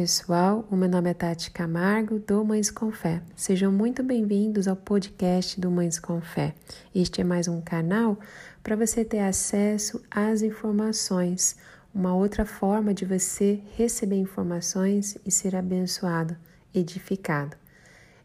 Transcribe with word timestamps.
pessoal, 0.00 0.66
o 0.70 0.76
meu 0.76 0.88
nome 0.88 1.10
é 1.10 1.12
Tati 1.12 1.50
Camargo, 1.50 2.18
do 2.20 2.42
Mães 2.42 2.70
com 2.70 2.90
Fé. 2.90 3.20
Sejam 3.36 3.70
muito 3.70 4.02
bem-vindos 4.02 4.66
ao 4.66 4.74
podcast 4.74 5.60
do 5.60 5.70
Mães 5.70 5.98
com 5.98 6.22
Fé. 6.22 6.54
Este 6.94 7.20
é 7.20 7.24
mais 7.24 7.48
um 7.48 7.60
canal 7.60 8.18
para 8.62 8.74
você 8.76 9.04
ter 9.04 9.18
acesso 9.18 10.02
às 10.10 10.40
informações, 10.40 11.54
uma 11.94 12.14
outra 12.14 12.46
forma 12.46 12.94
de 12.94 13.04
você 13.04 13.60
receber 13.76 14.16
informações 14.16 15.18
e 15.26 15.30
ser 15.30 15.54
abençoado, 15.54 16.34
edificado. 16.74 17.54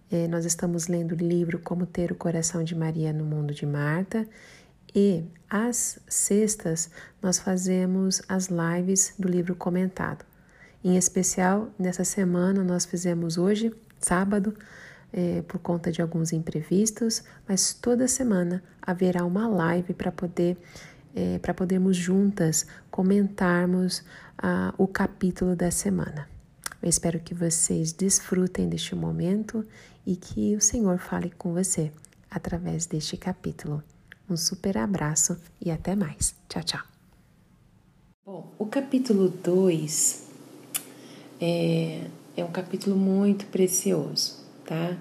É, 0.09 0.29
nós 0.29 0.45
estamos 0.45 0.87
lendo 0.87 1.11
o 1.11 1.15
livro 1.17 1.59
Como 1.59 1.85
Ter 1.85 2.09
o 2.09 2.15
Coração 2.15 2.63
de 2.63 2.73
Maria 2.73 3.11
no 3.11 3.25
Mundo 3.25 3.53
de 3.53 3.65
Marta 3.65 4.25
e 4.95 5.25
às 5.49 5.99
sextas 6.07 6.89
nós 7.21 7.37
fazemos 7.37 8.21
as 8.29 8.47
lives 8.47 9.13
do 9.19 9.27
livro 9.27 9.57
comentado. 9.57 10.23
Em 10.85 10.97
especial, 10.97 11.73
nessa 11.79 12.03
semana 12.03 12.63
nós 12.63 12.85
fizemos 12.85 13.39
hoje, 13.39 13.73
sábado, 13.97 14.55
é, 15.11 15.41
por 15.41 15.57
conta 15.57 15.91
de 15.91 15.99
alguns 15.99 16.31
imprevistos, 16.31 17.23
mas 17.47 17.73
toda 17.73 18.07
semana 18.07 18.63
haverá 18.79 19.25
uma 19.25 19.47
live 19.47 19.95
para 19.95 20.11
poder 20.11 20.55
é, 21.15 21.39
para 21.39 21.55
podermos 21.55 21.97
juntas 21.97 22.67
comentarmos 22.91 24.03
ah, 24.37 24.75
o 24.77 24.85
capítulo 24.85 25.55
da 25.55 25.71
semana. 25.71 26.29
Eu 26.83 26.89
espero 26.89 27.19
que 27.19 27.33
vocês 27.33 27.91
desfrutem 27.91 28.69
deste 28.69 28.93
momento 28.93 29.65
e 30.05 30.15
que 30.15 30.55
o 30.55 30.61
Senhor 30.61 30.99
fale 30.99 31.31
com 31.31 31.51
você 31.51 31.91
através 32.29 32.85
deste 32.85 33.17
capítulo. 33.17 33.81
Um 34.29 34.37
super 34.37 34.77
abraço 34.77 35.35
e 35.59 35.71
até 35.71 35.95
mais. 35.95 36.35
Tchau, 36.47 36.63
tchau. 36.63 36.81
Bom, 38.23 38.53
o 38.59 38.67
capítulo 38.67 39.29
2 39.29 40.24
é, 41.39 42.01
é 42.37 42.43
um 42.43 42.51
capítulo 42.51 42.95
muito 42.95 43.45
precioso, 43.47 44.37
tá? 44.65 44.97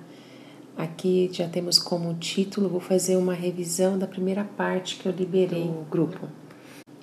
Aqui 0.77 1.31
já 1.33 1.49
temos 1.49 1.79
como 1.79 2.15
título, 2.15 2.69
vou 2.69 2.81
fazer 2.81 3.17
uma 3.17 3.35
revisão 3.35 3.97
da 3.97 4.07
primeira 4.07 4.43
parte 4.43 4.97
que 4.97 5.07
eu 5.07 5.13
liberei 5.13 5.65
no 5.65 5.85
grupo. 5.85 6.29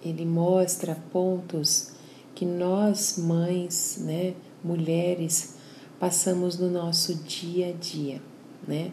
Ele 0.03 0.25
mostra 0.25 0.97
pontos 1.11 1.93
que 2.35 2.45
nós, 2.45 3.17
mães, 3.17 3.97
né, 4.01 4.33
mulheres, 4.63 5.55
passamos 5.99 6.57
no 6.57 6.69
nosso 6.69 7.15
dia 7.15 7.69
a 7.69 7.71
dia, 7.71 8.21
né? 8.67 8.91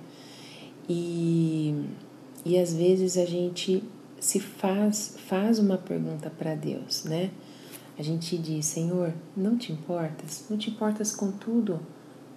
E, 0.88 1.74
e 2.44 2.58
às 2.58 2.72
vezes 2.72 3.16
a 3.16 3.24
gente 3.24 3.82
se 4.20 4.38
faz, 4.38 5.16
faz 5.26 5.58
uma 5.58 5.76
pergunta 5.76 6.30
para 6.30 6.54
Deus, 6.54 7.04
né? 7.04 7.30
A 7.98 8.02
gente 8.02 8.38
diz: 8.38 8.66
Senhor, 8.66 9.12
não 9.36 9.58
te 9.58 9.72
importas? 9.72 10.44
Não 10.48 10.56
te 10.56 10.70
importas 10.70 11.14
com 11.14 11.32
tudo 11.32 11.80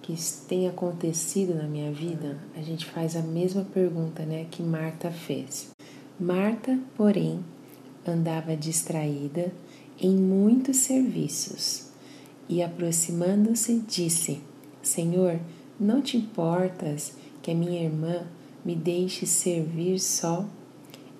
que 0.02 0.14
tem 0.48 0.68
acontecido 0.68 1.54
na 1.54 1.68
minha 1.68 1.92
vida? 1.92 2.36
A 2.56 2.60
gente 2.60 2.84
faz 2.84 3.14
a 3.14 3.22
mesma 3.22 3.64
pergunta 3.64 4.24
né, 4.24 4.46
que 4.50 4.62
Marta 4.62 5.12
fez. 5.12 5.70
Marta, 6.18 6.76
porém, 6.96 7.44
andava 8.06 8.56
distraída 8.56 9.52
em 10.00 10.16
muitos 10.16 10.78
serviços 10.78 11.90
e, 12.48 12.60
aproximando-se, 12.60 13.84
disse: 13.86 14.40
Senhor, 14.82 15.38
não 15.78 16.02
te 16.02 16.16
importas 16.16 17.12
que 17.40 17.52
a 17.52 17.54
minha 17.54 17.84
irmã 17.84 18.26
me 18.64 18.74
deixe 18.74 19.26
servir 19.26 20.00
só? 20.00 20.44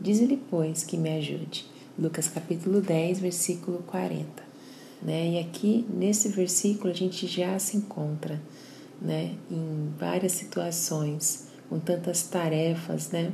Diz-lhe, 0.01 0.37
pois, 0.51 0.83
que 0.83 0.97
me 0.97 1.11
ajude. 1.11 1.65
Lucas 1.99 2.27
capítulo 2.27 2.81
10, 2.81 3.21
versículo 3.21 3.83
40. 3.87 4.43
Né? 5.03 5.33
E 5.33 5.39
aqui 5.39 5.87
nesse 5.93 6.29
versículo 6.29 6.91
a 6.91 6.95
gente 6.95 7.27
já 7.27 7.59
se 7.59 7.77
encontra 7.77 8.41
né? 9.01 9.35
em 9.51 9.93
várias 9.99 10.33
situações, 10.33 11.49
com 11.69 11.79
tantas 11.79 12.23
tarefas, 12.23 13.11
né? 13.11 13.33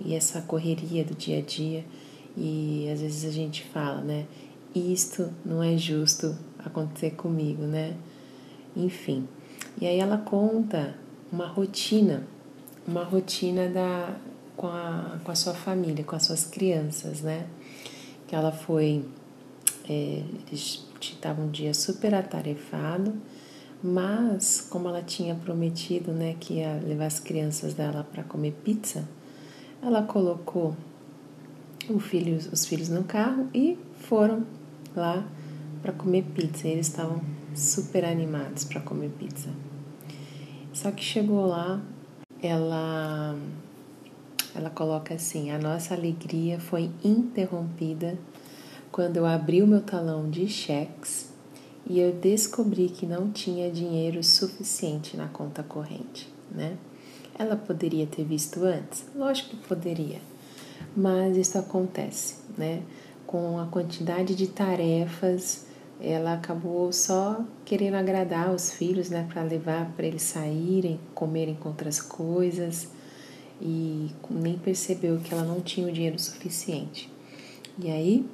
E 0.00 0.14
essa 0.14 0.40
correria 0.42 1.04
do 1.04 1.14
dia 1.14 1.38
a 1.38 1.42
dia. 1.42 1.84
E 2.36 2.88
às 2.90 3.00
vezes 3.00 3.24
a 3.24 3.30
gente 3.30 3.62
fala, 3.64 4.00
né? 4.00 4.26
Isto 4.74 5.30
não 5.44 5.62
é 5.62 5.76
justo 5.76 6.36
acontecer 6.58 7.10
comigo, 7.10 7.62
né? 7.62 7.94
Enfim. 8.74 9.28
E 9.80 9.86
aí 9.86 9.98
ela 9.98 10.18
conta 10.18 10.96
uma 11.30 11.46
rotina, 11.46 12.26
uma 12.86 13.04
rotina 13.04 13.68
da, 13.68 14.16
com, 14.56 14.66
a, 14.66 15.18
com 15.22 15.30
a 15.30 15.34
sua 15.34 15.54
família, 15.54 16.04
com 16.04 16.16
as 16.16 16.24
suas 16.24 16.46
crianças, 16.46 17.20
né? 17.20 17.46
Que 18.32 18.36
ela 18.36 18.50
foi. 18.50 19.04
É, 19.86 20.22
estava 20.98 21.42
um 21.42 21.50
dia 21.50 21.74
super 21.74 22.14
atarefado, 22.14 23.12
mas 23.82 24.66
como 24.70 24.88
ela 24.88 25.02
tinha 25.02 25.34
prometido 25.34 26.12
né, 26.12 26.34
que 26.40 26.54
ia 26.54 26.80
levar 26.82 27.06
as 27.06 27.20
crianças 27.20 27.74
dela 27.74 28.08
para 28.10 28.22
comer 28.22 28.52
pizza, 28.64 29.06
ela 29.82 30.02
colocou 30.04 30.74
filho, 32.00 32.38
os 32.50 32.64
filhos 32.64 32.88
no 32.88 33.04
carro 33.04 33.50
e 33.52 33.76
foram 33.98 34.46
lá 34.96 35.28
para 35.82 35.92
comer 35.92 36.24
pizza. 36.34 36.66
Eles 36.66 36.86
estavam 36.86 37.20
super 37.54 38.02
animados 38.02 38.64
para 38.64 38.80
comer 38.80 39.10
pizza. 39.10 39.50
Só 40.72 40.90
que 40.90 41.04
chegou 41.04 41.44
lá, 41.44 41.82
ela 42.42 43.36
ela 44.54 44.70
coloca 44.70 45.14
assim: 45.14 45.50
a 45.50 45.58
nossa 45.58 45.94
alegria 45.94 46.60
foi 46.60 46.90
interrompida 47.02 48.18
quando 48.90 49.16
eu 49.16 49.26
abri 49.26 49.62
o 49.62 49.66
meu 49.66 49.80
talão 49.80 50.28
de 50.28 50.46
cheques 50.48 51.32
e 51.88 51.98
eu 51.98 52.12
descobri 52.12 52.88
que 52.88 53.06
não 53.06 53.30
tinha 53.30 53.70
dinheiro 53.70 54.22
suficiente 54.22 55.16
na 55.16 55.28
conta 55.28 55.62
corrente, 55.62 56.28
né? 56.50 56.76
Ela 57.38 57.56
poderia 57.56 58.06
ter 58.06 58.24
visto 58.24 58.62
antes? 58.62 59.06
Lógico 59.16 59.56
que 59.56 59.68
poderia, 59.68 60.20
mas 60.94 61.36
isso 61.36 61.58
acontece, 61.58 62.36
né? 62.56 62.82
Com 63.26 63.58
a 63.58 63.66
quantidade 63.66 64.34
de 64.34 64.46
tarefas, 64.48 65.66
ela 65.98 66.34
acabou 66.34 66.92
só 66.92 67.42
querendo 67.64 67.94
agradar 67.94 68.54
os 68.54 68.72
filhos, 68.72 69.08
né? 69.08 69.26
Para 69.32 69.42
levar 69.42 69.90
para 69.96 70.06
eles 70.06 70.22
saírem, 70.22 71.00
comerem 71.14 71.54
com 71.54 71.70
outras 71.70 72.00
coisas 72.00 72.88
e 73.62 74.10
nem 74.28 74.58
percebeu 74.58 75.18
que 75.20 75.32
ela 75.32 75.44
não 75.44 75.60
tinha 75.60 75.86
o 75.86 75.92
dinheiro 75.92 76.18
suficiente. 76.18 77.08
E 77.78 77.88
aí 77.88 78.26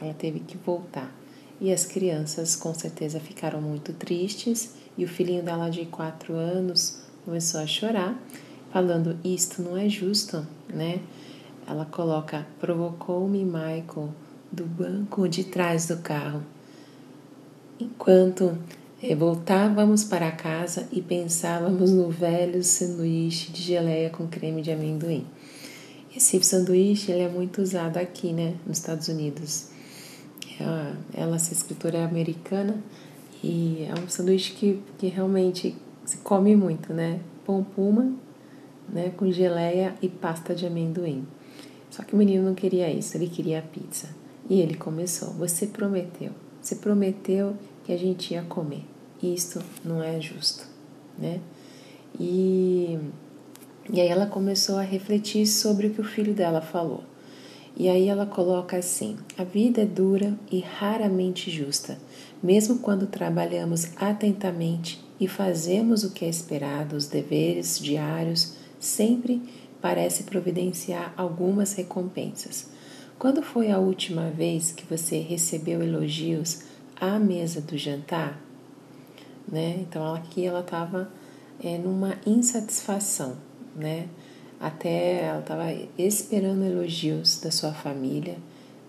ela 0.00 0.14
teve 0.14 0.40
que 0.40 0.56
voltar. 0.56 1.14
E 1.60 1.70
as 1.70 1.84
crianças 1.84 2.56
com 2.56 2.72
certeza 2.72 3.20
ficaram 3.20 3.60
muito 3.60 3.92
tristes 3.92 4.74
e 4.96 5.04
o 5.04 5.08
filhinho 5.08 5.42
dela 5.42 5.68
de 5.68 5.84
quatro 5.84 6.34
anos 6.34 7.02
começou 7.24 7.60
a 7.60 7.66
chorar, 7.66 8.18
falando: 8.72 9.18
Isto 9.22 9.60
não 9.60 9.76
é 9.76 9.86
justo, 9.86 10.46
né? 10.72 11.00
Ela 11.66 11.84
coloca: 11.84 12.46
Provocou-me 12.58 13.44
Michael 13.44 14.08
do 14.50 14.64
banco 14.64 15.28
de 15.28 15.44
trás 15.44 15.86
do 15.86 15.98
carro. 15.98 16.42
Enquanto 17.78 18.56
é, 19.02 19.14
voltávamos 19.14 20.04
para 20.04 20.30
casa 20.30 20.86
e 20.92 21.00
pensávamos 21.00 21.90
no 21.90 22.10
velho 22.10 22.62
sanduíche 22.62 23.50
de 23.50 23.62
geleia 23.62 24.10
com 24.10 24.26
creme 24.26 24.60
de 24.60 24.70
amendoim. 24.70 25.26
Esse 26.14 26.42
sanduíche 26.42 27.10
ele 27.10 27.22
é 27.22 27.28
muito 27.28 27.62
usado 27.62 27.96
aqui, 27.96 28.32
né, 28.32 28.56
nos 28.66 28.78
Estados 28.78 29.08
Unidos. 29.08 29.68
Ela, 30.58 30.96
ela 31.14 31.36
essa 31.36 31.52
escritora 31.52 31.98
é 31.98 32.04
americana 32.04 32.76
e 33.42 33.86
é 33.88 33.98
um 33.98 34.08
sanduíche 34.08 34.52
que, 34.52 34.82
que 34.98 35.06
realmente 35.06 35.74
se 36.04 36.18
come 36.18 36.54
muito, 36.54 36.92
né? 36.92 37.20
Pão 37.46 37.64
puma, 37.64 38.12
né, 38.86 39.10
com 39.16 39.30
geleia 39.32 39.94
e 40.02 40.08
pasta 40.08 40.54
de 40.54 40.66
amendoim. 40.66 41.26
Só 41.88 42.02
que 42.02 42.14
o 42.14 42.18
menino 42.18 42.44
não 42.44 42.54
queria 42.54 42.92
isso, 42.92 43.16
ele 43.16 43.28
queria 43.28 43.60
a 43.60 43.62
pizza. 43.62 44.08
E 44.48 44.60
ele 44.60 44.74
começou: 44.74 45.32
Você 45.34 45.66
prometeu, 45.66 46.32
você 46.60 46.76
prometeu 46.76 47.56
que 47.84 47.92
a 47.92 47.96
gente 47.96 48.34
ia 48.34 48.42
comer. 48.42 48.84
Isto 49.22 49.62
não 49.84 50.02
é 50.02 50.20
justo, 50.20 50.66
né? 51.18 51.40
E, 52.18 52.98
e 53.92 54.00
aí 54.00 54.08
ela 54.08 54.26
começou 54.26 54.76
a 54.76 54.82
refletir 54.82 55.46
sobre 55.46 55.88
o 55.88 55.90
que 55.90 56.00
o 56.00 56.04
filho 56.04 56.34
dela 56.34 56.60
falou. 56.60 57.04
E 57.76 57.88
aí 57.88 58.08
ela 58.08 58.26
coloca 58.26 58.76
assim: 58.76 59.16
a 59.36 59.44
vida 59.44 59.82
é 59.82 59.86
dura 59.86 60.38
e 60.50 60.60
raramente 60.60 61.50
justa, 61.50 61.98
mesmo 62.42 62.78
quando 62.78 63.06
trabalhamos 63.06 63.88
atentamente 63.96 65.04
e 65.20 65.28
fazemos 65.28 66.02
o 66.02 66.10
que 66.10 66.24
é 66.24 66.28
esperado, 66.28 66.96
os 66.96 67.06
deveres 67.06 67.78
diários, 67.78 68.54
sempre 68.78 69.42
parece 69.80 70.24
providenciar 70.24 71.12
algumas 71.16 71.74
recompensas. 71.74 72.68
Quando 73.18 73.42
foi 73.42 73.70
a 73.70 73.78
última 73.78 74.30
vez 74.30 74.72
que 74.72 74.86
você 74.86 75.18
recebeu 75.18 75.82
elogios 75.82 76.60
à 76.98 77.18
mesa 77.18 77.60
do 77.60 77.76
jantar, 77.76 78.40
né? 79.50 79.78
Então 79.80 80.14
aqui 80.14 80.46
ela 80.46 80.60
estava 80.60 81.10
é, 81.62 81.76
numa 81.78 82.16
insatisfação, 82.26 83.36
né? 83.74 84.08
Até 84.58 85.24
ela 85.24 85.40
estava 85.40 85.72
esperando 85.96 86.64
elogios 86.64 87.40
da 87.40 87.50
sua 87.50 87.72
família 87.72 88.36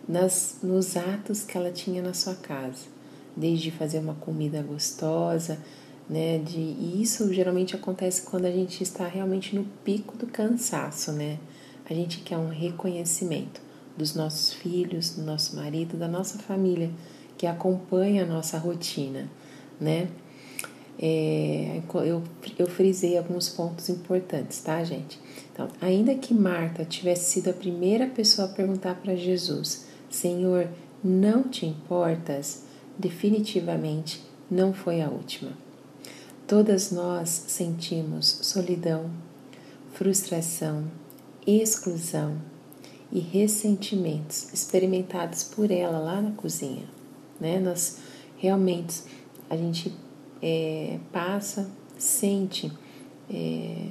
nas, 0.08 0.58
nos 0.62 0.98
atos 0.98 1.44
que 1.44 1.58
ela 1.58 1.72
tinha 1.72 2.02
na 2.02 2.14
sua 2.14 2.36
casa, 2.36 2.88
desde 3.36 3.72
fazer 3.72 4.00
uma 4.00 4.16
comida 4.16 4.62
gostosa, 4.62 5.58
né? 6.10 6.38
De, 6.40 6.60
e 6.60 7.02
isso 7.02 7.34
geralmente 7.34 7.76
acontece 7.76 8.24
quando 8.24 8.46
a 8.46 8.52
gente 8.52 8.84
está 8.84 9.08
realmente 9.08 9.56
no 9.56 9.64
pico 9.84 10.18
do 10.18 10.28
cansaço, 10.28 11.12
né? 11.12 11.40
A 11.90 11.94
gente 11.94 12.20
quer 12.20 12.38
um 12.38 12.50
reconhecimento 12.50 13.62
dos 13.98 14.16
nossos 14.16 14.54
filhos, 14.54 15.12
do 15.16 15.24
nosso 15.24 15.56
marido, 15.56 15.98
da 15.98 16.08
nossa 16.08 16.38
família 16.40 16.90
que 17.38 17.48
acompanha 17.48 18.24
a 18.24 18.26
nossa 18.26 18.58
rotina, 18.58 19.30
né? 19.80 20.10
É, 21.02 21.82
eu, 22.06 22.22
eu 22.60 22.68
frisei 22.68 23.18
alguns 23.18 23.50
pontos 23.50 23.90
importantes, 23.90 24.62
tá, 24.62 24.84
gente? 24.84 25.20
Então, 25.52 25.68
ainda 25.82 26.14
que 26.14 26.34
Marta 26.34 26.86
tivesse 26.86 27.32
sido 27.32 27.50
a 27.50 27.54
primeira 27.54 28.06
pessoa 28.06 28.48
a 28.48 28.52
perguntar 28.52 28.96
para 28.96 29.16
Jesus, 29.16 29.88
Senhor, 30.10 30.68
não 31.04 31.44
te 31.44 31.66
importas? 31.66 32.66
Definitivamente 32.98 34.22
não 34.50 34.74
foi 34.74 35.02
a 35.02 35.10
última. 35.10 35.52
Todas 36.46 36.92
nós 36.92 37.30
sentimos 37.48 38.28
solidão, 38.44 39.10
frustração, 39.94 40.84
exclusão 41.48 42.38
e 43.12 43.20
ressentimentos 43.20 44.54
experimentados 44.54 45.44
por 45.44 45.72
ela 45.72 45.98
lá 45.98 46.22
na 46.22 46.32
cozinha. 46.32 46.86
Né? 47.40 47.60
Nós 47.60 47.98
realmente 48.38 49.02
a 49.50 49.58
gente 49.58 49.94
é, 50.42 51.00
passa, 51.12 51.70
sente 51.98 52.72
é, 53.30 53.90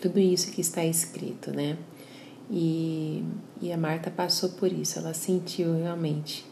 tudo 0.00 0.18
isso 0.18 0.50
que 0.50 0.60
está 0.60 0.84
escrito, 0.84 1.50
né? 1.50 1.76
E, 2.50 3.24
e 3.60 3.72
a 3.72 3.76
Marta 3.76 4.10
passou 4.10 4.50
por 4.50 4.72
isso, 4.72 4.98
ela 4.98 5.12
sentiu 5.12 5.74
realmente, 5.76 6.46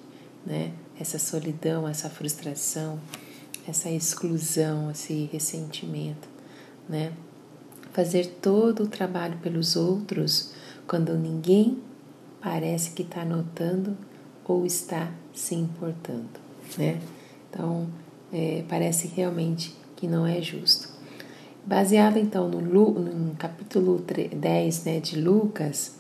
né? 0.44 0.72
Essa 0.98 1.18
solidão, 1.18 1.88
essa 1.88 2.08
frustração, 2.10 3.00
essa 3.66 3.90
exclusão, 3.90 4.90
esse 4.90 5.28
ressentimento, 5.32 6.28
né? 6.88 7.12
Fazer 7.92 8.26
todo 8.42 8.84
o 8.84 8.88
trabalho 8.88 9.38
pelos 9.38 9.76
outros 9.76 10.52
quando 10.86 11.16
ninguém 11.16 11.78
parece 12.40 12.90
que 12.90 13.02
está 13.02 13.24
notando 13.24 13.96
ou 14.44 14.66
está 14.66 15.12
se 15.32 15.54
importando, 15.54 16.40
né? 16.76 17.00
Então, 17.48 17.88
é, 18.32 18.64
parece 18.68 19.08
realmente 19.08 19.74
que 19.96 20.06
não 20.06 20.26
é 20.26 20.40
justo. 20.40 20.88
Baseado 21.64 22.18
então 22.18 22.48
no, 22.48 22.60
no 22.60 23.34
capítulo 23.36 24.04
10 24.32 24.84
né, 24.84 25.00
de 25.00 25.20
Lucas, 25.20 25.94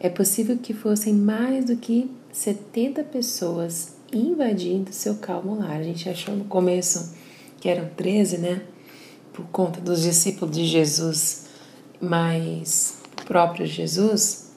é 0.00 0.08
possível 0.08 0.58
que 0.58 0.74
fossem 0.74 1.12
mais 1.12 1.64
do 1.64 1.76
que 1.76 2.10
70 2.32 3.04
pessoas 3.04 3.96
invadindo 4.12 4.92
seu 4.92 5.16
calmo 5.16 5.58
lar. 5.58 5.78
A 5.78 5.82
gente 5.82 6.08
achou 6.08 6.34
no 6.34 6.44
começo 6.44 7.14
que 7.60 7.68
eram 7.68 7.88
13, 7.96 8.38
né? 8.38 8.62
Por 9.32 9.44
conta 9.46 9.80
dos 9.80 10.02
discípulos 10.02 10.56
de 10.56 10.64
Jesus, 10.64 11.46
mas 12.00 12.98
próprio 13.24 13.66
Jesus 13.66 14.48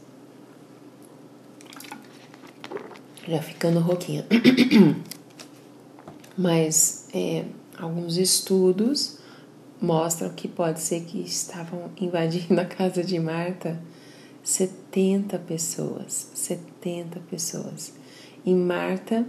já 3.28 3.42
ficando 3.42 3.80
rouquinha. 3.80 4.26
mas 6.42 7.06
é, 7.14 7.46
alguns 7.78 8.18
estudos 8.18 9.20
mostram 9.80 10.30
que 10.30 10.48
pode 10.48 10.80
ser 10.80 11.02
que 11.02 11.22
estavam 11.22 11.92
invadindo 12.00 12.60
a 12.60 12.66
casa 12.66 13.04
de 13.04 13.20
Marta 13.20 13.80
70 14.44 15.38
pessoas, 15.40 16.32
70 16.34 17.20
pessoas. 17.30 17.94
E 18.44 18.56
Marta 18.56 19.24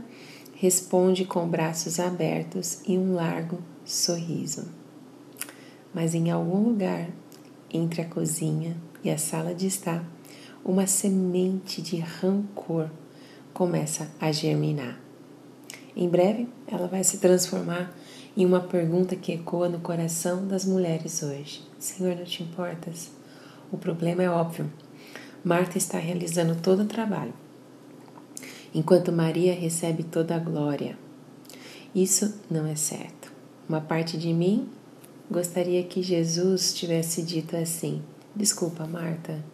responde 0.54 1.26
com 1.26 1.46
braços 1.46 2.00
abertos 2.00 2.80
e 2.86 2.96
um 2.96 3.14
largo 3.14 3.58
sorriso. 3.84 4.70
Mas 5.92 6.14
em 6.14 6.30
algum 6.30 6.64
lugar 6.64 7.10
entre 7.70 8.00
a 8.00 8.06
cozinha 8.06 8.74
e 9.04 9.10
a 9.10 9.18
sala 9.18 9.54
de 9.54 9.66
estar, 9.66 10.02
uma 10.64 10.86
semente 10.86 11.82
de 11.82 11.98
rancor 11.98 12.88
começa 13.52 14.10
a 14.18 14.32
germinar. 14.32 15.11
Em 15.94 16.08
breve, 16.08 16.48
ela 16.66 16.86
vai 16.86 17.04
se 17.04 17.18
transformar 17.18 17.92
em 18.36 18.46
uma 18.46 18.60
pergunta 18.60 19.14
que 19.14 19.32
ecoa 19.32 19.68
no 19.68 19.80
coração 19.80 20.46
das 20.46 20.64
mulheres 20.64 21.22
hoje: 21.22 21.62
Senhor, 21.78 22.16
não 22.16 22.24
te 22.24 22.42
importas? 22.42 23.10
O 23.70 23.76
problema 23.76 24.22
é 24.22 24.30
óbvio. 24.30 24.70
Marta 25.44 25.76
está 25.76 25.98
realizando 25.98 26.54
todo 26.60 26.82
o 26.82 26.86
trabalho, 26.86 27.34
enquanto 28.74 29.12
Maria 29.12 29.52
recebe 29.54 30.02
toda 30.02 30.36
a 30.36 30.38
glória. 30.38 30.96
Isso 31.94 32.38
não 32.50 32.66
é 32.66 32.74
certo. 32.74 33.32
Uma 33.68 33.80
parte 33.80 34.16
de 34.16 34.32
mim 34.32 34.68
gostaria 35.30 35.82
que 35.82 36.02
Jesus 36.02 36.72
tivesse 36.72 37.22
dito 37.22 37.54
assim: 37.54 38.02
Desculpa, 38.34 38.86
Marta, 38.86 39.44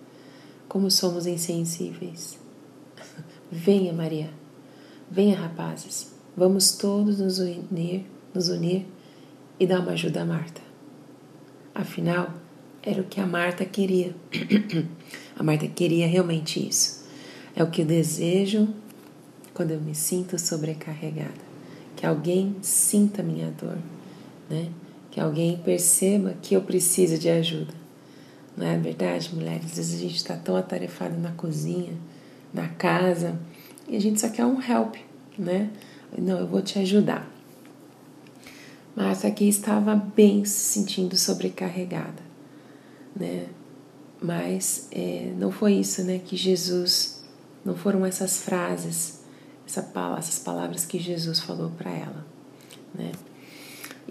como 0.68 0.90
somos 0.90 1.26
insensíveis. 1.26 2.38
Venha, 3.50 3.92
Maria. 3.92 4.30
Venha, 5.10 5.36
rapazes. 5.36 6.17
Vamos 6.38 6.70
todos 6.70 7.18
nos 7.18 7.40
unir, 7.40 8.06
nos 8.32 8.48
unir 8.48 8.86
e 9.58 9.66
dar 9.66 9.80
uma 9.80 9.90
ajuda 9.90 10.22
a 10.22 10.24
Marta. 10.24 10.60
Afinal, 11.74 12.32
era 12.80 13.00
o 13.00 13.04
que 13.04 13.20
a 13.20 13.26
Marta 13.26 13.64
queria. 13.64 14.14
a 15.36 15.42
Marta 15.42 15.66
queria 15.66 16.06
realmente 16.06 16.64
isso. 16.64 17.04
É 17.56 17.64
o 17.64 17.68
que 17.68 17.82
eu 17.82 17.86
desejo 17.86 18.68
quando 19.52 19.72
eu 19.72 19.80
me 19.80 19.96
sinto 19.96 20.38
sobrecarregada. 20.38 21.48
Que 21.96 22.06
alguém 22.06 22.54
sinta 22.62 23.20
minha 23.20 23.50
dor, 23.50 23.78
né? 24.48 24.68
Que 25.10 25.18
alguém 25.18 25.56
perceba 25.56 26.36
que 26.40 26.54
eu 26.54 26.62
preciso 26.62 27.18
de 27.18 27.28
ajuda. 27.28 27.74
Não 28.56 28.64
é 28.64 28.78
verdade, 28.78 29.34
mulheres? 29.34 29.72
Às 29.72 29.76
vezes 29.76 29.94
a 29.96 30.02
gente 30.04 30.16
está 30.16 30.36
tão 30.36 30.54
atarefada 30.54 31.16
na 31.16 31.32
cozinha, 31.32 31.94
na 32.54 32.68
casa, 32.68 33.36
e 33.88 33.96
a 33.96 34.00
gente 34.00 34.20
só 34.20 34.28
quer 34.28 34.46
um 34.46 34.62
help, 34.62 34.94
né? 35.36 35.68
Não, 36.16 36.38
eu 36.38 36.46
vou 36.46 36.62
te 36.62 36.78
ajudar. 36.78 37.28
Mas 38.94 39.24
aqui 39.24 39.48
estava 39.48 39.94
bem 39.94 40.44
se 40.44 40.72
sentindo 40.72 41.16
sobrecarregada, 41.16 42.22
né? 43.14 43.46
Mas 44.20 44.88
é, 44.90 45.32
não 45.38 45.52
foi 45.52 45.74
isso, 45.74 46.02
né? 46.02 46.18
Que 46.18 46.36
Jesus, 46.36 47.22
não 47.64 47.76
foram 47.76 48.04
essas 48.04 48.38
frases, 48.42 49.20
essa, 49.66 49.88
essas 50.18 50.38
palavras 50.40 50.84
que 50.84 50.98
Jesus 50.98 51.38
falou 51.38 51.70
para 51.70 51.90
ela, 51.90 52.26
né? 52.94 53.12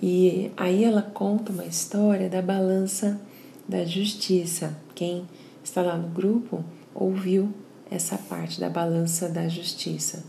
E 0.01 0.51
aí 0.55 0.83
ela 0.83 1.01
conta 1.01 1.51
uma 1.51 1.65
história 1.65 2.29
da 2.29 2.41
balança 2.41 3.19
da 3.67 3.83
justiça. 3.83 4.77
Quem 4.95 5.27
está 5.63 5.81
lá 5.81 5.97
no 5.97 6.07
grupo 6.07 6.63
ouviu 6.93 7.51
essa 7.89 8.17
parte 8.17 8.59
da 8.59 8.69
balança 8.69 9.27
da 9.27 9.47
justiça. 9.49 10.23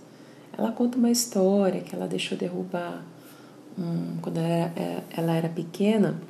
Ela 0.59 0.73
conta 0.73 0.99
uma 0.99 1.11
história 1.11 1.81
que 1.83 1.95
ela 1.95 2.09
deixou 2.09 2.37
derrubar 2.37 3.05
um, 3.79 4.17
quando 4.21 4.39
ela 4.39 4.49
era, 4.49 4.73
é, 4.77 5.03
ela 5.17 5.33
era 5.33 5.49
pequena. 5.49 6.21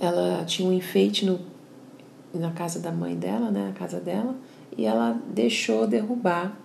Ela 0.00 0.42
tinha 0.46 0.66
um 0.66 0.72
enfeite 0.72 1.26
no, 1.26 1.38
na 2.32 2.50
casa 2.50 2.80
da 2.80 2.90
mãe 2.90 3.14
dela, 3.14 3.50
né, 3.50 3.66
na 3.66 3.72
casa 3.72 4.00
dela, 4.00 4.34
e 4.76 4.86
ela 4.86 5.20
deixou 5.28 5.86
derrubar, 5.86 6.56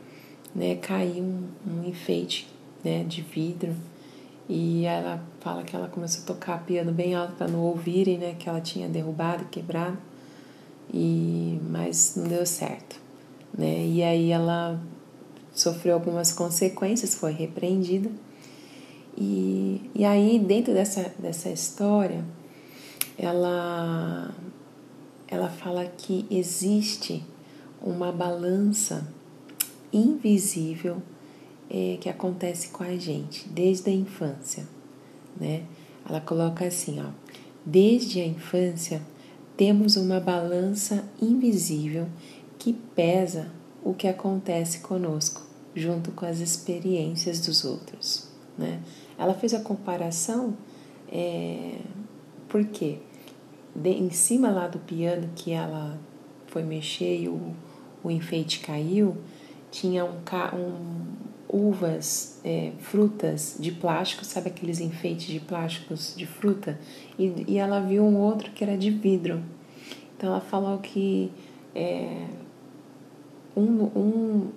né, 0.55 0.75
cair 0.75 1.21
um, 1.21 1.43
um 1.67 1.83
enfeite, 1.83 2.47
né, 2.81 3.03
de 3.03 3.21
vidro. 3.21 3.75
E 4.47 4.85
ela 4.85 5.21
fala 5.41 5.63
que 5.63 5.75
ela 5.75 5.89
começou 5.89 6.23
a 6.23 6.27
tocar 6.27 6.63
piano 6.63 6.93
bem 6.93 7.15
alto 7.15 7.33
para 7.33 7.49
não 7.49 7.59
ouvirem, 7.59 8.17
né, 8.17 8.33
que 8.39 8.47
ela 8.47 8.61
tinha 8.61 8.87
derrubado, 8.87 9.43
quebrado. 9.51 9.97
E 10.91 11.59
mas 11.69 12.15
não 12.15 12.29
deu 12.29 12.45
certo, 12.45 12.97
né? 13.53 13.85
E 13.85 14.01
aí 14.01 14.31
ela 14.31 14.79
sofreu 15.57 15.95
algumas 15.95 16.31
consequências, 16.31 17.15
foi 17.15 17.31
repreendida. 17.31 18.11
E, 19.17 19.89
e 19.95 20.05
aí, 20.05 20.37
dentro 20.37 20.73
dessa, 20.73 21.11
dessa 21.17 21.49
história, 21.49 22.23
ela, 23.17 24.31
ela 25.27 25.49
fala 25.49 25.85
que 25.85 26.27
existe 26.29 27.23
uma 27.81 28.11
balança 28.11 29.11
invisível 29.91 31.01
é, 31.69 31.97
que 31.99 32.07
acontece 32.07 32.69
com 32.69 32.83
a 32.83 32.95
gente 32.95 33.49
desde 33.49 33.89
a 33.89 33.93
infância, 33.93 34.67
né? 35.39 35.63
Ela 36.07 36.21
coloca 36.21 36.65
assim, 36.65 37.01
ó, 37.01 37.09
desde 37.65 38.21
a 38.21 38.25
infância 38.25 39.01
temos 39.57 39.95
uma 39.95 40.19
balança 40.19 41.03
invisível 41.19 42.07
que 42.59 42.73
pesa 42.73 43.51
o 43.83 43.93
que 43.93 44.07
acontece 44.07 44.79
conosco 44.79 45.46
junto 45.77 46.11
com 46.11 46.25
as 46.25 46.39
experiências 46.39 47.39
dos 47.39 47.63
outros. 47.63 48.27
Né? 48.57 48.81
Ela 49.17 49.33
fez 49.33 49.53
a 49.53 49.59
comparação 49.59 50.57
é, 51.11 51.79
porque 52.49 52.97
de, 53.75 53.91
em 53.91 54.09
cima 54.09 54.49
lá 54.49 54.67
do 54.67 54.79
piano 54.79 55.29
que 55.35 55.51
ela 55.51 55.97
foi 56.47 56.63
mexer 56.63 57.21
e 57.21 57.29
o, 57.29 57.55
o 58.03 58.09
enfeite 58.09 58.59
caiu, 58.59 59.17
tinha 59.69 60.03
um, 60.05 60.17
um, 60.55 61.67
uvas, 61.67 62.39
é, 62.43 62.71
frutas 62.79 63.57
de 63.59 63.71
plástico, 63.71 64.25
sabe 64.25 64.49
aqueles 64.49 64.79
enfeites 64.79 65.27
de 65.27 65.39
plásticos 65.39 66.13
de 66.15 66.25
fruta? 66.25 66.79
E, 67.19 67.45
e 67.47 67.57
ela 67.57 67.79
viu 67.79 68.03
um 68.03 68.17
outro 68.17 68.51
que 68.51 68.63
era 68.63 68.77
de 68.77 68.89
vidro. 68.89 69.43
Então 70.15 70.29
ela 70.29 70.41
falou 70.41 70.79
que 70.79 71.31
é, 71.75 72.25
um, 73.55 73.83
um 73.95 74.51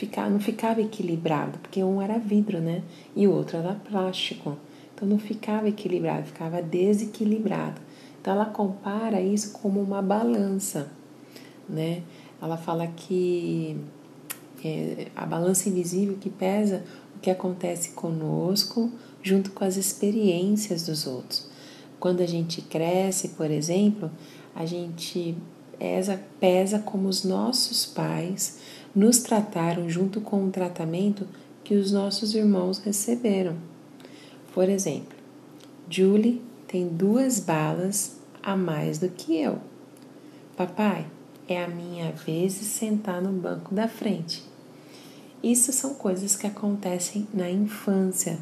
ficar, 0.00 0.30
não 0.30 0.40
ficava 0.40 0.80
equilibrado, 0.80 1.58
porque 1.58 1.84
um 1.84 2.00
era 2.00 2.18
vidro, 2.18 2.58
né? 2.58 2.82
E 3.14 3.28
o 3.28 3.32
outro 3.32 3.58
era 3.58 3.74
plástico. 3.74 4.56
Então 4.94 5.06
não 5.06 5.18
ficava 5.18 5.68
equilibrado, 5.68 6.26
ficava 6.26 6.62
desequilibrado. 6.62 7.78
Então 8.18 8.32
ela 8.32 8.46
compara 8.46 9.20
isso 9.20 9.52
como 9.52 9.78
uma 9.78 10.00
balança, 10.00 10.90
né? 11.68 12.02
Ela 12.40 12.56
fala 12.56 12.86
que 12.86 13.76
é 14.64 15.08
a 15.14 15.26
balança 15.26 15.68
invisível 15.68 16.16
que 16.18 16.30
pesa 16.30 16.82
o 17.14 17.18
que 17.18 17.30
acontece 17.30 17.90
conosco 17.90 18.90
junto 19.22 19.50
com 19.50 19.64
as 19.64 19.76
experiências 19.76 20.86
dos 20.86 21.06
outros. 21.06 21.46
Quando 21.98 22.22
a 22.22 22.26
gente 22.26 22.62
cresce, 22.62 23.28
por 23.28 23.50
exemplo, 23.50 24.10
a 24.54 24.64
gente 24.64 25.36
pesa, 25.78 26.18
pesa 26.38 26.78
como 26.78 27.06
os 27.06 27.22
nossos 27.22 27.84
pais 27.84 28.59
nos 28.94 29.18
trataram 29.18 29.88
junto 29.88 30.20
com 30.20 30.44
o 30.46 30.50
tratamento 30.50 31.26
que 31.62 31.74
os 31.74 31.92
nossos 31.92 32.34
irmãos 32.34 32.78
receberam. 32.78 33.56
Por 34.52 34.68
exemplo, 34.68 35.16
Julie 35.88 36.42
tem 36.66 36.88
duas 36.88 37.40
balas 37.40 38.16
a 38.42 38.56
mais 38.56 38.98
do 38.98 39.08
que 39.08 39.36
eu. 39.40 39.58
Papai, 40.56 41.06
é 41.48 41.62
a 41.62 41.68
minha 41.68 42.12
vez 42.12 42.58
de 42.58 42.64
sentar 42.64 43.20
no 43.20 43.32
banco 43.32 43.74
da 43.74 43.88
frente. 43.88 44.44
Isso 45.42 45.72
são 45.72 45.94
coisas 45.94 46.36
que 46.36 46.46
acontecem 46.46 47.26
na 47.32 47.50
infância, 47.50 48.38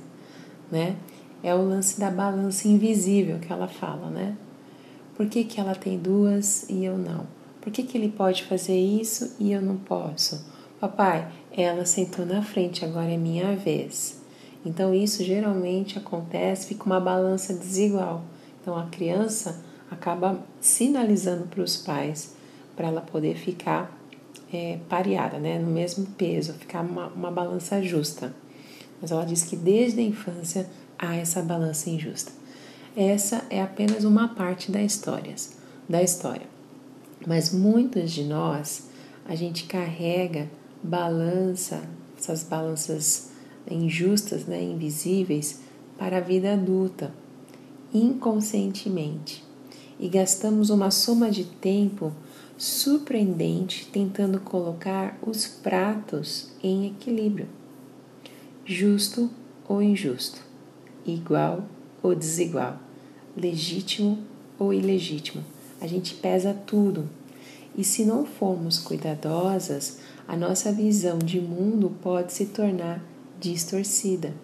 né? 0.71 0.97
É 1.43 1.55
o 1.55 1.63
lance 1.63 2.01
da 2.01 2.11
balança 2.11 2.67
invisível 2.67 3.39
que 3.39 3.53
ela 3.53 3.69
fala, 3.69 4.11
né? 4.11 4.37
Por 5.17 5.27
que, 5.27 5.45
que 5.45 5.61
ela 5.61 5.75
tem 5.75 5.99
duas 5.99 6.69
e 6.69 6.85
eu 6.85 6.99
não? 6.99 7.38
Por 7.69 7.73
que, 7.73 7.83
que 7.83 7.99
ele 7.99 8.09
pode 8.09 8.45
fazer 8.45 8.79
isso 8.79 9.37
e 9.39 9.53
eu 9.53 9.61
não 9.61 9.77
posso? 9.77 10.43
Papai, 10.81 11.31
ela 11.53 11.85
sentou 11.85 12.25
na 12.25 12.41
frente, 12.41 12.83
agora 12.83 13.13
é 13.13 13.19
minha 13.19 13.55
vez. 13.55 14.23
Então 14.65 14.95
isso 14.95 15.23
geralmente 15.23 15.99
acontece, 15.99 16.67
fica 16.67 16.85
uma 16.85 16.99
balança 16.99 17.53
desigual. 17.53 18.25
Então 18.59 18.75
a 18.75 18.87
criança 18.87 19.63
acaba 19.91 20.41
sinalizando 20.59 21.45
para 21.45 21.61
os 21.61 21.77
pais 21.77 22.35
para 22.75 22.89
ela 22.89 23.03
poder 23.03 23.37
ficar 23.37 23.95
é, 24.51 24.79
pareada, 24.89 25.39
né, 25.39 25.59
no 25.59 25.71
mesmo 25.71 26.07
peso, 26.17 26.55
ficar 26.55 26.81
uma, 26.81 27.09
uma 27.09 27.31
balança 27.31 27.83
justa. 27.83 28.35
Mas 28.99 29.11
ela 29.11 29.27
diz 29.27 29.45
que 29.45 29.57
desde 29.57 30.01
a 30.01 30.05
infância 30.05 30.67
há 30.99 31.17
essa 31.17 31.43
balança 31.43 31.91
injusta. 31.91 32.33
Essa 32.97 33.45
é 33.51 33.61
apenas 33.61 34.05
uma 34.05 34.29
parte 34.29 34.73
da 34.73 34.81
história, 34.81 35.35
da 35.87 36.03
história. 36.03 36.57
Mas 37.29 37.53
muitos 37.53 38.11
de 38.13 38.25
nós, 38.25 38.89
a 39.27 39.35
gente 39.35 39.65
carrega 39.65 40.49
balança, 40.83 41.87
essas 42.19 42.43
balanças 42.43 43.33
injustas, 43.71 44.47
né, 44.47 44.63
invisíveis, 44.63 45.61
para 45.99 46.17
a 46.17 46.21
vida 46.21 46.55
adulta, 46.55 47.13
inconscientemente. 47.93 49.45
E 50.01 50.09
gastamos 50.09 50.71
uma 50.71 50.91
soma 50.91 51.31
de 51.31 51.45
tempo 51.45 52.15
surpreendente 52.57 53.87
tentando 53.93 54.41
colocar 54.41 55.19
os 55.21 55.47
pratos 55.47 56.49
em 56.63 56.87
equilíbrio. 56.87 57.47
Justo 58.65 59.29
ou 59.69 59.83
injusto, 59.83 60.41
igual 61.05 61.67
ou 62.03 62.15
desigual, 62.15 62.81
legítimo 63.37 64.17
ou 64.59 64.73
ilegítimo. 64.73 65.45
A 65.79 65.87
gente 65.87 66.15
pesa 66.15 66.55
tudo. 66.67 67.18
E 67.77 67.85
se 67.85 68.05
não 68.05 68.27
formos 68.27 68.79
cuidadosas, 68.79 69.99
a 70.27 70.37
nossa 70.37 70.73
visão 70.73 71.19
de 71.19 71.41
mundo 71.41 71.97
pode 72.03 72.33
se 72.33 72.47
tornar 72.47 73.03
distorcida. 73.39 74.35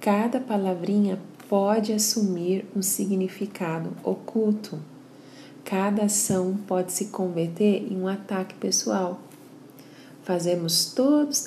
Cada 0.00 0.40
palavrinha 0.40 1.18
pode 1.48 1.92
assumir 1.92 2.66
um 2.74 2.82
significado 2.82 3.92
oculto 4.02 4.78
cada 5.64 6.04
ação 6.04 6.58
pode 6.66 6.92
se 6.92 7.06
converter 7.06 7.90
em 7.90 7.96
um 7.96 8.08
ataque 8.08 8.54
pessoal. 8.56 9.20
Fazemos 10.22 10.92
todos 10.92 11.44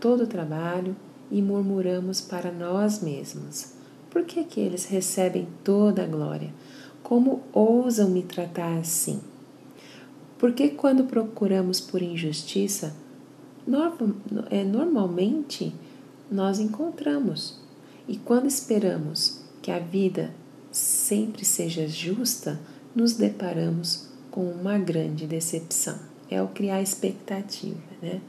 todo 0.00 0.24
o 0.24 0.26
trabalho 0.26 0.96
e 1.30 1.40
murmuramos 1.40 2.20
para 2.20 2.50
nós 2.50 3.00
mesmos. 3.00 3.72
Por 4.10 4.24
que, 4.24 4.44
que 4.44 4.60
eles 4.60 4.86
recebem 4.86 5.46
toda 5.62 6.02
a 6.02 6.06
glória? 6.06 6.52
Como 7.02 7.42
ousam 7.52 8.08
me 8.08 8.22
tratar 8.22 8.78
assim? 8.78 9.20
Porque 10.40 10.70
quando 10.70 11.04
procuramos 11.04 11.82
por 11.82 12.00
injustiça, 12.00 12.96
é, 14.48 14.64
normalmente 14.64 15.70
nós 16.32 16.58
encontramos. 16.58 17.60
E 18.08 18.16
quando 18.16 18.46
esperamos 18.46 19.42
que 19.60 19.70
a 19.70 19.78
vida 19.78 20.32
sempre 20.72 21.44
seja 21.44 21.86
justa, 21.86 22.58
nos 22.94 23.12
deparamos 23.12 24.08
com 24.30 24.50
uma 24.50 24.78
grande 24.78 25.26
decepção. 25.26 25.98
É 26.30 26.40
o 26.40 26.48
criar 26.48 26.80
expectativa, 26.80 27.76
né? 28.00 28.22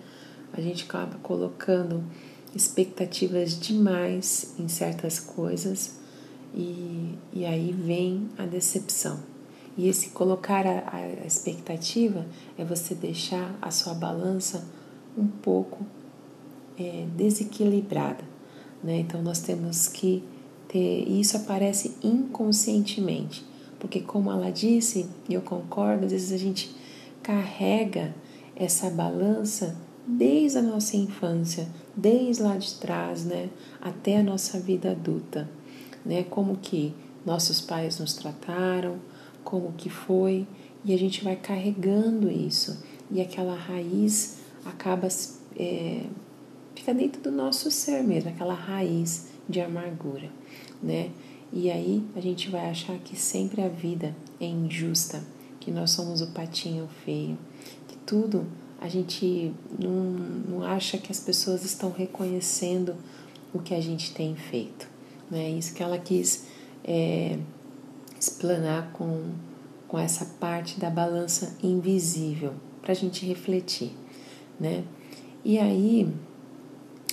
A 0.51 0.59
gente 0.59 0.83
acaba 0.83 1.17
colocando 1.19 2.03
expectativas 2.53 3.57
demais 3.57 4.53
em 4.59 4.67
certas 4.67 5.17
coisas 5.17 5.95
e, 6.53 7.15
e 7.31 7.45
aí 7.45 7.71
vem 7.71 8.27
a 8.37 8.45
decepção. 8.45 9.30
E 9.77 9.87
esse 9.87 10.09
colocar 10.09 10.65
a, 10.65 10.95
a 10.95 11.25
expectativa 11.25 12.25
é 12.57 12.65
você 12.65 12.93
deixar 12.93 13.55
a 13.61 13.71
sua 13.71 13.93
balança 13.93 14.67
um 15.17 15.27
pouco 15.27 15.85
é, 16.77 17.05
desequilibrada. 17.15 18.23
Né? 18.83 18.99
Então 18.99 19.21
nós 19.21 19.39
temos 19.39 19.87
que 19.87 20.23
ter. 20.67 21.07
E 21.07 21.19
isso 21.19 21.37
aparece 21.37 21.95
inconscientemente. 22.03 23.45
Porque, 23.79 23.99
como 23.99 24.31
ela 24.31 24.51
disse, 24.51 25.09
e 25.27 25.33
eu 25.33 25.41
concordo, 25.41 26.05
às 26.05 26.11
vezes 26.11 26.31
a 26.31 26.37
gente 26.37 26.75
carrega 27.23 28.13
essa 28.55 28.91
balança 28.91 29.75
desde 30.05 30.59
a 30.59 30.61
nossa 30.61 30.95
infância, 30.95 31.67
desde 31.95 32.43
lá 32.43 32.57
de 32.57 32.75
trás, 32.75 33.25
né, 33.25 33.49
até 33.81 34.17
a 34.17 34.23
nossa 34.23 34.59
vida 34.59 34.91
adulta, 34.91 35.49
né, 36.05 36.23
como 36.23 36.57
que 36.57 36.93
nossos 37.25 37.59
pais 37.59 37.99
nos 37.99 38.13
trataram, 38.13 38.99
como 39.43 39.73
que 39.73 39.89
foi, 39.89 40.47
e 40.83 40.93
a 40.93 40.97
gente 40.97 41.23
vai 41.23 41.35
carregando 41.35 42.29
isso, 42.29 42.81
e 43.09 43.21
aquela 43.21 43.55
raiz 43.55 44.39
acaba, 44.65 45.07
é, 45.57 46.05
fica 46.75 46.93
dentro 46.93 47.21
do 47.21 47.31
nosso 47.31 47.69
ser 47.69 48.03
mesmo, 48.03 48.29
aquela 48.29 48.53
raiz 48.53 49.27
de 49.47 49.59
amargura, 49.59 50.29
né, 50.81 51.11
e 51.53 51.69
aí 51.69 52.03
a 52.15 52.21
gente 52.21 52.49
vai 52.49 52.69
achar 52.69 52.97
que 52.99 53.15
sempre 53.15 53.61
a 53.61 53.67
vida 53.67 54.15
é 54.39 54.45
injusta, 54.45 55.21
que 55.59 55.69
nós 55.69 55.91
somos 55.91 56.21
o 56.21 56.27
patinho 56.27 56.87
feio, 57.03 57.37
que 57.87 57.97
tudo 57.97 58.47
a 58.81 58.87
gente 58.87 59.53
não, 59.79 59.93
não 60.49 60.63
acha 60.63 60.97
que 60.97 61.11
as 61.11 61.19
pessoas 61.19 61.63
estão 61.63 61.91
reconhecendo 61.91 62.95
o 63.53 63.59
que 63.59 63.75
a 63.75 63.79
gente 63.79 64.11
tem 64.11 64.35
feito. 64.35 64.89
Né? 65.29 65.51
Isso 65.51 65.75
que 65.75 65.83
ela 65.83 65.99
quis 65.99 66.45
é, 66.83 67.37
explanar 68.21 68.91
com, 68.93 69.31
com 69.87 69.97
essa 69.97 70.25
parte 70.39 70.79
da 70.79 70.89
balança 70.89 71.57
invisível, 71.63 72.53
para 72.81 72.91
a 72.91 72.95
gente 72.95 73.25
refletir. 73.25 73.91
Né? 74.59 74.83
E 75.43 75.57
aí 75.57 76.13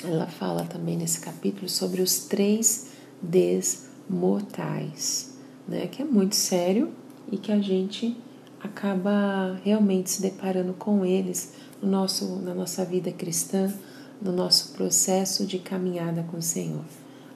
ela 0.04 0.26
fala 0.26 0.64
também 0.64 0.96
nesse 0.96 1.20
capítulo 1.20 1.68
sobre 1.68 2.02
os 2.02 2.26
três 2.26 2.90
Ds 3.22 3.88
mortais, 4.08 5.34
né? 5.66 5.86
Que 5.86 6.02
é 6.02 6.04
muito 6.04 6.36
sério 6.36 6.92
e 7.32 7.36
que 7.36 7.50
a 7.50 7.58
gente 7.58 8.16
acaba 8.60 9.58
realmente 9.64 10.10
se 10.10 10.22
deparando 10.22 10.72
com 10.72 11.04
eles 11.04 11.52
no 11.82 11.90
nosso, 11.90 12.36
na 12.36 12.54
nossa 12.54 12.84
vida 12.84 13.10
cristã, 13.10 13.72
no 14.20 14.32
nosso 14.32 14.72
processo 14.72 15.44
de 15.46 15.58
caminhada 15.58 16.22
com 16.30 16.38
o 16.38 16.42
Senhor. 16.42 16.84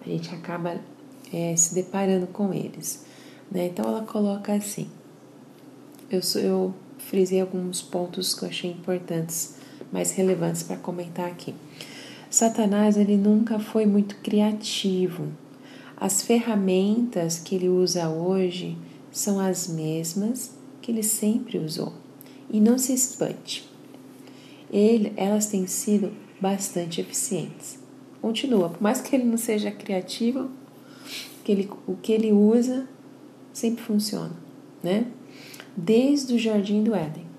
A 0.05 0.09
gente 0.09 0.33
acaba 0.35 0.81
é, 1.33 1.57
se 1.57 1.75
deparando 1.75 2.27
com 2.27 2.53
eles. 2.53 3.05
Né? 3.53 3.67
Então 3.67 3.85
ela 3.85 4.03
coloca 4.03 4.53
assim: 4.53 4.89
eu, 6.11 6.21
eu 6.41 6.75
frisei 6.99 7.41
alguns 7.41 7.83
pontos 7.83 8.35
que 8.35 8.45
eu 8.45 8.49
achei 8.49 8.71
importantes, 8.71 9.57
mais 9.93 10.13
relevantes 10.13 10.63
para 10.63 10.77
comentar 10.77 11.27
aqui. 11.27 11.55
Satanás 12.31 12.97
ele 12.97 13.17
nunca 13.17 13.59
foi 13.59 13.85
muito 13.85 14.17
criativo 14.17 15.29
as 16.03 16.21
ferramentas 16.21 17.39
que 17.39 17.55
ele 17.55 17.69
usa 17.69 18.09
hoje 18.09 18.77
são 19.13 19.39
as 19.39 19.69
mesmas 19.69 20.51
que 20.81 20.91
ele 20.91 21.05
sempre 21.05 21.59
usou. 21.59 21.93
E 22.51 22.59
não 22.59 22.77
se 22.77 22.93
espante. 22.93 23.71
Ele, 24.69 25.13
elas 25.17 25.47
têm 25.47 25.65
sido 25.69 26.13
bastante 26.41 27.01
eficientes. 27.01 27.79
Continua, 28.21 28.69
por 28.69 28.83
mais 28.83 29.01
que 29.01 29.15
ele 29.15 29.23
não 29.23 29.37
seja 29.37 29.71
criativo, 29.71 30.51
que 31.45 31.53
ele, 31.53 31.71
o 31.87 31.95
que 31.95 32.11
ele 32.11 32.33
usa 32.33 32.89
sempre 33.53 33.83
funciona, 33.83 34.35
né? 34.83 35.07
Desde 35.77 36.35
o 36.35 36.39
jardim 36.39 36.83
do 36.83 36.95
Éden 36.95 37.33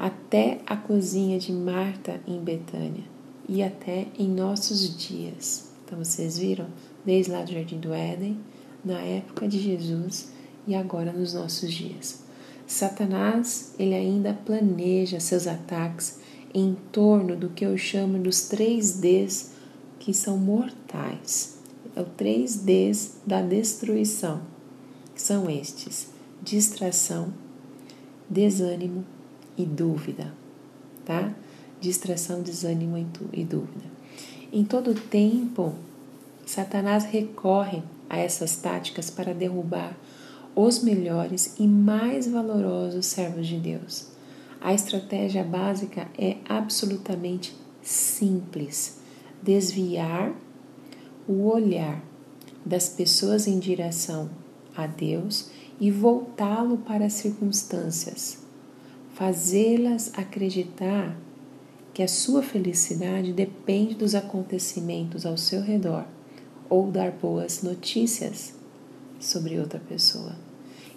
até 0.00 0.60
a 0.66 0.78
cozinha 0.78 1.38
de 1.38 1.52
Marta 1.52 2.22
em 2.26 2.40
Betânia 2.40 3.04
e 3.46 3.62
até 3.62 4.06
em 4.18 4.26
nossos 4.28 4.96
dias. 4.96 5.68
Então 5.84 5.98
vocês 5.98 6.38
viram, 6.38 6.68
desde 7.04 7.30
lá 7.30 7.42
do 7.42 7.52
jardim 7.52 7.78
do 7.78 7.92
Éden, 7.92 8.38
na 8.82 8.98
época 9.00 9.46
de 9.46 9.58
Jesus 9.58 10.32
e 10.66 10.74
agora 10.74 11.12
nos 11.12 11.34
nossos 11.34 11.70
dias. 11.70 12.22
Satanás, 12.66 13.74
ele 13.78 13.94
ainda 13.94 14.32
planeja 14.32 15.20
seus 15.20 15.46
ataques 15.46 16.20
em 16.54 16.76
torno 16.90 17.36
do 17.36 17.50
que 17.50 17.66
eu 17.66 17.76
chamo 17.76 18.18
dos 18.18 18.48
três 18.48 19.00
Ds 19.00 19.52
que 19.98 20.14
são 20.14 20.38
mortais. 20.38 21.58
É 21.94 22.00
o 22.00 22.04
três 22.04 22.56
Ds 22.56 23.18
da 23.26 23.42
destruição, 23.42 24.40
são 25.20 25.50
estes: 25.50 26.08
distração, 26.42 27.32
desânimo 28.28 29.04
e 29.56 29.64
dúvida, 29.64 30.32
tá? 31.04 31.32
Distração, 31.80 32.42
desânimo 32.42 32.96
e 33.32 33.44
dúvida. 33.44 33.84
Em 34.52 34.64
todo 34.64 34.94
tempo, 34.94 35.74
Satanás 36.44 37.04
recorre 37.04 37.82
a 38.08 38.18
essas 38.18 38.56
táticas 38.56 39.10
para 39.10 39.32
derrubar 39.32 39.96
os 40.54 40.82
melhores 40.82 41.54
e 41.58 41.66
mais 41.66 42.26
valorosos 42.26 43.06
servos 43.06 43.46
de 43.46 43.58
Deus. 43.58 44.08
A 44.60 44.74
estratégia 44.74 45.44
básica 45.44 46.08
é 46.18 46.38
absolutamente 46.48 47.56
simples: 47.82 48.98
desviar 49.42 50.34
o 51.28 51.46
olhar 51.46 52.02
das 52.64 52.88
pessoas 52.88 53.46
em 53.46 53.58
direção 53.58 54.28
a 54.76 54.86
Deus 54.86 55.50
e 55.80 55.90
voltá-lo 55.90 56.78
para 56.78 57.06
as 57.06 57.14
circunstâncias, 57.14 58.38
fazê-las 59.14 60.12
acreditar 60.14 61.16
que 61.92 62.02
a 62.02 62.08
sua 62.08 62.42
felicidade 62.42 63.32
depende 63.32 63.94
dos 63.94 64.14
acontecimentos 64.14 65.26
ao 65.26 65.36
seu 65.36 65.60
redor 65.60 66.04
ou 66.68 66.90
dar 66.90 67.10
boas 67.10 67.62
notícias 67.62 68.54
sobre 69.18 69.58
outra 69.58 69.80
pessoa. 69.80 70.36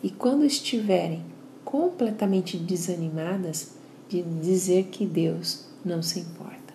E 0.04 0.10
quando 0.10 0.46
estiverem 0.46 1.24
completamente 1.64 2.58
desanimadas, 2.58 3.72
de 4.08 4.22
dizer 4.22 4.86
que 4.92 5.06
Deus 5.06 5.66
não 5.84 6.04
se 6.04 6.20
importa. 6.20 6.74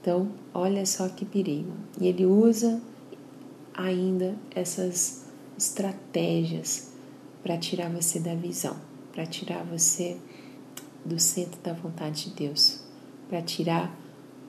Então, 0.00 0.28
olha 0.52 0.84
só 0.84 1.08
que 1.08 1.24
perigo. 1.24 1.72
E 2.00 2.08
ele 2.08 2.26
usa 2.26 2.80
ainda 3.72 4.34
essas 4.54 5.23
estratégias 5.58 6.92
para 7.42 7.56
tirar 7.58 7.90
você 7.90 8.18
da 8.18 8.34
visão, 8.34 8.76
para 9.12 9.26
tirar 9.26 9.64
você 9.64 10.16
do 11.04 11.18
centro 11.18 11.60
da 11.62 11.72
vontade 11.72 12.30
de 12.30 12.30
Deus, 12.30 12.80
para 13.28 13.42
tirar 13.42 13.94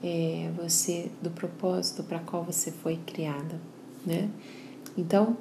é, 0.02 0.50
você 0.56 1.10
do 1.20 1.30
propósito 1.30 2.02
para 2.02 2.18
qual 2.18 2.42
você 2.44 2.70
foi 2.70 2.96
criada, 3.06 3.60
né? 4.04 4.30
Então, 4.96 5.36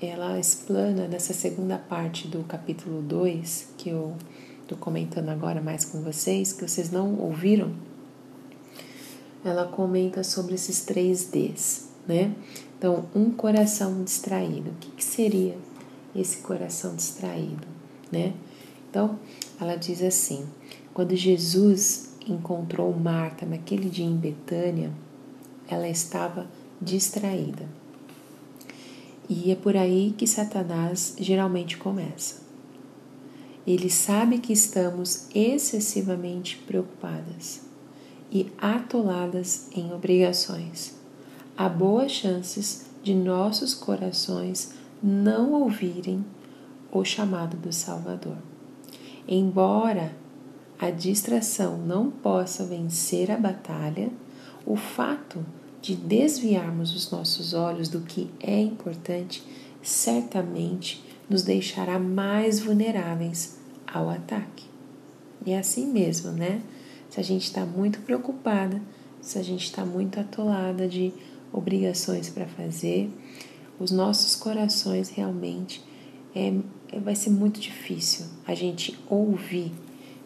ela 0.00 0.38
explana 0.38 1.06
nessa 1.06 1.32
segunda 1.32 1.78
parte 1.78 2.28
do 2.28 2.42
capítulo 2.44 3.00
2, 3.02 3.68
que 3.78 3.90
eu 3.90 4.16
estou 4.62 4.76
comentando 4.76 5.28
agora 5.28 5.60
mais 5.60 5.84
com 5.84 6.02
vocês, 6.02 6.52
que 6.52 6.66
vocês 6.66 6.90
não 6.90 7.18
ouviram, 7.20 7.72
ela 9.44 9.66
comenta 9.66 10.24
sobre 10.24 10.54
esses 10.54 10.84
três 10.84 11.30
Ds, 11.30 11.88
né? 12.06 12.34
Então, 12.78 13.06
um 13.14 13.30
coração 13.30 14.04
distraído. 14.04 14.70
O 14.70 14.74
que, 14.74 14.90
que 14.90 15.04
seria 15.04 15.56
esse 16.14 16.38
coração 16.38 16.94
distraído, 16.94 17.66
né? 18.10 18.34
Então, 18.90 19.18
ela 19.60 19.76
diz 19.76 20.02
assim: 20.02 20.46
quando 20.92 21.14
Jesus 21.14 22.14
encontrou 22.26 22.92
Marta 22.92 23.46
naquele 23.46 23.88
dia 23.88 24.06
em 24.06 24.16
Betânia, 24.16 24.92
ela 25.68 25.88
estava 25.88 26.46
distraída. 26.80 27.68
E 29.28 29.50
é 29.50 29.56
por 29.56 29.76
aí 29.76 30.14
que 30.16 30.26
Satanás 30.26 31.16
geralmente 31.18 31.76
começa. 31.76 32.46
Ele 33.66 33.90
sabe 33.90 34.38
que 34.38 34.52
estamos 34.52 35.26
excessivamente 35.34 36.56
preocupadas 36.58 37.62
e 38.30 38.52
atoladas 38.58 39.68
em 39.74 39.92
obrigações. 39.92 40.95
Há 41.56 41.68
boas 41.68 42.12
chances 42.12 42.86
de 43.02 43.14
nossos 43.14 43.72
corações 43.72 44.74
não 45.02 45.52
ouvirem 45.52 46.24
o 46.92 47.02
chamado 47.02 47.56
do 47.56 47.72
Salvador. 47.72 48.36
Embora 49.26 50.12
a 50.78 50.90
distração 50.90 51.78
não 51.78 52.10
possa 52.10 52.64
vencer 52.64 53.30
a 53.30 53.38
batalha, 53.38 54.10
o 54.66 54.76
fato 54.76 55.44
de 55.80 55.96
desviarmos 55.96 56.94
os 56.94 57.10
nossos 57.10 57.54
olhos 57.54 57.88
do 57.88 58.00
que 58.00 58.28
é 58.40 58.60
importante, 58.60 59.42
certamente 59.82 61.02
nos 61.30 61.42
deixará 61.42 61.98
mais 61.98 62.60
vulneráveis 62.60 63.58
ao 63.86 64.10
ataque. 64.10 64.66
E 65.46 65.52
é 65.52 65.58
assim 65.58 65.86
mesmo, 65.86 66.32
né? 66.32 66.60
Se 67.08 67.20
a 67.20 67.22
gente 67.22 67.44
está 67.44 67.64
muito 67.64 68.00
preocupada, 68.00 68.82
se 69.20 69.38
a 69.38 69.42
gente 69.42 69.64
está 69.64 69.84
muito 69.84 70.20
atolada 70.20 70.86
de 70.86 71.14
obrigações 71.52 72.28
para 72.28 72.46
fazer, 72.46 73.10
os 73.78 73.90
nossos 73.90 74.34
corações 74.36 75.10
realmente 75.10 75.84
é, 76.34 76.52
é, 76.92 77.00
vai 77.00 77.14
ser 77.14 77.30
muito 77.30 77.60
difícil 77.60 78.26
a 78.46 78.54
gente 78.54 78.98
ouvir, 79.08 79.72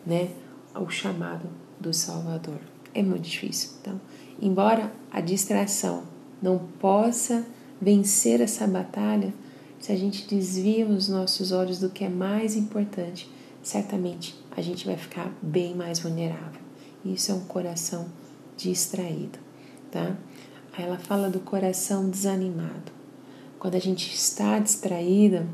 né, 0.07 0.31
o 0.75 0.89
chamado 0.89 1.49
do 1.81 1.93
Salvador. 1.93 2.61
É 2.95 3.03
muito 3.03 3.29
difícil. 3.29 3.71
Então, 3.81 4.01
Embora 4.43 4.91
a 5.11 5.21
distração 5.21 6.05
não 6.41 6.59
possa 6.59 7.45
vencer 7.81 8.41
essa 8.41 8.67
batalha, 8.67 9.35
se 9.79 9.93
a 9.93 9.97
gente 9.97 10.27
desvia 10.27 10.87
os 10.87 11.09
nossos 11.09 11.53
olhos 11.53 11.79
do 11.79 11.91
que 11.91 12.05
é 12.05 12.09
mais 12.09 12.57
importante, 12.57 13.31
certamente 13.63 14.35
a 14.57 14.63
gente 14.63 14.87
vai 14.87 14.97
ficar 14.97 15.31
bem 15.43 15.75
mais 15.75 15.99
vulnerável. 15.99 16.61
Isso 17.05 17.31
é 17.31 17.35
um 17.35 17.41
coração 17.41 18.07
distraído, 18.57 19.39
tá? 19.91 20.17
Ela 20.77 20.99
fala 20.99 21.29
do 21.29 21.41
coração 21.41 22.09
desanimado. 22.09 22.93
Quando 23.59 23.75
a 23.75 23.81
gente 23.81 24.15
está 24.15 24.59
distraída, 24.59 25.47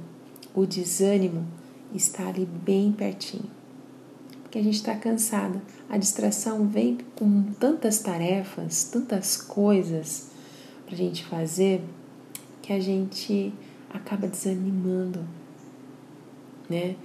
o 0.54 0.64
desânimo 0.64 1.46
está 1.92 2.28
ali 2.28 2.46
bem 2.46 2.92
pertinho 2.92 3.56
que 4.56 4.60
a 4.60 4.62
gente 4.62 4.76
está 4.76 4.94
cansada. 4.94 5.60
A 5.86 5.98
distração 5.98 6.66
vem 6.66 6.96
com 7.14 7.42
tantas 7.60 7.98
tarefas, 7.98 8.84
tantas 8.84 9.36
coisas 9.36 10.28
para 10.86 10.94
a 10.94 10.96
gente 10.96 11.26
fazer, 11.26 11.82
que 12.62 12.72
a 12.72 12.80
gente 12.80 13.52
acaba 13.92 14.26
desanimando, 14.26 15.26
né? 16.70 16.96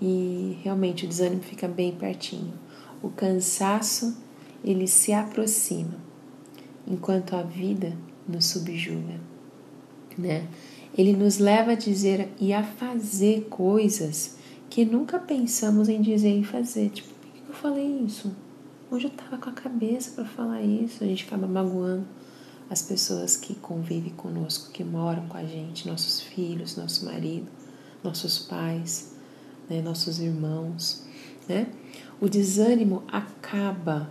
E 0.00 0.56
realmente 0.62 1.04
o 1.04 1.08
desânimo 1.08 1.42
fica 1.42 1.66
bem 1.66 1.96
pertinho. 1.96 2.54
O 3.02 3.10
cansaço 3.10 4.16
ele 4.62 4.86
se 4.86 5.12
aproxima, 5.12 5.98
enquanto 6.90 7.36
a 7.36 7.42
vida 7.42 7.96
nos 8.28 8.46
subjuga, 8.46 9.20
né? 10.18 10.46
Ele 10.96 11.12
nos 11.12 11.38
leva 11.38 11.72
a 11.72 11.76
dizer 11.76 12.28
e 12.38 12.52
a 12.52 12.64
fazer 12.64 13.46
coisas 13.48 14.36
que 14.68 14.84
nunca 14.84 15.18
pensamos 15.18 15.88
em 15.88 16.02
dizer 16.02 16.36
e 16.36 16.44
fazer. 16.44 16.90
Tipo, 16.90 17.08
por 17.08 17.30
que 17.30 17.48
eu 17.48 17.54
falei 17.54 17.86
isso? 18.04 18.34
Hoje 18.90 19.06
eu 19.06 19.10
tava 19.10 19.38
com 19.38 19.48
a 19.48 19.52
cabeça 19.52 20.10
para 20.10 20.24
falar 20.24 20.62
isso. 20.62 21.04
A 21.04 21.06
gente 21.06 21.24
acaba 21.24 21.46
magoando 21.46 22.04
as 22.68 22.82
pessoas 22.82 23.36
que 23.36 23.54
convivem 23.54 24.12
conosco, 24.12 24.72
que 24.72 24.82
moram 24.82 25.26
com 25.28 25.36
a 25.36 25.44
gente, 25.44 25.88
nossos 25.88 26.20
filhos, 26.20 26.76
nosso 26.76 27.04
marido, 27.04 27.46
nossos 28.02 28.38
pais, 28.38 29.14
né, 29.68 29.80
nossos 29.80 30.20
irmãos, 30.20 31.04
né? 31.48 31.68
O 32.20 32.28
desânimo 32.28 33.02
acaba 33.08 34.10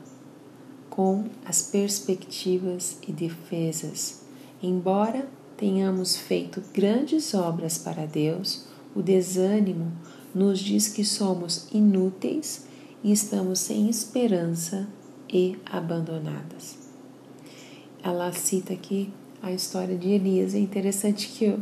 com 0.89 1.25
as 1.45 1.61
perspectivas 1.61 2.97
e 3.07 3.11
defesas. 3.11 4.21
Embora 4.61 5.27
tenhamos 5.55 6.15
feito 6.15 6.63
grandes 6.73 7.33
obras 7.33 7.77
para 7.77 8.05
Deus, 8.05 8.65
o 8.95 9.01
desânimo 9.01 9.91
nos 10.33 10.59
diz 10.59 10.87
que 10.87 11.03
somos 11.03 11.67
inúteis 11.71 12.67
e 13.03 13.11
estamos 13.11 13.59
sem 13.59 13.89
esperança 13.89 14.87
e 15.31 15.57
abandonadas. 15.65 16.77
Ela 18.03 18.31
cita 18.31 18.73
aqui 18.73 19.11
a 19.41 19.51
história 19.51 19.97
de 19.97 20.09
Elias. 20.09 20.53
É 20.53 20.59
interessante 20.59 21.27
que 21.27 21.45
eu, 21.45 21.59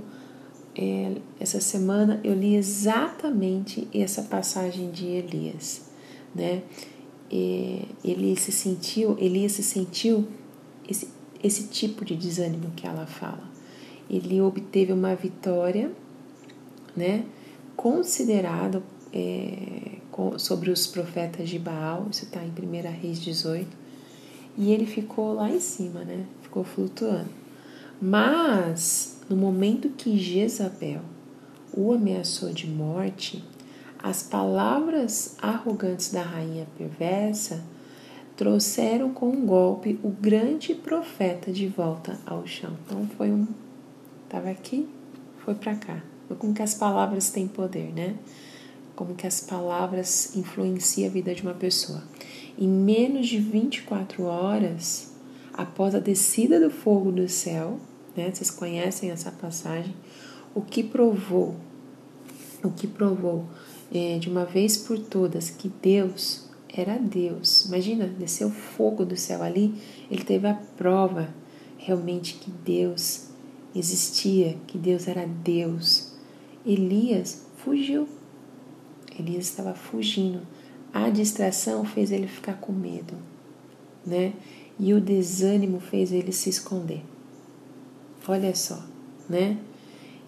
é, 0.75 1.17
essa 1.39 1.59
semana 1.59 2.19
eu 2.23 2.33
li 2.33 2.55
exatamente 2.55 3.87
essa 3.93 4.23
passagem 4.23 4.91
de 4.91 5.05
Elias, 5.05 5.89
né? 6.33 6.63
É, 7.31 7.81
ele 8.03 8.35
se 8.35 8.51
sentiu, 8.51 9.17
Elias 9.19 9.53
se 9.53 9.63
sentiu 9.63 10.27
esse, 10.89 11.09
esse 11.43 11.67
tipo 11.67 12.05
de 12.05 12.15
desânimo 12.15 12.71
que 12.75 12.87
ela 12.87 13.05
fala. 13.05 13.43
Ele 14.09 14.39
obteve 14.41 14.93
uma 14.93 15.15
vitória, 15.15 15.91
né, 16.95 17.25
considerado 17.75 18.81
é, 19.13 19.97
sobre 20.37 20.71
os 20.71 20.87
profetas 20.87 21.49
de 21.49 21.59
Baal, 21.59 22.07
isso 22.09 22.23
está 22.23 22.41
em 22.43 22.49
1 22.49 23.01
Reis 23.01 23.19
18, 23.19 23.67
e 24.57 24.71
ele 24.71 24.85
ficou 24.85 25.33
lá 25.33 25.49
em 25.51 25.59
cima, 25.59 26.03
né, 26.03 26.25
ficou 26.41 26.63
flutuando. 26.63 27.29
Mas, 28.01 29.19
no 29.29 29.35
momento 29.35 29.89
que 29.89 30.17
Jezabel 30.17 31.01
o 31.73 31.91
ameaçou 31.91 32.51
de 32.51 32.67
morte, 32.67 33.43
as 34.01 34.23
palavras 34.23 35.35
arrogantes 35.41 36.11
da 36.11 36.21
rainha 36.21 36.67
perversa 36.77 37.63
trouxeram 38.35 39.11
com 39.11 39.29
um 39.29 39.45
golpe 39.45 39.99
o 40.03 40.09
grande 40.09 40.75
profeta 40.75 41.51
de 41.51 41.67
volta 41.67 42.17
ao 42.25 42.45
chão. 42.45 42.77
Então 42.85 43.07
foi 43.17 43.31
um. 43.31 43.47
Estava 44.23 44.49
aqui, 44.49 44.87
foi 45.43 45.55
para 45.55 45.75
cá. 45.75 46.03
Como 46.37 46.53
que 46.53 46.61
as 46.61 46.75
palavras 46.75 47.31
têm 47.31 47.47
poder, 47.47 47.91
né? 47.93 48.15
Como 48.95 49.15
que 49.15 49.25
as 49.25 49.41
palavras 49.41 50.35
influenciam 50.35 51.09
a 51.09 51.11
vida 51.11 51.33
de 51.33 51.41
uma 51.41 51.53
pessoa. 51.53 52.03
Em 52.57 52.67
menos 52.67 53.27
de 53.27 53.39
24 53.39 54.23
horas, 54.23 55.13
após 55.53 55.95
a 55.95 55.99
descida 55.99 56.59
do 56.59 56.69
fogo 56.69 57.11
do 57.11 57.27
céu, 57.27 57.79
né? 58.15 58.29
Vocês 58.31 58.51
conhecem 58.51 59.09
essa 59.09 59.31
passagem? 59.31 59.95
O 60.53 60.61
que 60.61 60.83
provou, 60.83 61.55
o 62.63 62.69
que 62.69 62.85
provou 62.85 63.45
é, 63.93 64.17
de 64.17 64.29
uma 64.29 64.45
vez 64.45 64.77
por 64.77 64.99
todas 64.99 65.49
que 65.49 65.69
Deus 65.81 66.47
era 66.69 66.97
Deus. 66.97 67.65
Imagina, 67.65 68.07
desceu 68.07 68.49
fogo 68.49 69.05
do 69.05 69.15
céu 69.15 69.41
ali, 69.41 69.73
ele 70.11 70.23
teve 70.23 70.47
a 70.47 70.53
prova 70.53 71.33
realmente 71.77 72.35
que 72.35 72.51
Deus 72.51 73.27
existia, 73.75 74.57
que 74.67 74.77
Deus 74.77 75.07
era 75.07 75.25
Deus. 75.25 76.13
Elias 76.65 77.45
fugiu. 77.57 78.07
Elias 79.17 79.45
estava 79.45 79.73
fugindo. 79.73 80.41
A 80.93 81.09
distração 81.09 81.85
fez 81.85 82.11
ele 82.11 82.27
ficar 82.27 82.55
com 82.55 82.71
medo, 82.71 83.15
né? 84.05 84.33
E 84.79 84.93
o 84.93 85.01
desânimo 85.01 85.79
fez 85.79 86.11
ele 86.11 86.31
se 86.31 86.49
esconder. 86.49 87.03
Olha 88.27 88.53
só, 88.55 88.83
né? 89.29 89.57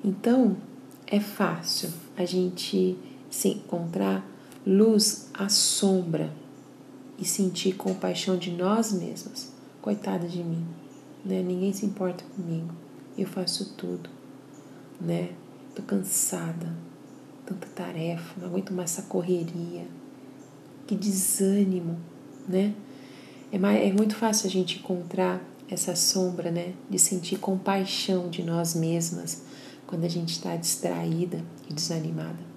Então, 0.04 0.58
é 1.06 1.20
fácil 1.20 1.90
a 2.18 2.26
gente 2.26 2.98
se 3.30 3.50
encontrar 3.50 4.26
luz 4.66 5.30
à 5.34 5.50
sombra 5.50 6.34
e 7.18 7.26
sentir 7.26 7.74
compaixão 7.74 8.38
de 8.38 8.52
nós 8.52 8.92
mesmos. 8.92 9.50
Coitada 9.82 10.28
de 10.28 10.44
mim, 10.44 10.66
né? 11.24 11.42
Ninguém 11.42 11.72
se 11.72 11.86
importa 11.86 12.24
comigo. 12.36 12.74
Eu 13.18 13.28
faço 13.28 13.74
tudo, 13.76 14.10
né? 15.00 15.30
Tô 15.76 15.82
cansada, 15.84 16.74
tanta 17.46 17.68
tarefa, 17.68 18.40
não 18.40 18.48
aguento 18.48 18.74
mais 18.74 18.92
essa 18.92 19.04
correria. 19.04 19.88
Que 20.86 20.96
desânimo, 20.96 21.98
né? 22.48 22.74
É, 23.52 23.58
mais, 23.58 23.82
é 23.82 23.92
muito 23.92 24.16
fácil 24.16 24.48
a 24.48 24.50
gente 24.50 24.80
encontrar 24.80 25.42
essa 25.70 25.96
sombra, 25.96 26.52
né? 26.52 26.74
De 26.90 27.00
sentir 27.00 27.38
compaixão 27.38 28.30
de 28.30 28.44
nós 28.44 28.76
mesmas 28.76 29.44
quando 29.88 30.04
a 30.04 30.10
gente 30.10 30.34
está 30.34 30.56
distraída 30.56 31.44
e 31.70 31.74
desanimada 31.74 32.49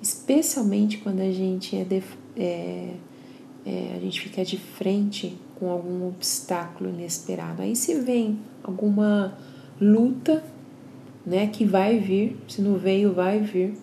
especialmente 0.00 0.98
quando 0.98 1.20
a 1.20 1.30
gente 1.30 1.76
é, 1.76 1.84
de, 1.84 2.02
é, 2.36 2.94
é, 3.64 3.94
a 3.96 4.00
gente 4.00 4.20
fica 4.20 4.44
de 4.44 4.56
frente 4.56 5.36
com 5.56 5.70
algum 5.70 6.06
obstáculo 6.06 6.90
inesperado. 6.90 7.62
Aí 7.62 7.74
se 7.74 7.94
vem 7.94 8.38
alguma 8.62 9.36
luta, 9.80 10.44
né, 11.24 11.48
que 11.48 11.64
vai 11.64 11.98
vir, 11.98 12.36
se 12.48 12.62
não 12.62 12.76
veio, 12.76 13.12
vai 13.12 13.40
vir 13.40 13.74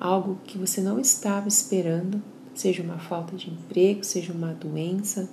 algo 0.00 0.38
que 0.44 0.58
você 0.58 0.80
não 0.80 0.98
estava 0.98 1.46
esperando, 1.46 2.20
seja 2.54 2.82
uma 2.82 2.98
falta 2.98 3.36
de 3.36 3.50
emprego, 3.50 4.02
seja 4.02 4.32
uma 4.32 4.52
doença, 4.52 5.28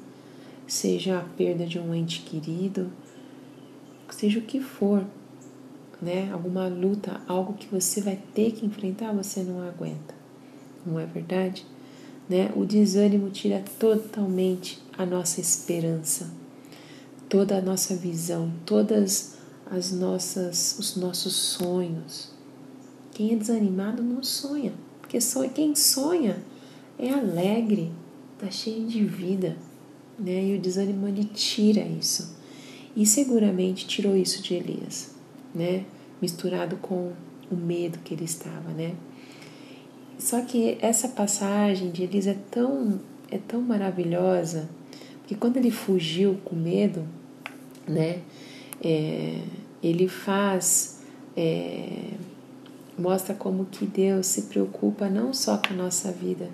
seja 0.67 1.17
a 1.17 1.21
perda 1.21 1.65
de 1.65 1.79
um 1.79 1.95
ente 1.95 2.21
querido, 2.21 2.91
seja 4.09 4.39
o 4.39 4.43
que 4.43 4.59
for, 4.59 5.03
né? 6.01 6.31
Alguma 6.31 6.67
luta, 6.67 7.21
algo 7.27 7.53
que 7.53 7.67
você 7.67 8.01
vai 8.01 8.17
ter 8.33 8.51
que 8.51 8.65
enfrentar, 8.65 9.13
você 9.13 9.43
não 9.43 9.62
aguenta. 9.62 10.15
Não 10.85 10.99
é 10.99 11.05
verdade? 11.05 11.65
Né? 12.27 12.51
O 12.55 12.65
desânimo 12.65 13.29
tira 13.29 13.63
totalmente 13.79 14.81
a 14.97 15.05
nossa 15.05 15.41
esperança, 15.41 16.31
toda 17.27 17.57
a 17.57 17.62
nossa 17.62 17.95
visão, 17.95 18.51
todas 18.65 19.38
as 19.69 19.91
nossas 19.91 20.77
os 20.79 20.95
nossos 20.95 21.33
sonhos. 21.33 22.29
Quem 23.12 23.33
é 23.33 23.35
desanimado 23.35 24.01
não 24.01 24.23
sonha, 24.23 24.73
porque 25.01 25.19
sonha, 25.19 25.49
quem 25.49 25.75
sonha 25.75 26.41
é 26.97 27.09
alegre, 27.09 27.91
tá 28.38 28.49
cheio 28.49 28.85
de 28.85 29.03
vida, 29.03 29.57
né? 30.17 30.45
E 30.45 30.55
o 30.55 30.62
desânimo 30.62 31.07
ele 31.07 31.25
tira 31.25 31.81
isso. 31.81 32.38
E 32.95 33.05
seguramente 33.05 33.88
tirou 33.88 34.15
isso 34.15 34.41
de 34.41 34.53
Elias 34.53 35.18
né? 35.53 35.85
Misturado 36.21 36.77
com 36.77 37.13
o 37.51 37.55
medo 37.55 37.99
que 37.99 38.13
ele 38.13 38.25
estava, 38.25 38.69
né? 38.71 38.95
Só 40.17 40.41
que 40.41 40.77
essa 40.81 41.07
passagem 41.07 41.91
de 41.91 42.03
Elisa 42.03 42.31
é 42.31 42.38
tão, 42.51 42.99
é 43.31 43.38
tão 43.38 43.62
maravilhosa, 43.62 44.69
porque 45.19 45.35
quando 45.35 45.57
ele 45.57 45.71
fugiu 45.71 46.38
com 46.43 46.55
medo, 46.55 47.05
né? 47.88 48.21
É, 48.81 49.41
ele 49.81 50.07
faz, 50.07 51.01
é, 51.35 52.12
mostra 52.97 53.33
como 53.33 53.65
que 53.65 53.85
Deus 53.85 54.27
se 54.27 54.43
preocupa 54.43 55.09
não 55.09 55.33
só 55.33 55.57
com 55.57 55.73
a 55.73 55.77
nossa 55.77 56.12
vida 56.12 56.49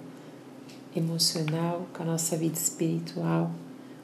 emocional, 0.95 1.87
com 1.93 2.03
a 2.03 2.05
nossa 2.05 2.37
vida 2.37 2.55
espiritual, 2.55 3.51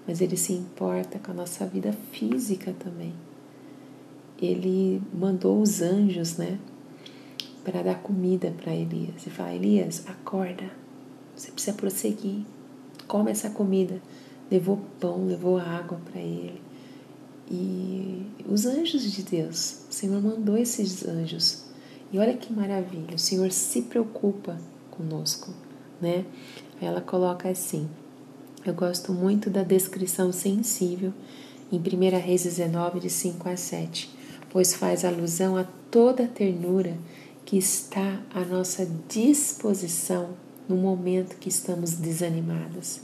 mas 0.08 0.22
ele 0.22 0.38
se 0.38 0.54
importa 0.54 1.20
com 1.20 1.32
a 1.32 1.36
nossa 1.36 1.66
vida 1.66 1.96
física 2.12 2.76
também 2.78 3.14
ele 4.42 5.02
mandou 5.14 5.62
os 5.62 5.82
anjos, 5.82 6.36
né, 6.38 6.58
para 7.64 7.84
dar 7.84 8.02
comida 8.02 8.52
para 8.52 8.76
Elias. 8.76 9.28
E 9.28 9.30
fala: 9.30 9.54
Elias, 9.54 10.04
acorda, 10.08 10.70
você 11.36 11.52
precisa 11.52 11.78
prosseguir, 11.78 12.44
come 13.08 13.32
essa 13.32 13.50
comida. 13.50 14.02
Levou 14.50 14.82
pão, 15.00 15.28
levou 15.28 15.58
água 15.58 15.98
para 16.12 16.20
ele. 16.20 16.62
E 17.50 18.26
os 18.46 18.66
anjos 18.66 19.10
de 19.10 19.24
Deus, 19.24 19.86
o 19.90 19.94
Senhor 19.94 20.22
mandou 20.22 20.58
esses 20.58 21.08
anjos. 21.08 21.66
E 22.12 22.20
olha 22.20 22.36
que 22.36 22.52
maravilha, 22.52 23.16
o 23.16 23.20
Senhor 23.20 23.50
se 23.52 23.84
preocupa 23.84 24.58
conosco, 24.90 25.54
né? 26.02 26.26
Ela 26.82 27.00
coloca 27.00 27.48
assim: 27.48 27.88
eu 28.66 28.74
gosto 28.74 29.14
muito 29.14 29.50
da 29.50 29.64
descrição 29.64 30.34
sensível 30.34 31.14
em 31.72 31.78
1 31.78 32.20
Reis 32.20 32.44
19, 32.44 33.00
de 33.00 33.10
5 33.10 33.48
a 33.48 33.56
7 33.56 34.21
pois 34.52 34.74
faz 34.74 35.04
alusão 35.04 35.58
a 35.58 35.64
toda 35.90 36.26
a 36.26 36.28
ternura 36.28 36.96
que 37.46 37.58
está 37.58 38.22
à 38.34 38.42
nossa 38.42 38.88
disposição 39.08 40.30
no 40.68 40.76
momento 40.76 41.38
que 41.38 41.50
estamos 41.50 41.94
desanimadas. 41.94 43.02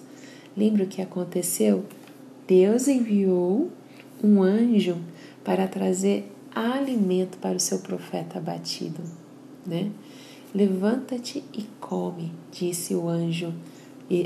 Lembra 0.56 0.84
o 0.84 0.88
que 0.88 1.02
aconteceu? 1.02 1.86
Deus 2.48 2.88
enviou 2.88 3.72
um 4.24 4.42
anjo 4.44 4.98
para 5.44 5.68
trazer 5.68 6.32
alimento 6.54 7.38
para 7.38 7.58
o 7.58 7.60
seu 7.60 7.80
profeta 7.80 8.40
abatido, 8.40 9.02
né? 9.66 9.92
Levanta-te 10.54 11.44
e 11.54 11.66
come, 11.80 12.32
disse 12.52 12.96
o 12.96 13.08
anjo 13.08 13.54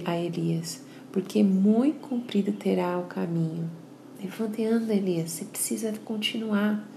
a 0.05 0.17
Elias, 0.17 0.81
porque 1.11 1.43
muito 1.43 2.07
comprido 2.07 2.51
terá 2.53 2.97
o 2.97 3.05
caminho. 3.05 3.69
Levanta 4.21 4.61
e 4.61 4.65
anda, 4.65 4.93
Elias, 4.93 5.31
você 5.31 5.45
precisa 5.45 5.91
continuar. 6.05 6.87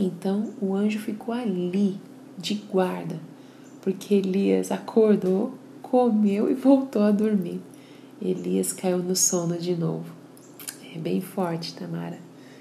Então 0.00 0.50
o 0.60 0.76
anjo 0.76 1.00
ficou 1.00 1.34
ali, 1.34 2.00
de 2.38 2.54
guarda, 2.54 3.18
porque 3.82 4.14
Elias 4.14 4.70
acordou, 4.70 5.54
comeu 5.82 6.48
e 6.48 6.54
voltou 6.54 7.02
a 7.02 7.10
dormir. 7.10 7.60
Elias 8.22 8.72
caiu 8.72 8.98
no 8.98 9.16
sono 9.16 9.58
de 9.58 9.74
novo. 9.74 10.06
É 10.94 10.98
bem 10.98 11.20
forte, 11.20 11.74
Tamara. 11.74 12.20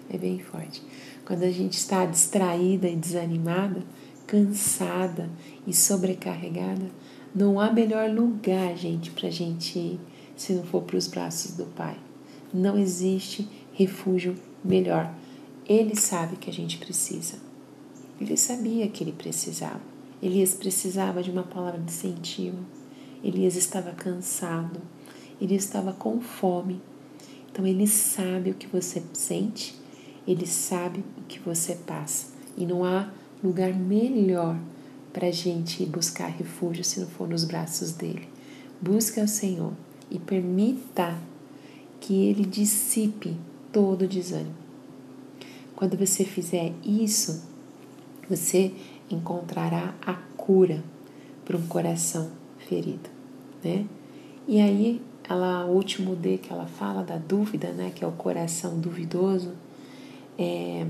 É 0.10 0.18
bem 0.18 0.40
forte. 0.40 0.82
Quando 1.28 1.44
a 1.44 1.52
gente 1.52 1.74
está 1.74 2.08
distraída 2.08 2.90
e 2.90 2.96
desanimada, 2.96 3.84
cansada 4.26 5.30
e 5.68 5.76
sobrecarregada, 5.76 6.90
não 7.36 7.60
há 7.60 7.72
melhor 7.72 8.10
lugar, 8.10 8.76
gente, 8.76 9.12
para 9.12 9.28
a 9.28 9.32
gente 9.32 9.78
ir 9.78 10.00
se 10.36 10.54
não 10.54 10.64
for 10.64 10.82
para 10.82 10.98
os 10.98 11.06
braços 11.06 11.56
do 11.56 11.66
Pai. 11.66 11.98
Não 12.52 12.80
existe 12.80 13.48
refúgio 13.74 14.36
melhor. 14.66 15.14
Ele 15.68 15.98
sabe 15.98 16.38
que 16.38 16.50
a 16.50 16.54
gente 16.54 16.78
precisa. 16.78 17.36
Ele 18.22 18.38
sabia 18.38 18.88
que 18.88 19.04
ele 19.04 19.12
precisava. 19.12 19.82
Elias 20.24 20.54
precisava 20.54 21.22
de 21.22 21.30
uma 21.30 21.44
palavra 21.44 21.80
de 21.80 21.92
incentivo. 21.92 22.58
Elias 23.22 23.58
estava 23.58 23.92
cansado. 23.92 24.80
ele 25.42 25.56
estava 25.56 25.92
com 25.92 26.22
fome. 26.22 26.82
Então 27.52 27.68
ele 27.68 27.86
sabe 27.86 28.52
o 28.52 28.54
que 28.54 28.68
você 28.68 29.04
sente, 29.14 29.76
ele 30.28 30.48
sabe 30.48 31.04
o 31.18 31.24
que 31.28 31.40
você 31.40 31.76
passa. 31.76 32.28
E 32.56 32.66
não 32.66 32.86
há 32.86 33.12
lugar 33.44 33.74
melhor 33.74 34.58
para 35.12 35.28
a 35.28 35.32
gente 35.32 35.86
buscar 35.86 36.28
refúgio 36.28 36.84
se 36.84 37.00
não 37.00 37.08
for 37.08 37.28
nos 37.28 37.44
braços 37.44 37.92
dele. 37.92 38.28
Busque 38.82 39.20
ao 39.20 39.28
Senhor 39.28 39.74
e 40.10 40.18
permita 40.18 41.20
que 42.00 42.14
ele 42.26 42.46
dissipe 42.46 43.36
todo 43.72 44.04
o 44.04 44.08
desânimo. 44.08 44.67
Quando 45.78 45.96
você 45.96 46.26
fizer 46.26 46.74
isso, 46.84 47.48
você 48.28 48.74
encontrará 49.12 49.94
a 50.04 50.16
cura 50.36 50.84
para 51.46 51.56
um 51.56 51.68
coração 51.68 52.32
ferido, 52.58 53.08
né? 53.64 53.86
E 54.48 54.60
aí, 54.60 55.00
ela, 55.30 55.66
o 55.68 55.76
último 55.76 56.16
D 56.16 56.40
que 56.40 56.52
ela 56.52 56.66
fala 56.66 57.04
da 57.04 57.18
dúvida, 57.18 57.72
né, 57.74 57.92
que 57.94 58.04
é 58.04 58.08
o 58.08 58.12
coração 58.12 58.80
duvidoso, 58.80 59.54
é, 60.36 60.88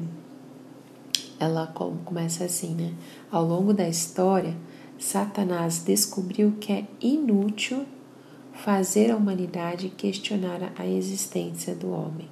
ela 1.37 1.67
começa 2.05 2.45
assim, 2.45 2.73
né? 2.73 2.93
Ao 3.29 3.45
longo 3.45 3.73
da 3.73 3.89
história, 3.89 4.55
Satanás 4.97 5.83
descobriu 5.83 6.53
que 6.61 6.71
é 6.71 6.87
inútil 7.01 7.85
fazer 8.53 9.11
a 9.11 9.17
humanidade 9.17 9.89
questionar 9.89 10.71
a 10.77 10.87
existência 10.87 11.75
do 11.75 11.91
homem. 11.91 12.29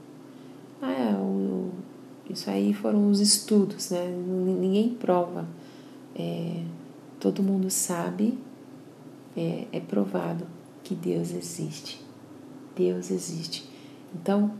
Ah, 0.81 0.93
é, 0.93 1.13
o, 1.15 1.71
isso 2.29 2.49
aí 2.49 2.73
foram 2.73 3.09
os 3.09 3.19
estudos, 3.19 3.91
né? 3.91 4.07
Ninguém 4.07 4.89
prova. 4.89 5.47
É, 6.15 6.63
todo 7.19 7.43
mundo 7.43 7.69
sabe, 7.69 8.37
é, 9.35 9.65
é 9.71 9.79
provado 9.79 10.47
que 10.83 10.95
Deus 10.95 11.31
existe. 11.31 12.01
Deus 12.75 13.11
existe. 13.11 13.69
Então, 14.13 14.53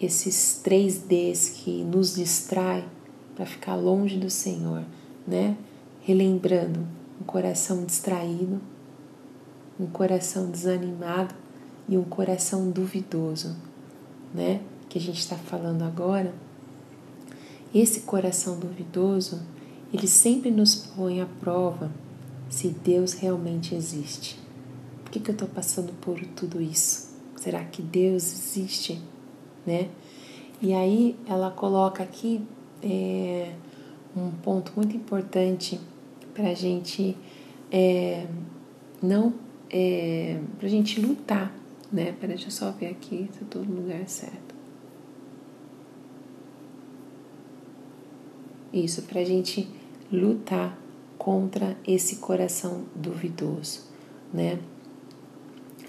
esses 0.00 0.60
três 0.62 0.98
Ds 0.98 1.50
que 1.50 1.84
nos 1.84 2.14
distrai 2.14 2.84
para 3.34 3.46
ficar 3.46 3.76
longe 3.76 4.18
do 4.18 4.30
Senhor, 4.30 4.84
né? 5.26 5.56
Relembrando 6.00 6.80
um 7.20 7.24
coração 7.24 7.84
distraído, 7.84 8.60
um 9.78 9.86
coração 9.86 10.50
desanimado 10.50 11.34
e 11.88 11.96
um 11.96 12.04
coração 12.04 12.70
duvidoso, 12.70 13.56
né? 14.34 14.60
Que 14.88 14.98
a 14.98 15.00
gente 15.00 15.18
está 15.18 15.36
falando 15.36 15.82
agora. 15.82 16.34
Esse 17.74 18.00
coração 18.00 18.58
duvidoso, 18.58 19.40
ele 19.92 20.06
sempre 20.06 20.50
nos 20.50 20.74
põe 20.74 21.20
à 21.20 21.26
prova 21.26 21.90
se 22.50 22.68
Deus 22.68 23.14
realmente 23.14 23.74
existe. 23.74 24.38
Por 25.02 25.10
que, 25.10 25.20
que 25.20 25.30
eu 25.30 25.34
estou 25.34 25.48
passando 25.48 25.92
por 26.00 26.20
tudo 26.36 26.60
isso? 26.60 27.12
Será 27.36 27.64
que 27.64 27.80
Deus 27.80 28.24
existe? 28.32 29.00
Né? 29.66 29.88
E 30.60 30.72
aí 30.74 31.16
ela 31.26 31.50
coloca 31.50 32.02
aqui 32.02 32.42
é, 32.82 33.54
um 34.16 34.30
ponto 34.30 34.72
muito 34.76 34.96
importante 34.96 35.80
para 36.34 36.50
a 36.50 36.54
gente 36.54 37.16
é, 37.70 38.26
não 39.02 39.34
é, 39.70 40.38
para 40.58 40.66
a 40.66 40.70
gente 40.70 41.00
lutar, 41.00 41.52
né? 41.90 42.12
Peraí, 42.20 42.36
deixa 42.36 42.48
eu 42.48 42.50
só 42.50 42.70
ver 42.70 42.88
aqui 42.88 43.28
se 43.32 43.40
eu 43.40 43.46
estou 43.46 43.64
no 43.64 43.80
lugar 43.80 44.06
certo. 44.06 44.51
Isso, 48.72 49.02
para 49.02 49.20
a 49.20 49.24
gente 49.24 49.68
lutar 50.10 50.78
contra 51.18 51.76
esse 51.86 52.16
coração 52.16 52.84
duvidoso, 52.94 53.82
né? 54.32 54.58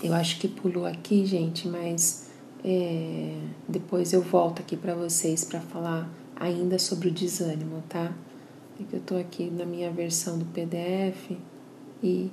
Eu 0.01 0.13
acho 0.13 0.39
que 0.39 0.47
pulou 0.47 0.85
aqui, 0.85 1.25
gente, 1.25 1.67
mas 1.67 2.29
é, 2.63 3.37
depois 3.67 4.11
eu 4.13 4.21
volto 4.21 4.61
aqui 4.61 4.75
para 4.75 4.93
vocês 4.93 5.43
para 5.43 5.61
falar 5.61 6.09
ainda 6.35 6.77
sobre 6.77 7.07
o 7.07 7.11
desânimo, 7.11 7.81
tá? 7.87 8.13
Porque 8.75 8.95
eu 8.95 8.99
tô 8.99 9.15
aqui 9.15 9.49
na 9.49 9.65
minha 9.65 9.89
versão 9.89 10.37
do 10.37 10.45
PDF 10.45 11.37
e 12.01 12.29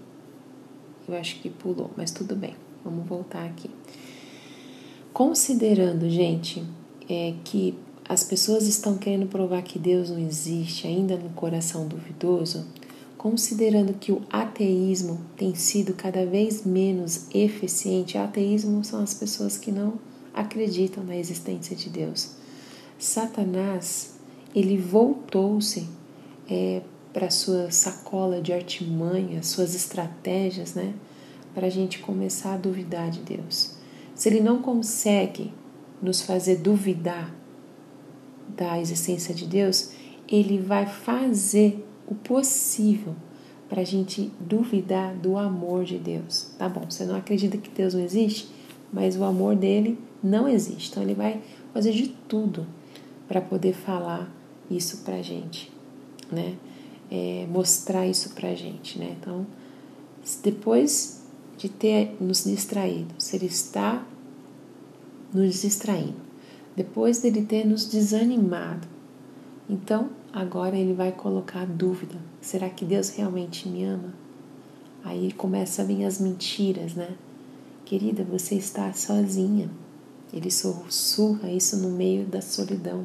eu 1.08 1.14
acho 1.16 1.40
que 1.40 1.48
pulou, 1.48 1.90
mas 1.96 2.10
tudo 2.10 2.34
bem, 2.34 2.56
vamos 2.84 3.06
voltar 3.06 3.44
aqui. 3.44 3.70
Considerando, 5.12 6.08
gente, 6.08 6.64
é, 7.08 7.34
que 7.44 7.74
as 8.10 8.24
pessoas 8.24 8.66
estão 8.66 8.98
querendo 8.98 9.28
provar 9.28 9.62
que 9.62 9.78
Deus 9.78 10.10
não 10.10 10.18
existe 10.18 10.84
ainda 10.84 11.16
no 11.16 11.30
coração 11.30 11.86
duvidoso, 11.86 12.66
considerando 13.16 13.94
que 13.94 14.10
o 14.10 14.20
ateísmo 14.28 15.20
tem 15.36 15.54
sido 15.54 15.94
cada 15.94 16.26
vez 16.26 16.66
menos 16.66 17.28
eficiente, 17.32 18.18
ateísmo 18.18 18.82
são 18.82 19.00
as 19.00 19.14
pessoas 19.14 19.56
que 19.56 19.70
não 19.70 19.94
acreditam 20.34 21.04
na 21.04 21.16
existência 21.16 21.76
de 21.76 21.88
Deus. 21.88 22.32
Satanás, 22.98 24.14
ele 24.52 24.76
voltou-se 24.76 25.86
é, 26.50 26.82
para 27.12 27.30
sua 27.30 27.70
sacola 27.70 28.42
de 28.42 28.52
artimanhas, 28.52 29.46
suas 29.46 29.72
estratégias, 29.72 30.74
né, 30.74 30.94
para 31.54 31.68
a 31.68 31.70
gente 31.70 32.00
começar 32.00 32.54
a 32.54 32.58
duvidar 32.58 33.08
de 33.08 33.20
Deus. 33.20 33.76
Se 34.16 34.28
ele 34.28 34.40
não 34.40 34.60
consegue 34.60 35.54
nos 36.02 36.20
fazer 36.22 36.56
duvidar 36.56 37.38
da 38.56 38.78
existência 38.80 39.34
de 39.34 39.46
Deus, 39.46 39.92
ele 40.28 40.58
vai 40.58 40.86
fazer 40.86 41.84
o 42.06 42.14
possível 42.14 43.14
para 43.68 43.82
a 43.82 43.84
gente 43.84 44.32
duvidar 44.40 45.14
do 45.14 45.36
amor 45.36 45.84
de 45.84 45.96
Deus. 45.96 46.50
Tá 46.58 46.68
bom, 46.68 46.84
você 46.88 47.04
não 47.04 47.14
acredita 47.14 47.56
que 47.56 47.70
Deus 47.70 47.94
não 47.94 48.02
existe, 48.02 48.48
mas 48.92 49.16
o 49.16 49.24
amor 49.24 49.54
dele 49.54 49.98
não 50.22 50.48
existe. 50.48 50.90
Então 50.90 51.02
ele 51.02 51.14
vai 51.14 51.40
fazer 51.72 51.92
de 51.92 52.08
tudo 52.28 52.66
para 53.28 53.40
poder 53.40 53.72
falar 53.72 54.28
isso 54.70 54.98
para 55.04 55.16
a 55.16 55.22
gente, 55.22 55.72
né? 56.30 56.56
É, 57.10 57.46
mostrar 57.50 58.06
isso 58.06 58.30
para 58.34 58.50
a 58.50 58.54
gente, 58.54 58.98
né? 58.98 59.16
Então, 59.20 59.46
depois 60.42 61.24
de 61.56 61.68
ter 61.68 62.16
nos 62.20 62.44
distraído, 62.44 63.14
se 63.18 63.36
ele 63.36 63.46
está 63.46 64.04
nos 65.32 65.62
distraindo, 65.62 66.29
depois 66.76 67.20
dele 67.20 67.42
ter 67.42 67.66
nos 67.66 67.86
desanimado, 67.86 68.86
então 69.68 70.10
agora 70.32 70.76
ele 70.76 70.94
vai 70.94 71.12
colocar 71.12 71.62
a 71.62 71.66
dúvida: 71.66 72.16
será 72.40 72.68
que 72.68 72.84
Deus 72.84 73.10
realmente 73.10 73.68
me 73.68 73.84
ama? 73.84 74.14
Aí 75.04 75.32
começa 75.32 75.82
a 75.82 75.84
vir 75.84 76.04
as 76.04 76.20
mentiras, 76.20 76.94
né? 76.94 77.16
Querida, 77.84 78.22
você 78.22 78.54
está 78.54 78.92
sozinha. 78.92 79.70
Ele 80.32 80.50
sussurra 80.50 81.50
isso 81.50 81.76
no 81.76 81.90
meio 81.90 82.24
da 82.24 82.40
solidão, 82.40 83.04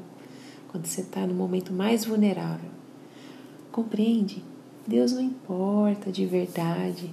quando 0.67 0.85
você 0.85 1.01
está 1.01 1.25
no 1.25 1.33
momento 1.33 1.73
mais 1.73 2.05
vulnerável. 2.05 2.69
Compreende? 3.71 4.43
Deus 4.85 5.11
não 5.11 5.21
importa 5.21 6.11
de 6.11 6.25
verdade, 6.25 7.11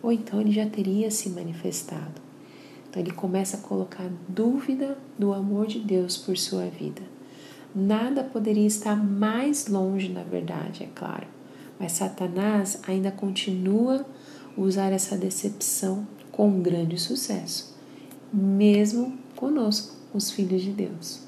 ou 0.00 0.12
então 0.12 0.40
ele 0.40 0.52
já 0.52 0.66
teria 0.66 1.10
se 1.10 1.28
manifestado. 1.30 2.19
Então 2.90 3.00
ele 3.00 3.12
começa 3.12 3.56
a 3.56 3.60
colocar 3.60 4.10
dúvida 4.28 4.98
do 5.16 5.32
amor 5.32 5.68
de 5.68 5.78
Deus 5.78 6.16
por 6.16 6.36
sua 6.36 6.66
vida. 6.66 7.02
Nada 7.72 8.24
poderia 8.24 8.66
estar 8.66 8.96
mais 8.96 9.68
longe, 9.68 10.08
na 10.08 10.24
verdade, 10.24 10.82
é 10.82 10.88
claro. 10.92 11.26
Mas 11.78 11.92
Satanás 11.92 12.80
ainda 12.86 13.12
continua 13.12 14.04
usar 14.56 14.92
essa 14.92 15.16
decepção 15.16 16.06
com 16.32 16.60
grande 16.60 16.98
sucesso, 16.98 17.76
mesmo 18.32 19.16
conosco, 19.36 19.94
os 20.12 20.30
filhos 20.30 20.62
de 20.62 20.72
Deus, 20.72 21.20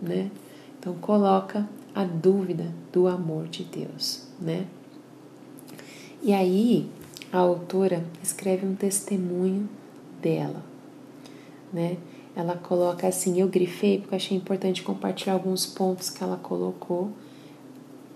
né? 0.00 0.30
Então 0.78 0.94
coloca 0.94 1.68
a 1.94 2.04
dúvida 2.04 2.72
do 2.92 3.08
amor 3.08 3.48
de 3.48 3.64
Deus, 3.64 4.24
né? 4.40 4.66
E 6.22 6.32
aí 6.32 6.88
a 7.32 7.38
autora 7.38 8.04
escreve 8.22 8.66
um 8.66 8.74
testemunho 8.74 9.68
dela, 10.20 10.62
né? 11.72 11.96
Ela 12.34 12.56
coloca 12.56 13.06
assim, 13.06 13.40
eu 13.40 13.48
grifei 13.48 13.98
porque 13.98 14.14
achei 14.14 14.36
importante 14.36 14.82
compartilhar 14.82 15.34
alguns 15.34 15.66
pontos 15.66 16.10
que 16.10 16.22
ela 16.22 16.36
colocou, 16.36 17.10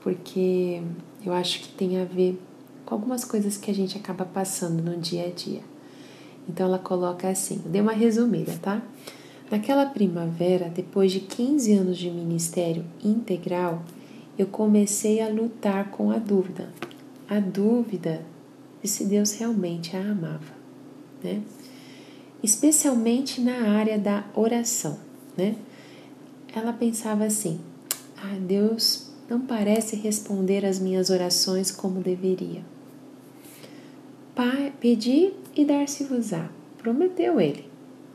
porque 0.01 0.83
eu 1.25 1.33
acho 1.33 1.61
que 1.61 1.69
tem 1.69 2.01
a 2.01 2.05
ver 2.05 2.41
com 2.85 2.95
algumas 2.95 3.25
coisas 3.25 3.57
que 3.57 3.71
a 3.71 3.75
gente 3.75 3.97
acaba 3.97 4.25
passando 4.25 4.83
no 4.83 4.97
dia 4.97 5.27
a 5.27 5.31
dia. 5.31 5.61
Então 6.49 6.67
ela 6.67 6.79
coloca 6.79 7.29
assim, 7.29 7.61
dei 7.67 7.81
uma 7.81 7.93
resumida, 7.93 8.53
tá? 8.61 8.83
Naquela 9.51 9.87
primavera, 9.87 10.69
depois 10.69 11.12
de 11.12 11.21
15 11.21 11.73
anos 11.75 11.99
de 11.99 12.11
ministério 12.11 12.85
integral, 13.05 13.83
eu 14.38 14.47
comecei 14.47 15.21
a 15.21 15.29
lutar 15.29 15.91
com 15.91 16.11
a 16.11 16.19
dúvida. 16.19 16.71
A 17.29 17.38
dúvida 17.38 18.23
de 18.83 18.88
se 18.88 19.05
Deus 19.05 19.33
realmente 19.33 19.97
a 19.97 20.01
amava, 20.01 20.55
né? 21.23 21.43
Especialmente 22.42 23.40
na 23.40 23.70
área 23.70 23.98
da 23.98 24.24
oração, 24.35 24.98
né? 25.37 25.57
Ela 26.55 26.72
pensava 26.72 27.24
assim: 27.24 27.61
ah, 28.16 28.37
Deus 28.40 29.11
não 29.28 29.40
parece 29.40 29.96
responder 29.96 30.66
às 30.66 30.78
minhas 30.78 31.11
orações 31.11 31.70
como 31.70 32.00
deveria. 32.00 32.62
Pedi 34.83 35.33
e 35.55 35.64
dar-se-vos-á. 35.64 36.50
prometeu 36.76 37.40
ele, 37.40 37.68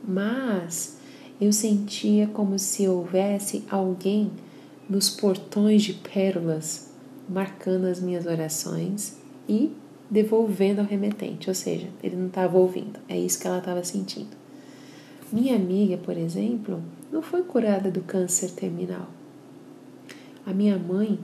mas 0.06 0.98
eu 1.40 1.50
sentia 1.50 2.26
como 2.26 2.58
se 2.58 2.86
houvesse 2.86 3.64
alguém 3.70 4.30
nos 4.86 5.08
portões 5.08 5.82
de 5.82 5.94
pérolas 5.94 6.90
marcando 7.26 7.86
as 7.86 8.02
minhas 8.02 8.26
orações 8.26 9.16
e 9.48 9.72
devolvendo 10.10 10.80
ao 10.80 10.86
remetente, 10.86 11.48
ou 11.48 11.54
seja, 11.54 11.88
ele 12.02 12.16
não 12.16 12.28
estava 12.28 12.56
ouvindo, 12.56 12.98
é 13.08 13.18
isso 13.18 13.38
que 13.38 13.46
ela 13.46 13.58
estava 13.58 13.84
sentindo. 13.84 14.36
Minha 15.30 15.56
amiga, 15.56 15.98
por 15.98 16.16
exemplo, 16.16 16.82
não 17.12 17.20
foi 17.20 17.42
curada 17.42 17.90
do 17.90 18.00
câncer 18.00 18.50
terminal. 18.52 19.08
A 20.46 20.54
minha 20.54 20.78
mãe, 20.78 21.18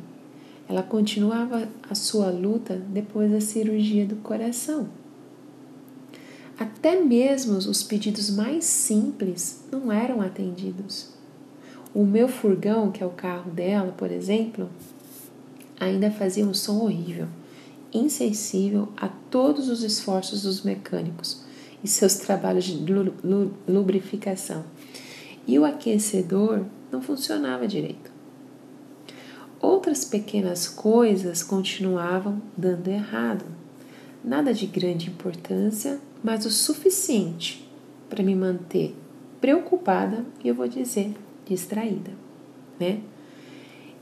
ela 0.68 0.82
continuava 0.82 1.66
a 1.88 1.94
sua 1.94 2.30
luta 2.30 2.76
depois 2.88 3.30
da 3.30 3.40
cirurgia 3.40 4.04
do 4.04 4.16
coração. 4.16 4.88
Até 6.58 7.00
mesmo 7.00 7.56
os 7.56 7.82
pedidos 7.82 8.30
mais 8.30 8.64
simples 8.64 9.64
não 9.72 9.90
eram 9.90 10.20
atendidos. 10.20 11.12
O 11.94 12.04
meu 12.04 12.28
furgão, 12.28 12.92
que 12.92 13.02
é 13.02 13.06
o 13.06 13.10
carro 13.10 13.50
dela, 13.50 13.92
por 13.92 14.10
exemplo, 14.10 14.68
ainda 15.80 16.10
fazia 16.10 16.44
um 16.44 16.54
som 16.54 16.80
horrível, 16.80 17.26
insensível 17.94 18.88
a 18.96 19.08
todos 19.08 19.68
os 19.68 19.82
esforços 19.82 20.42
dos 20.42 20.62
mecânicos 20.62 21.42
e 21.82 21.88
seus 21.88 22.16
trabalhos 22.16 22.64
de 22.64 22.84
lubrificação. 23.68 24.64
E 25.46 25.58
o 25.58 25.64
aquecedor 25.64 26.64
não 26.90 27.00
funcionava 27.00 27.68
direito. 27.68 28.10
Outras 29.60 30.04
pequenas 30.04 30.68
coisas 30.68 31.42
continuavam 31.42 32.42
dando 32.56 32.88
errado. 32.88 33.44
Nada 34.22 34.52
de 34.52 34.66
grande 34.66 35.08
importância, 35.08 36.00
mas 36.22 36.44
o 36.44 36.50
suficiente 36.50 37.70
para 38.08 38.22
me 38.22 38.34
manter 38.34 38.94
preocupada 39.40 40.24
e 40.42 40.48
eu 40.48 40.54
vou 40.54 40.66
dizer 40.66 41.14
distraída, 41.46 42.12
né? 42.80 43.00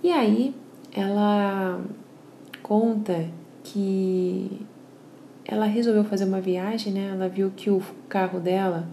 E 0.02 0.10
aí 0.10 0.54
ela 0.92 1.80
conta 2.62 3.28
que 3.64 4.60
ela 5.44 5.66
resolveu 5.66 6.04
fazer 6.04 6.24
uma 6.24 6.40
viagem, 6.40 6.92
né? 6.92 7.10
Ela 7.12 7.28
viu 7.28 7.50
que 7.54 7.70
o 7.70 7.82
carro 8.08 8.40
dela, 8.40 8.88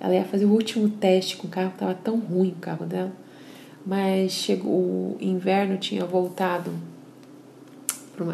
ela 0.00 0.14
ia 0.14 0.24
fazer 0.24 0.44
o 0.44 0.52
último 0.52 0.88
teste 0.88 1.36
com 1.36 1.46
o 1.46 1.50
carro, 1.50 1.72
estava 1.72 1.94
tão 1.94 2.18
ruim 2.18 2.50
o 2.50 2.60
carro 2.60 2.84
dela, 2.86 3.12
mas 3.84 4.32
chegou 4.32 4.72
o 4.72 5.16
inverno 5.20 5.78
tinha 5.78 6.04
voltado 6.04 6.72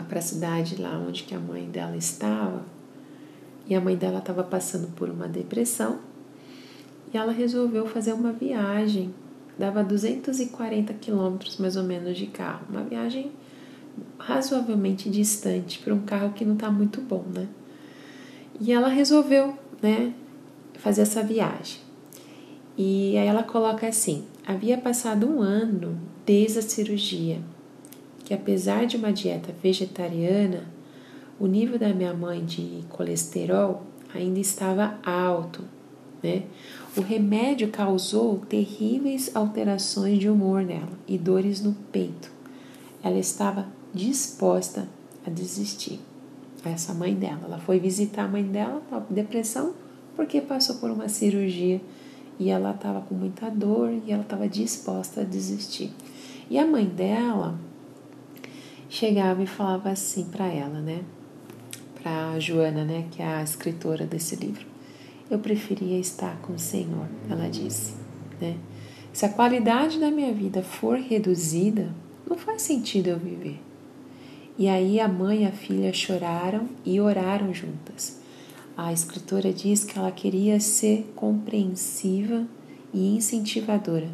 para 0.08 0.18
a 0.18 0.22
cidade 0.22 0.80
lá 0.80 0.96
onde 0.96 1.24
que 1.24 1.34
a 1.34 1.40
mãe 1.40 1.64
dela 1.66 1.96
estava 1.96 2.62
e 3.66 3.74
a 3.74 3.80
mãe 3.80 3.96
dela 3.96 4.18
estava 4.18 4.44
passando 4.44 4.88
por 4.94 5.10
uma 5.10 5.26
depressão 5.26 5.98
e 7.12 7.16
ela 7.16 7.32
resolveu 7.32 7.86
fazer 7.86 8.12
uma 8.12 8.32
viagem. 8.32 9.12
Dava 9.58 9.84
240 9.84 10.94
quilômetros 10.94 11.58
mais 11.58 11.76
ou 11.76 11.82
menos 11.82 12.16
de 12.16 12.26
carro. 12.26 12.66
Uma 12.70 12.82
viagem 12.82 13.30
razoavelmente 14.18 15.10
distante 15.10 15.78
para 15.78 15.94
um 15.94 16.02
carro 16.02 16.32
que 16.32 16.44
não 16.44 16.54
está 16.54 16.70
muito 16.70 17.00
bom 17.00 17.24
né 17.34 17.48
e 18.60 18.72
ela 18.72 18.88
resolveu 18.88 19.56
né 19.82 20.12
fazer 20.74 21.02
essa 21.02 21.22
viagem 21.22 21.80
e 22.76 23.16
aí 23.18 23.26
ela 23.26 23.42
coloca 23.42 23.86
assim 23.86 24.24
havia 24.46 24.78
passado 24.78 25.28
um 25.28 25.40
ano 25.40 25.98
desde 26.24 26.58
a 26.58 26.62
cirurgia 26.62 27.40
que 28.24 28.34
apesar 28.34 28.86
de 28.86 28.96
uma 28.96 29.12
dieta 29.12 29.54
vegetariana, 29.62 30.64
o 31.38 31.46
nível 31.46 31.78
da 31.78 31.92
minha 31.92 32.14
mãe 32.14 32.44
de 32.44 32.84
colesterol 32.88 33.82
ainda 34.14 34.38
estava 34.38 34.98
alto, 35.04 35.62
né? 36.22 36.44
O 36.96 37.00
remédio 37.00 37.68
causou 37.68 38.38
terríveis 38.38 39.34
alterações 39.34 40.18
de 40.18 40.28
humor 40.28 40.62
nela 40.62 40.92
e 41.08 41.18
dores 41.18 41.62
no 41.62 41.74
peito. 41.90 42.30
Ela 43.02 43.18
estava 43.18 43.66
disposta 43.94 44.88
a 45.26 45.30
desistir. 45.30 46.00
Essa 46.64 46.94
mãe 46.94 47.14
dela, 47.14 47.42
ela 47.44 47.58
foi 47.58 47.78
visitar 47.80 48.24
a 48.24 48.28
mãe 48.28 48.44
dela, 48.44 48.80
depressão, 49.10 49.74
porque 50.14 50.40
passou 50.40 50.76
por 50.76 50.90
uma 50.90 51.08
cirurgia 51.08 51.80
e 52.38 52.50
ela 52.50 52.70
estava 52.70 53.00
com 53.00 53.14
muita 53.14 53.50
dor 53.50 53.90
e 54.06 54.12
ela 54.12 54.22
estava 54.22 54.48
disposta 54.48 55.22
a 55.22 55.24
desistir. 55.24 55.90
E 56.48 56.58
a 56.58 56.66
mãe 56.66 56.84
dela 56.84 57.58
chegava 58.88 59.42
e 59.42 59.46
falava 59.46 59.90
assim 59.90 60.24
para 60.24 60.46
ela, 60.46 60.80
né? 60.80 61.02
Para 62.00 62.38
Joana, 62.38 62.84
né, 62.84 63.06
que 63.10 63.22
é 63.22 63.26
a 63.26 63.42
escritora 63.42 64.06
desse 64.06 64.36
livro. 64.36 64.66
Eu 65.30 65.38
preferia 65.38 65.98
estar 65.98 66.36
com 66.42 66.52
o 66.52 66.58
Senhor, 66.58 67.06
ela 67.28 67.48
disse, 67.48 67.94
né? 68.40 68.56
Se 69.12 69.26
a 69.26 69.28
qualidade 69.28 69.98
da 69.98 70.10
minha 70.10 70.32
vida 70.32 70.62
for 70.62 70.98
reduzida, 70.98 71.92
não 72.28 72.36
faz 72.36 72.62
sentido 72.62 73.08
eu 73.08 73.18
viver. 73.18 73.60
E 74.62 74.68
aí 74.68 75.00
a 75.00 75.08
mãe 75.08 75.42
e 75.42 75.44
a 75.44 75.50
filha 75.50 75.92
choraram 75.92 76.68
e 76.86 77.00
oraram 77.00 77.52
juntas. 77.52 78.20
A 78.76 78.92
escritora 78.92 79.52
diz 79.52 79.82
que 79.82 79.98
ela 79.98 80.12
queria 80.12 80.60
ser 80.60 81.12
compreensiva 81.16 82.46
e 82.94 83.16
incentivadora, 83.16 84.08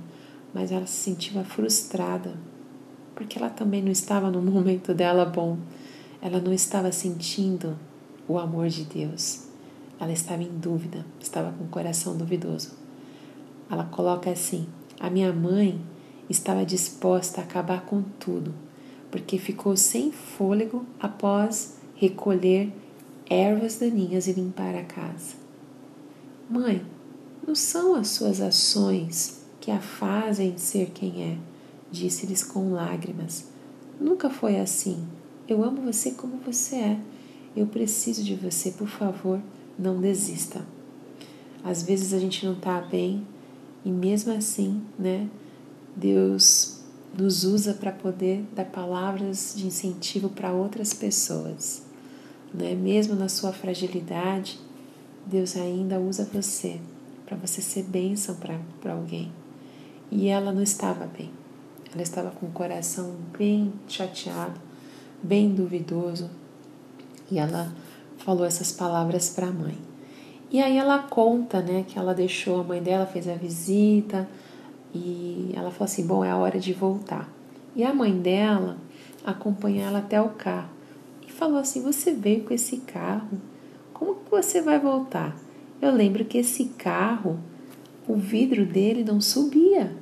mas 0.55 0.73
ela 0.73 0.87
se 0.87 1.03
sentia 1.03 1.45
frustrada 1.45 2.33
porque 3.15 3.39
ela 3.39 3.51
também 3.51 3.83
não 3.83 3.93
estava 3.93 4.31
no 4.31 4.41
momento 4.41 4.95
dela 4.95 5.27
bom. 5.27 5.59
Ela 6.23 6.41
não 6.41 6.55
estava 6.55 6.91
sentindo 6.93 7.77
o 8.27 8.39
amor 8.39 8.69
de 8.69 8.85
Deus. 8.85 9.49
Ela 10.01 10.13
estava 10.13 10.43
em 10.43 10.59
dúvida, 10.59 11.05
estava 11.21 11.53
com 11.53 11.65
o 11.65 11.69
coração 11.69 12.17
duvidoso. 12.17 12.73
Ela 13.71 13.85
coloca 13.85 14.31
assim: 14.31 14.67
A 14.99 15.11
minha 15.11 15.31
mãe 15.31 15.79
estava 16.31 16.65
disposta 16.65 17.43
a 17.43 17.45
acabar 17.45 17.83
com 17.83 18.01
tudo, 18.19 18.55
porque 19.11 19.39
ficou 19.39 19.77
sem 19.77 20.13
fôlego 20.13 20.85
após 21.01 21.77
recolher 21.95 22.73
ervas 23.29 23.79
daninhas 23.79 24.27
e 24.27 24.33
limpar 24.33 24.75
a 24.75 24.85
casa. 24.85 25.35
Mãe, 26.49 26.85
não 27.47 27.55
são 27.55 27.95
as 27.95 28.09
suas 28.09 28.41
ações 28.41 29.43
que 29.61 29.71
a 29.71 29.81
fazem 29.81 30.57
ser 30.57 30.91
quem 30.91 31.23
é, 31.23 31.39
disse-lhes 31.91 32.43
com 32.43 32.73
lágrimas. 32.73 33.49
Nunca 34.01 34.31
foi 34.31 34.59
assim. 34.59 35.07
Eu 35.47 35.65
amo 35.65 35.83
você 35.83 36.13
como 36.13 36.37
você 36.37 36.77
é. 36.77 37.01
Eu 37.57 37.67
preciso 37.67 38.23
de 38.23 38.35
você, 38.35 38.71
por 38.71 38.89
favor, 38.89 39.41
não 39.79 40.01
desista. 40.01 40.65
Às 41.65 41.83
vezes 41.83 42.13
a 42.13 42.19
gente 42.19 42.47
não 42.47 42.53
está 42.53 42.81
bem 42.81 43.27
e 43.85 43.91
mesmo 43.91 44.33
assim, 44.33 44.83
né, 44.99 45.29
Deus 45.97 46.78
nos 47.19 47.43
usa 47.43 47.75
para 47.75 47.91
poder 47.91 48.45
dar 48.55 48.67
palavras 48.67 49.53
de 49.57 49.67
incentivo 49.67 50.29
para 50.29 50.53
outras 50.53 50.95
pessoas. 50.95 51.83
Né? 52.55 52.77
Mesmo 52.77 53.17
na 53.17 53.29
sua 53.29 53.53
fragilidade, 53.53 54.61
Deus 55.27 55.57
ainda 55.57 55.99
usa 55.99 56.29
você 56.33 56.81
para 57.27 57.37
você 57.37 57.61
ser 57.61 57.83
bênção 57.83 58.37
para 58.81 58.93
alguém. 58.93 59.33
E 60.13 60.29
ela 60.29 60.53
não 60.53 60.63
estava 60.63 61.07
bem. 61.07 61.31
Ela 61.93 62.03
estava 62.03 62.31
com 62.31 62.47
o 62.47 62.53
coração 62.53 63.17
bem 63.37 63.73
chateado, 63.89 64.61
bem 65.21 65.53
duvidoso, 65.53 66.31
e 67.31 67.39
ela 67.39 67.75
falou 68.19 68.45
essas 68.45 68.71
palavras 68.71 69.29
para 69.31 69.49
a 69.49 69.53
mãe. 69.53 69.77
E 70.51 70.63
aí 70.63 70.79
ela 70.79 71.01
conta, 71.01 71.61
né, 71.61 71.85
que 71.87 71.99
ela 71.99 72.15
deixou 72.15 72.61
a 72.61 72.65
mãe 72.65 72.83
dela, 72.83 73.07
fez 73.07 73.27
a 73.29 73.35
visita, 73.35 74.29
e 74.95 75.53
ela 75.55 75.71
falou 75.71 75.85
assim: 75.85 76.07
"Bom, 76.07 76.25
é 76.25 76.31
a 76.31 76.37
hora 76.37 76.59
de 76.59 76.73
voltar". 76.73 77.29
E 77.75 77.85
a 77.85 77.93
mãe 77.95 78.17
dela 78.19 78.79
acompanhou 79.25 79.87
ela 79.87 79.99
até 79.99 80.21
o 80.21 80.31
carro 80.31 80.71
e 81.27 81.31
falou 81.31 81.59
assim: 81.59 81.83
"Você 81.83 82.13
veio 82.13 82.45
com 82.45 82.55
esse 82.55 82.79
carro? 82.79 83.41
Como 83.93 84.17
que 84.17 84.31
você 84.31 84.61
vai 84.61 84.79
voltar?" 84.79 85.37
Eu 85.81 85.93
lembro 85.93 86.25
que 86.25 86.39
esse 86.39 86.65
carro, 86.77 87.39
o 88.07 88.17
vidro 88.17 88.67
dele 88.67 89.05
não 89.05 89.21
subia. 89.21 89.93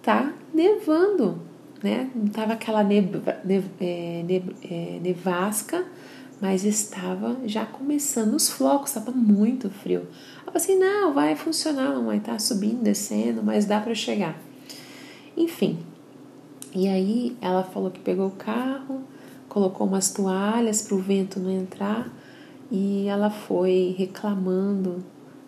Tá 0.00 0.32
nevando, 0.54 1.40
né? 1.82 2.10
Não 2.14 2.26
estava 2.26 2.52
aquela 2.52 2.82
é, 2.82 4.42
é, 4.62 5.00
nevasca, 5.02 5.84
mas 6.40 6.64
estava 6.64 7.36
já 7.44 7.66
começando 7.66 8.34
os 8.34 8.48
flocos, 8.48 8.90
estava 8.90 9.10
muito 9.10 9.68
frio. 9.68 10.06
Falei 10.48 10.62
assim, 10.62 10.78
não, 10.78 11.12
vai 11.12 11.36
funcionar, 11.36 11.92
mamãe, 11.92 12.20
tá 12.20 12.38
subindo, 12.38 12.82
descendo, 12.82 13.42
mas 13.42 13.66
dá 13.66 13.80
para 13.80 13.94
chegar. 13.94 14.40
Enfim, 15.36 15.78
e 16.74 16.88
aí 16.88 17.36
ela 17.40 17.62
falou 17.62 17.90
que 17.90 18.00
pegou 18.00 18.28
o 18.28 18.32
carro, 18.32 19.02
colocou 19.46 19.86
umas 19.86 20.10
toalhas 20.10 20.80
para 20.80 20.94
o 20.94 20.98
vento 20.98 21.38
não 21.38 21.50
entrar 21.50 22.10
e 22.70 23.06
ela 23.06 23.28
foi 23.28 23.94
reclamando 23.98 25.04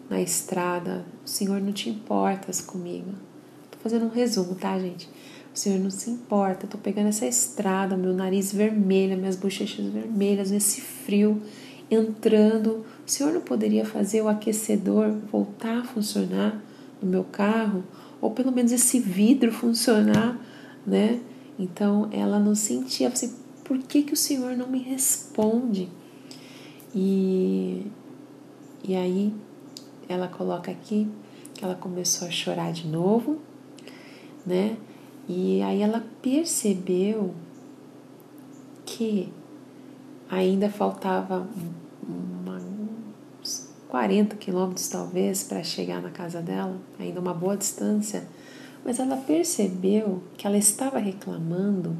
na 0.08 0.20
estrada: 0.20 1.04
O 1.24 1.28
Senhor 1.28 1.62
não 1.62 1.72
te 1.72 1.88
importas 1.88 2.60
comigo, 2.60 3.12
fazendo 3.82 4.04
um 4.04 4.10
resumo, 4.10 4.54
tá, 4.54 4.78
gente? 4.78 5.08
O 5.54 5.58
Senhor 5.58 5.80
não 5.80 5.90
se 5.90 6.10
importa, 6.10 6.66
tô 6.66 6.76
pegando 6.76 7.08
essa 7.08 7.26
estrada, 7.26 7.96
meu 7.96 8.12
nariz 8.12 8.52
vermelho, 8.52 9.16
minhas 9.16 9.36
bochechas 9.36 9.86
vermelhas, 9.86 10.50
nesse 10.50 10.82
frio, 10.82 11.40
entrando. 11.90 12.84
O 13.06 13.10
senhor 13.10 13.32
não 13.32 13.40
poderia 13.40 13.84
fazer 13.84 14.22
o 14.22 14.28
aquecedor 14.28 15.10
voltar 15.30 15.78
a 15.78 15.84
funcionar 15.84 16.62
no 17.02 17.08
meu 17.08 17.24
carro? 17.24 17.82
Ou 18.20 18.30
pelo 18.30 18.52
menos 18.52 18.70
esse 18.70 19.00
vidro 19.00 19.50
funcionar, 19.50 20.38
né? 20.86 21.20
Então 21.58 22.08
ela 22.12 22.38
não 22.38 22.54
sentia, 22.54 23.08
assim, 23.08 23.34
por 23.64 23.78
que, 23.78 24.02
que 24.02 24.12
o 24.12 24.16
senhor 24.16 24.56
não 24.56 24.68
me 24.68 24.78
responde? 24.78 25.88
E, 26.94 27.86
e 28.82 28.94
aí 28.94 29.32
ela 30.08 30.28
coloca 30.28 30.70
aqui 30.70 31.08
que 31.54 31.64
ela 31.64 31.74
começou 31.74 32.26
a 32.26 32.30
chorar 32.30 32.72
de 32.72 32.86
novo, 32.86 33.38
né? 34.46 34.76
E 35.28 35.62
aí 35.62 35.82
ela 35.82 36.04
percebeu 36.20 37.34
que 38.84 39.32
ainda 40.30 40.70
faltava 40.70 41.46
uma, 42.02 42.60
uns 43.40 43.68
40 43.88 44.36
quilômetros 44.36 44.88
talvez 44.88 45.42
para 45.42 45.62
chegar 45.62 46.00
na 46.00 46.10
casa 46.10 46.40
dela, 46.40 46.76
ainda 46.98 47.20
uma 47.20 47.34
boa 47.34 47.56
distância, 47.56 48.26
mas 48.84 48.98
ela 48.98 49.16
percebeu 49.16 50.22
que 50.36 50.46
ela 50.46 50.56
estava 50.56 50.98
reclamando, 50.98 51.96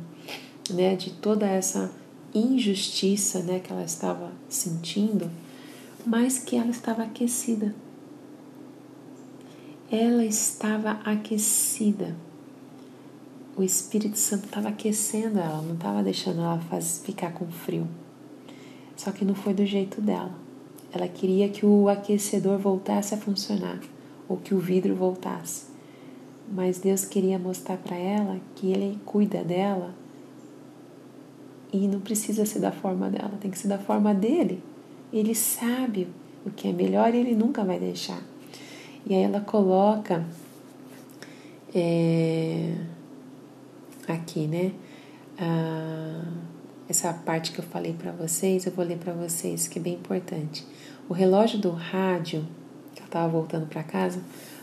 né, 0.71 0.95
de 0.95 1.11
toda 1.11 1.47
essa 1.47 1.91
injustiça, 2.35 3.41
né, 3.41 3.59
que 3.59 3.73
ela 3.73 3.85
estava 3.85 4.31
sentindo, 4.49 5.31
mas 6.07 6.39
que 6.39 6.57
ela 6.57 6.71
estava 6.71 7.03
aquecida. 7.03 7.75
Ela 9.91 10.25
estava 10.25 10.93
aquecida 11.05 12.15
o 13.61 13.63
Espírito 13.63 14.17
Santo 14.17 14.47
estava 14.47 14.71
aquecendo 14.71 15.39
ela, 15.39 15.61
não 15.61 15.75
estava 15.75 16.03
deixando 16.03 16.41
ela 16.41 16.59
ficar 17.05 17.33
com 17.33 17.47
frio. 17.47 17.87
Só 19.01 19.11
que 19.13 19.25
não 19.25 19.35
foi 19.35 19.55
do 19.55 19.65
jeito 19.65 19.99
dela. 19.99 20.35
Ela 20.93 21.09
queria 21.09 21.49
que 21.49 21.65
o 21.65 21.89
aquecedor 21.89 22.59
voltasse 22.59 23.15
a 23.15 23.17
funcionar, 23.17 23.81
ou 24.29 24.37
que 24.37 24.55
o 24.55 24.59
vidro 24.59 24.95
voltasse. 24.95 25.71
Mas 26.53 26.81
Deus 26.81 27.07
queria 27.07 27.39
mostrar 27.39 27.79
para 27.79 27.97
ela 27.97 28.39
que 28.55 28.71
Ele 28.71 28.99
cuida 29.07 29.43
dela 29.43 29.95
e 31.73 31.89
não 31.89 31.99
precisa 31.99 32.45
ser 32.45 32.59
da 32.59 32.71
forma 32.71 33.09
dela, 33.09 33.33
tem 33.41 33.51
que 33.51 33.57
ser 33.57 33.69
da 33.69 33.79
forma 33.79 34.13
dele. 34.13 34.63
Ele 35.11 35.35
sabe 35.35 36.07
o 36.45 36.51
que 36.51 36.69
é 36.69 36.73
melhor 36.73 37.15
e 37.15 37.21
ele 37.21 37.35
nunca 37.35 37.65
vai 37.65 37.79
deixar. 37.79 38.23
E 39.07 39.15
aí 39.15 39.23
ela 39.23 39.41
coloca. 39.41 40.27
É, 41.75 42.75
aqui, 44.07 44.47
né? 44.47 44.73
Ah, 45.39 46.51
essa 46.91 47.13
parte 47.13 47.53
que 47.53 47.61
eu 47.61 47.65
falei 47.65 47.93
para 47.93 48.11
vocês, 48.11 48.67
eu 48.67 48.73
vou 48.73 48.85
ler 48.85 48.99
para 48.99 49.13
vocês, 49.13 49.69
que 49.69 49.79
é 49.79 49.83
bem 49.83 49.95
importante. 49.95 50.67
O 51.09 51.15
relógio 51.15 51.57
do 51.61 51.71
rádio, 51.71 52.45
que 52.97 53.01
eu 53.01 53.07
estava 53.07 53.29
voltando 53.29 53.67
para 53.67 53.85
casa, 53.85 54.21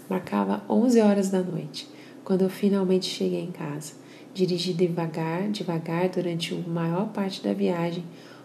marcava 0.09 0.61
11 0.69 0.99
horas 0.99 1.29
da 1.29 1.41
noite, 1.41 1.87
quando 2.25 2.41
eu 2.41 2.49
finalmente 2.49 3.05
cheguei 3.05 3.41
em 3.41 3.51
casa. 3.51 3.93
Dirigi 4.33 4.73
devagar, 4.73 5.49
devagar 5.49 6.09
durante 6.09 6.53
a 6.53 6.69
maior 6.69 7.07
parte 7.13 7.41
da 7.41 7.53
viagem, 7.53 8.03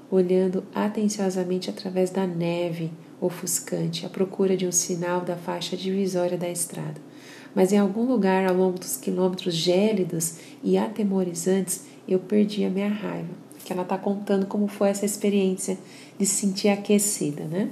olhando 0.09 0.63
atenciosamente 0.73 1.69
através 1.69 2.11
da 2.11 2.25
neve 2.25 2.93
ofuscante, 3.21 4.07
à 4.07 4.09
procura 4.09 4.57
de 4.57 4.65
um 4.65 4.73
sinal 4.73 5.23
da 5.23 5.35
faixa 5.35 5.77
divisória 5.77 6.39
da 6.39 6.49
estrada 6.49 7.01
mas 7.55 7.71
em 7.71 7.79
algum 7.79 8.05
lugar 8.05 8.49
ao 8.49 8.57
longo 8.57 8.79
dos 8.79 8.97
quilômetros 8.97 9.55
gélidos 9.55 10.39
e 10.63 10.79
atemorizantes 10.79 11.85
eu 12.09 12.19
perdi 12.19 12.65
a 12.65 12.71
minha 12.71 12.89
raiva. 12.89 13.29
Que 13.65 13.73
ela 13.73 13.83
está 13.83 13.97
contando 13.97 14.47
como 14.47 14.67
foi 14.67 14.89
essa 14.89 15.05
experiência 15.05 15.79
de 16.19 16.27
se 16.27 16.35
sentir 16.35 16.69
aquecida, 16.69 17.45
né? 17.45 17.71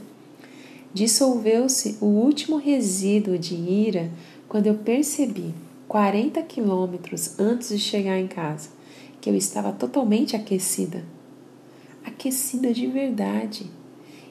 Dissolveu-se 0.93 1.97
o 2.01 2.07
último 2.07 2.57
resíduo 2.57 3.39
de 3.39 3.55
ira 3.55 4.11
quando 4.49 4.67
eu 4.67 4.75
percebi, 4.75 5.55
40 5.87 6.43
quilômetros 6.43 7.39
antes 7.39 7.69
de 7.69 7.79
chegar 7.79 8.19
em 8.19 8.27
casa, 8.27 8.71
que 9.21 9.31
eu 9.31 9.37
estava 9.37 9.73
totalmente 9.73 10.35
aquecida. 10.35 11.05
Aquecida 12.05 12.73
de 12.73 12.87
verdade. 12.87 13.67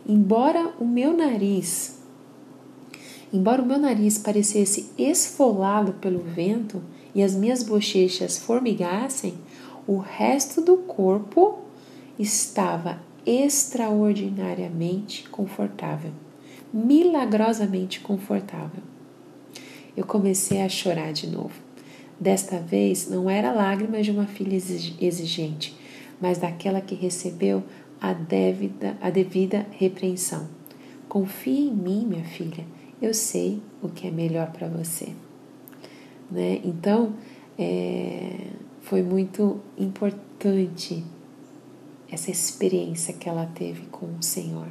Embora 0.07 0.73
o 0.79 0.85
meu 0.85 1.15
nariz 1.15 1.99
Embora 3.31 3.61
o 3.61 3.65
meu 3.65 3.77
nariz 3.77 4.17
parecesse 4.17 4.89
esfolado 4.97 5.93
pelo 5.93 6.19
vento 6.19 6.81
e 7.13 7.21
as 7.21 7.35
minhas 7.35 7.61
bochechas 7.61 8.39
formigassem, 8.39 9.35
o 9.89 9.97
resto 9.97 10.61
do 10.61 10.77
corpo 10.77 11.57
estava 12.19 13.01
extraordinariamente 13.25 15.27
confortável, 15.29 16.11
milagrosamente 16.71 17.99
confortável. 17.99 18.83
Eu 19.97 20.05
comecei 20.05 20.61
a 20.61 20.69
chorar 20.69 21.11
de 21.11 21.25
novo. 21.25 21.59
Desta 22.19 22.59
vez 22.59 23.09
não 23.09 23.27
era 23.27 23.51
lágrimas 23.51 24.05
de 24.05 24.11
uma 24.11 24.27
filha 24.27 24.55
exigente, 24.55 25.75
mas 26.21 26.37
daquela 26.37 26.81
que 26.81 26.93
recebeu 26.93 27.63
a 27.99 28.13
devida, 28.13 28.95
a 29.01 29.09
devida 29.09 29.65
repreensão. 29.71 30.47
Confie 31.07 31.67
em 31.67 31.73
mim, 31.73 32.05
minha 32.05 32.25
filha 32.25 32.63
eu 33.01 33.13
sei 33.13 33.61
o 33.81 33.89
que 33.89 34.07
é 34.07 34.11
melhor 34.11 34.51
para 34.51 34.67
você. 34.67 35.09
Né? 36.29 36.59
Então, 36.63 37.13
é, 37.57 38.47
foi 38.89 39.03
muito 39.03 39.59
importante 39.77 41.05
essa 42.11 42.31
experiência 42.31 43.13
que 43.13 43.29
ela 43.29 43.45
teve 43.45 43.85
com 43.91 44.07
o 44.07 44.23
Senhor. 44.23 44.67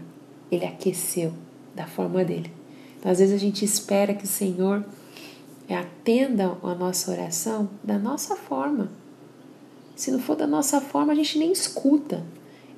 Ele 0.51 0.67
aqueceu 0.67 1.33
da 1.73 1.87
forma 1.87 2.25
dele. 2.25 2.53
Então, 2.99 3.13
às 3.13 3.21
vezes 3.21 3.33
a 3.33 3.39
gente 3.39 3.65
espera 3.65 4.13
que 4.13 4.25
o 4.25 4.29
Senhor 4.29 4.85
atenda 5.71 6.59
a 6.65 6.75
nossa 6.75 7.13
oração 7.13 7.71
da 7.85 7.97
nossa 7.97 8.35
forma. 8.35 8.91
Se 9.95 10.11
não 10.11 10.19
for 10.19 10.35
da 10.35 10.49
nossa 10.49 10.81
forma, 10.81 11.13
a 11.13 11.17
gente 11.17 11.39
nem 11.39 11.53
escuta. 11.53 12.27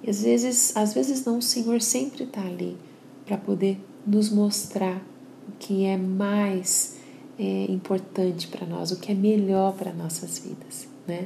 E 0.03 0.11
às 0.11 0.22
vezes, 0.22 0.76
às 0.76 0.93
vezes 0.93 1.24
não, 1.24 1.38
o 1.38 1.43
Senhor 1.43 1.80
sempre 1.80 2.24
está 2.24 2.43
ali 2.43 2.76
para 3.24 3.38
poder 3.38 3.78
nos 4.07 4.28
mostrar 4.28 5.03
o 5.49 5.53
que 5.59 5.86
é 5.86 5.97
mais 5.97 6.99
é, 7.38 7.64
importante 7.70 8.47
para 8.47 8.66
nós, 8.66 8.91
o 8.91 8.97
que 8.97 9.11
é 9.11 9.14
melhor 9.14 9.72
para 9.72 9.91
nossas 9.91 10.38
vidas, 10.38 10.89
né? 11.07 11.25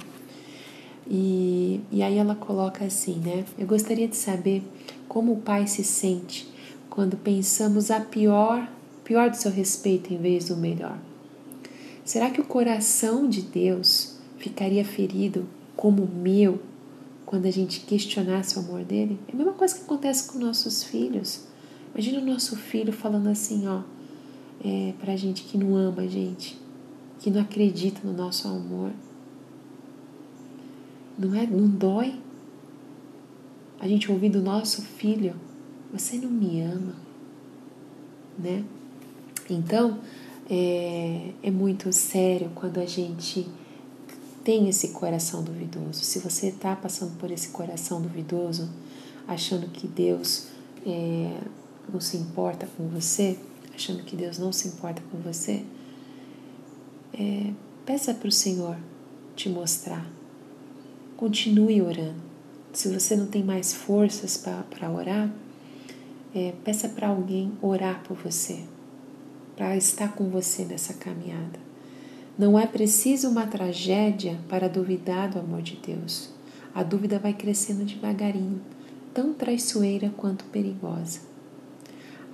E, 1.06 1.80
e 1.92 2.02
aí 2.02 2.16
ela 2.16 2.34
coloca 2.34 2.84
assim, 2.84 3.16
né? 3.16 3.44
Eu 3.58 3.66
gostaria 3.66 4.08
de 4.08 4.16
saber 4.16 4.62
como 5.08 5.32
o 5.32 5.40
pai 5.40 5.66
se 5.66 5.84
sente 5.84 6.48
quando 6.88 7.16
pensamos 7.16 7.90
a 7.90 8.00
pior, 8.00 8.68
pior 9.04 9.30
do 9.30 9.36
seu 9.36 9.50
respeito 9.50 10.12
em 10.12 10.18
vez 10.18 10.48
do 10.48 10.56
melhor. 10.56 10.98
Será 12.04 12.30
que 12.30 12.40
o 12.40 12.44
coração 12.44 13.28
de 13.28 13.42
Deus 13.42 14.16
ficaria 14.38 14.84
ferido 14.84 15.46
como 15.74 16.04
o 16.04 16.08
meu 16.08 16.60
quando 17.24 17.46
a 17.46 17.50
gente 17.50 17.80
questionasse 17.80 18.56
o 18.56 18.60
amor 18.60 18.84
dele? 18.84 19.18
É 19.28 19.32
a 19.32 19.36
mesma 19.36 19.52
coisa 19.52 19.74
que 19.74 19.82
acontece 19.82 20.30
com 20.30 20.38
nossos 20.38 20.84
filhos. 20.84 21.44
Imagina 21.94 22.20
o 22.20 22.24
nosso 22.24 22.56
filho 22.56 22.92
falando 22.92 23.28
assim, 23.28 23.66
ó, 23.66 23.82
é, 24.64 24.92
para 25.00 25.16
gente 25.16 25.44
que 25.44 25.56
não 25.56 25.76
ama 25.76 26.02
a 26.02 26.06
gente, 26.06 26.58
que 27.18 27.30
não 27.30 27.40
acredita 27.40 28.00
no 28.04 28.12
nosso 28.12 28.48
amor. 28.48 28.92
Não 31.18 31.34
é? 31.34 31.46
Não 31.46 31.68
dói? 31.68 32.20
A 33.78 33.88
gente 33.88 34.10
ouvir 34.10 34.30
do 34.30 34.40
nosso 34.40 34.82
filho, 34.82 35.34
você 35.92 36.16
não 36.16 36.30
me 36.30 36.60
ama, 36.60 36.94
né? 38.38 38.64
Então, 39.48 39.98
é, 40.48 41.32
é 41.42 41.50
muito 41.50 41.92
sério 41.92 42.50
quando 42.54 42.78
a 42.78 42.86
gente 42.86 43.46
tem 44.42 44.68
esse 44.68 44.88
coração 44.88 45.42
duvidoso. 45.42 46.04
Se 46.04 46.18
você 46.18 46.48
está 46.48 46.76
passando 46.76 47.16
por 47.18 47.30
esse 47.30 47.48
coração 47.48 48.00
duvidoso, 48.00 48.68
achando 49.26 49.68
que 49.68 49.86
Deus 49.86 50.48
é, 50.86 51.40
não 51.90 52.00
se 52.00 52.16
importa 52.16 52.68
com 52.76 52.88
você, 52.88 53.38
achando 53.74 54.02
que 54.02 54.14
Deus 54.16 54.38
não 54.38 54.52
se 54.52 54.68
importa 54.68 55.02
com 55.10 55.18
você, 55.18 55.64
é, 57.12 57.52
peça 57.86 58.12
para 58.12 58.28
o 58.28 58.32
Senhor 58.32 58.76
te 59.34 59.48
mostrar. 59.48 60.06
Continue 61.24 61.80
orando. 61.80 62.20
Se 62.74 62.86
você 62.86 63.16
não 63.16 63.24
tem 63.24 63.42
mais 63.42 63.72
forças 63.72 64.36
para 64.36 64.90
orar, 64.90 65.32
é, 66.34 66.52
peça 66.62 66.86
para 66.86 67.08
alguém 67.08 67.50
orar 67.62 68.02
por 68.06 68.14
você, 68.14 68.60
para 69.56 69.74
estar 69.74 70.14
com 70.14 70.28
você 70.28 70.66
nessa 70.66 70.92
caminhada. 70.92 71.58
Não 72.38 72.58
é 72.58 72.66
preciso 72.66 73.30
uma 73.30 73.46
tragédia 73.46 74.38
para 74.50 74.68
duvidar 74.68 75.30
do 75.30 75.38
amor 75.38 75.62
de 75.62 75.76
Deus. 75.76 76.28
A 76.74 76.82
dúvida 76.82 77.18
vai 77.18 77.32
crescendo 77.32 77.86
devagarinho, 77.86 78.60
tão 79.14 79.32
traiçoeira 79.32 80.12
quanto 80.18 80.44
perigosa. 80.44 81.20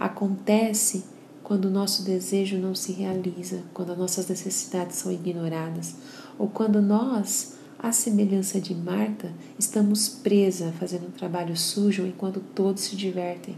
Acontece 0.00 1.04
quando 1.44 1.66
o 1.66 1.70
nosso 1.70 2.02
desejo 2.02 2.58
não 2.58 2.74
se 2.74 2.90
realiza, 2.90 3.62
quando 3.72 3.92
as 3.92 3.98
nossas 3.98 4.26
necessidades 4.26 4.96
são 4.96 5.12
ignoradas, 5.12 5.94
ou 6.36 6.48
quando 6.48 6.82
nós 6.82 7.59
À 7.82 7.92
semelhança 7.92 8.60
de 8.60 8.74
Marta, 8.74 9.32
estamos 9.58 10.06
presa 10.06 10.70
fazendo 10.78 11.06
um 11.06 11.10
trabalho 11.10 11.56
sujo 11.56 12.06
enquanto 12.06 12.38
todos 12.54 12.82
se 12.82 12.94
divertem. 12.94 13.56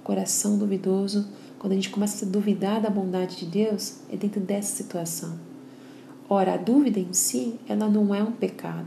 O 0.00 0.02
coração 0.02 0.56
duvidoso, 0.56 1.28
quando 1.58 1.72
a 1.72 1.74
gente 1.74 1.90
começa 1.90 2.24
a 2.24 2.28
duvidar 2.28 2.80
da 2.80 2.88
bondade 2.88 3.36
de 3.36 3.44
Deus, 3.44 3.98
é 4.10 4.16
dentro 4.16 4.40
dessa 4.40 4.74
situação. 4.74 5.38
Ora, 6.30 6.54
a 6.54 6.56
dúvida 6.56 6.98
em 6.98 7.12
si, 7.12 7.56
ela 7.68 7.90
não 7.90 8.14
é 8.14 8.22
um 8.22 8.32
pecado. 8.32 8.86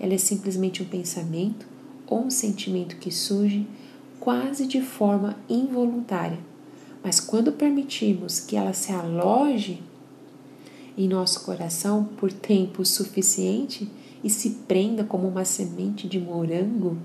Ela 0.00 0.14
é 0.14 0.18
simplesmente 0.18 0.82
um 0.82 0.86
pensamento 0.86 1.64
ou 2.04 2.24
um 2.24 2.30
sentimento 2.30 2.96
que 2.96 3.12
surge 3.12 3.64
quase 4.18 4.66
de 4.66 4.82
forma 4.82 5.36
involuntária. 5.48 6.40
Mas 7.00 7.20
quando 7.20 7.52
permitimos 7.52 8.40
que 8.40 8.56
ela 8.56 8.72
se 8.72 8.90
aloje 8.90 9.80
em 10.98 11.06
nosso 11.06 11.42
coração 11.44 12.04
por 12.18 12.32
tempo 12.32 12.84
suficiente 12.84 13.88
e 14.22 14.30
se 14.30 14.50
prenda 14.68 15.04
como 15.04 15.28
uma 15.28 15.44
semente 15.44 16.08
de 16.08 16.18
morango 16.18 16.96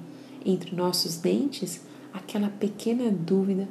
entre 0.45 0.76
nossos 0.76 1.18
dentes, 1.18 1.82
aquela 2.13 2.49
pequena 2.49 3.09
dúvida 3.09 3.68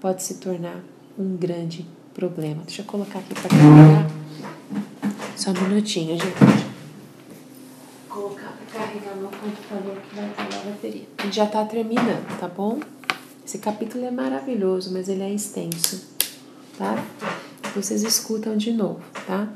pode 0.00 0.22
se 0.22 0.34
tornar 0.34 0.82
um 1.18 1.36
grande 1.36 1.86
problema. 2.14 2.62
Deixa 2.64 2.82
eu 2.82 2.86
colocar 2.86 3.20
aqui 3.20 3.34
para 3.34 3.48
carregar. 3.48 4.10
Só 5.36 5.50
um 5.50 5.68
minutinho, 5.68 6.18
gente. 6.18 6.34
Vou 8.08 8.22
colocar 8.22 8.56
para 8.70 8.80
carregar 8.80 9.16
meu 9.16 9.30
computador 9.30 9.96
que 10.02 10.16
vai 10.16 10.24
acabar 10.26 10.56
a 10.56 10.70
bateria. 10.70 11.04
A 11.18 11.22
gente 11.22 11.36
já 11.36 11.44
está 11.44 11.64
terminando, 11.64 12.38
tá 12.38 12.48
bom? 12.48 12.80
Esse 13.46 13.58
capítulo 13.58 14.04
é 14.04 14.10
maravilhoso, 14.10 14.92
mas 14.92 15.08
ele 15.08 15.22
é 15.22 15.32
extenso, 15.32 16.06
tá? 16.76 17.02
Vocês 17.74 18.02
escutam 18.02 18.56
de 18.56 18.72
novo, 18.72 19.00
tá? 19.26 19.48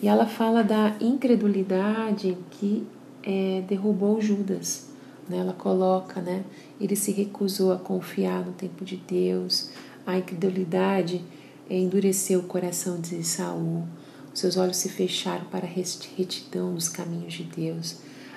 E 0.00 0.06
ela 0.06 0.26
fala 0.26 0.62
da 0.62 0.96
incredulidade 1.00 2.38
que 2.52 2.86
é, 3.22 3.62
derrubou 3.66 4.20
Judas. 4.20 4.88
Né? 5.28 5.38
Ela 5.38 5.52
coloca, 5.52 6.20
né? 6.20 6.44
Ele 6.80 6.94
se 6.94 7.10
recusou 7.10 7.72
a 7.72 7.76
confiar 7.76 8.44
no 8.44 8.52
tempo 8.52 8.84
de 8.84 8.96
Deus. 8.96 9.70
A 10.06 10.16
incredulidade 10.16 11.22
é, 11.68 11.76
endureceu 11.76 12.40
o 12.40 12.44
coração 12.44 13.00
de 13.00 13.22
Saul. 13.24 13.84
Seus 14.32 14.56
olhos 14.56 14.76
se 14.76 14.88
fecharam 14.88 15.46
para 15.46 15.66
a 15.66 15.70
retidão 15.70 16.72
nos 16.72 16.88
caminhos 16.88 17.34
de 17.34 17.42
Deus. 17.42 17.96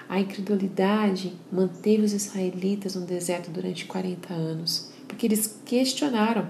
A 0.09 0.19
incredulidade 0.19 1.33
manteve 1.51 2.03
os 2.03 2.11
israelitas 2.11 2.95
no 2.95 3.05
deserto 3.05 3.49
durante 3.49 3.85
40 3.85 4.33
anos, 4.33 4.91
porque 5.07 5.25
eles 5.25 5.59
questionaram 5.63 6.49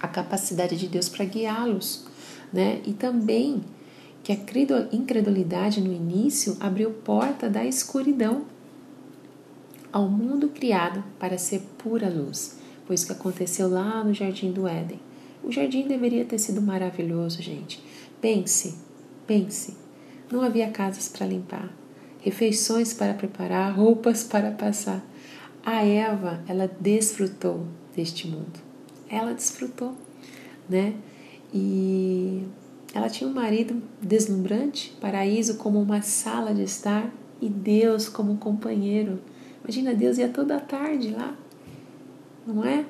a 0.00 0.08
capacidade 0.08 0.76
de 0.76 0.86
Deus 0.86 1.08
para 1.08 1.24
guiá-los, 1.24 2.06
né? 2.52 2.80
E 2.86 2.94
também 2.94 3.62
que 4.24 4.32
a 4.32 4.36
incredulidade 4.90 5.82
no 5.82 5.92
início 5.92 6.56
abriu 6.58 6.90
porta 6.90 7.48
da 7.48 7.62
escuridão 7.64 8.46
ao 9.92 10.08
mundo 10.08 10.48
criado 10.48 11.04
para 11.20 11.36
ser 11.36 11.60
pura 11.76 12.08
luz. 12.08 12.58
Isso 12.90 13.06
que 13.06 13.12
aconteceu 13.12 13.68
lá 13.68 14.02
no 14.02 14.14
jardim 14.14 14.50
do 14.50 14.66
Éden. 14.66 14.98
O 15.42 15.52
jardim 15.52 15.86
deveria 15.86 16.24
ter 16.24 16.38
sido 16.38 16.62
maravilhoso, 16.62 17.42
gente. 17.42 17.84
Pense, 18.20 18.76
pense. 19.26 19.76
Não 20.32 20.40
havia 20.40 20.70
casas 20.70 21.06
para 21.06 21.26
limpar, 21.26 21.70
refeições 22.20 22.94
para 22.94 23.12
preparar, 23.12 23.76
roupas 23.76 24.24
para 24.24 24.50
passar. 24.50 25.04
A 25.64 25.84
Eva, 25.84 26.42
ela 26.48 26.66
desfrutou 26.80 27.66
deste 27.94 28.26
mundo. 28.26 28.58
Ela 29.08 29.34
desfrutou, 29.34 29.94
né? 30.68 30.94
E 31.52 32.42
ela 32.94 33.10
tinha 33.10 33.28
um 33.28 33.32
marido 33.32 33.82
deslumbrante, 34.00 34.96
paraíso 35.00 35.56
como 35.56 35.82
uma 35.82 36.00
sala 36.00 36.54
de 36.54 36.62
estar 36.62 37.12
e 37.40 37.48
Deus 37.48 38.08
como 38.08 38.32
um 38.32 38.36
companheiro. 38.36 39.20
Imagina, 39.64 39.92
Deus 39.92 40.16
ia 40.16 40.28
toda 40.28 40.56
a 40.56 40.60
tarde 40.60 41.10
lá, 41.10 41.36
não 42.46 42.64
é? 42.64 42.86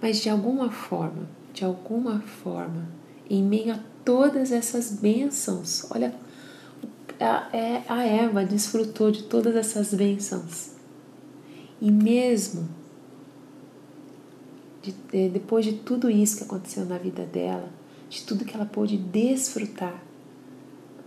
Mas 0.00 0.22
de 0.22 0.30
alguma 0.30 0.70
forma, 0.70 1.28
de 1.52 1.64
alguma 1.64 2.20
forma, 2.20 2.88
em 3.28 3.42
meio 3.42 3.74
a 3.74 3.80
todas 4.04 4.52
essas 4.52 4.92
bênçãos, 4.92 5.86
olha, 5.90 6.14
a, 7.20 7.48
é, 7.52 7.84
Eva 8.24 8.42
desfrutou 8.42 9.10
de 9.10 9.24
todas 9.24 9.54
essas 9.54 9.92
bênçãos. 9.92 10.70
E 11.78 11.90
mesmo 11.90 12.66
de, 14.82 15.28
depois 15.28 15.64
de 15.64 15.74
tudo 15.74 16.10
isso 16.10 16.38
que 16.38 16.44
aconteceu 16.44 16.86
na 16.86 16.96
vida 16.96 17.24
dela, 17.24 17.68
de 18.08 18.22
tudo 18.22 18.44
que 18.44 18.54
ela 18.54 18.66
pôde 18.66 18.96
desfrutar, 18.96 20.02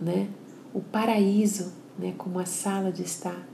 né? 0.00 0.28
O 0.72 0.80
paraíso, 0.80 1.72
né, 1.98 2.14
como 2.16 2.38
a 2.38 2.44
sala 2.44 2.92
de 2.92 3.02
estar. 3.02 3.46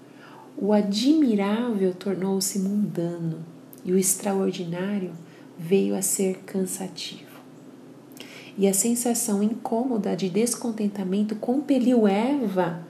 O 0.57 0.73
admirável 0.73 1.95
tornou-se 1.95 2.59
mundano 2.59 3.45
e 3.85 3.93
o 3.93 3.99
extraordinário 3.99 5.13
veio 5.59 5.95
a 5.95 6.03
ser 6.03 6.39
cansativo. 6.45 7.37
E 8.59 8.67
a 8.67 8.73
sensação 8.73 9.43
incômoda 9.43 10.17
de 10.17 10.31
descontentamento 10.31 11.37
compeliu 11.37 12.09
Eva 12.09 12.83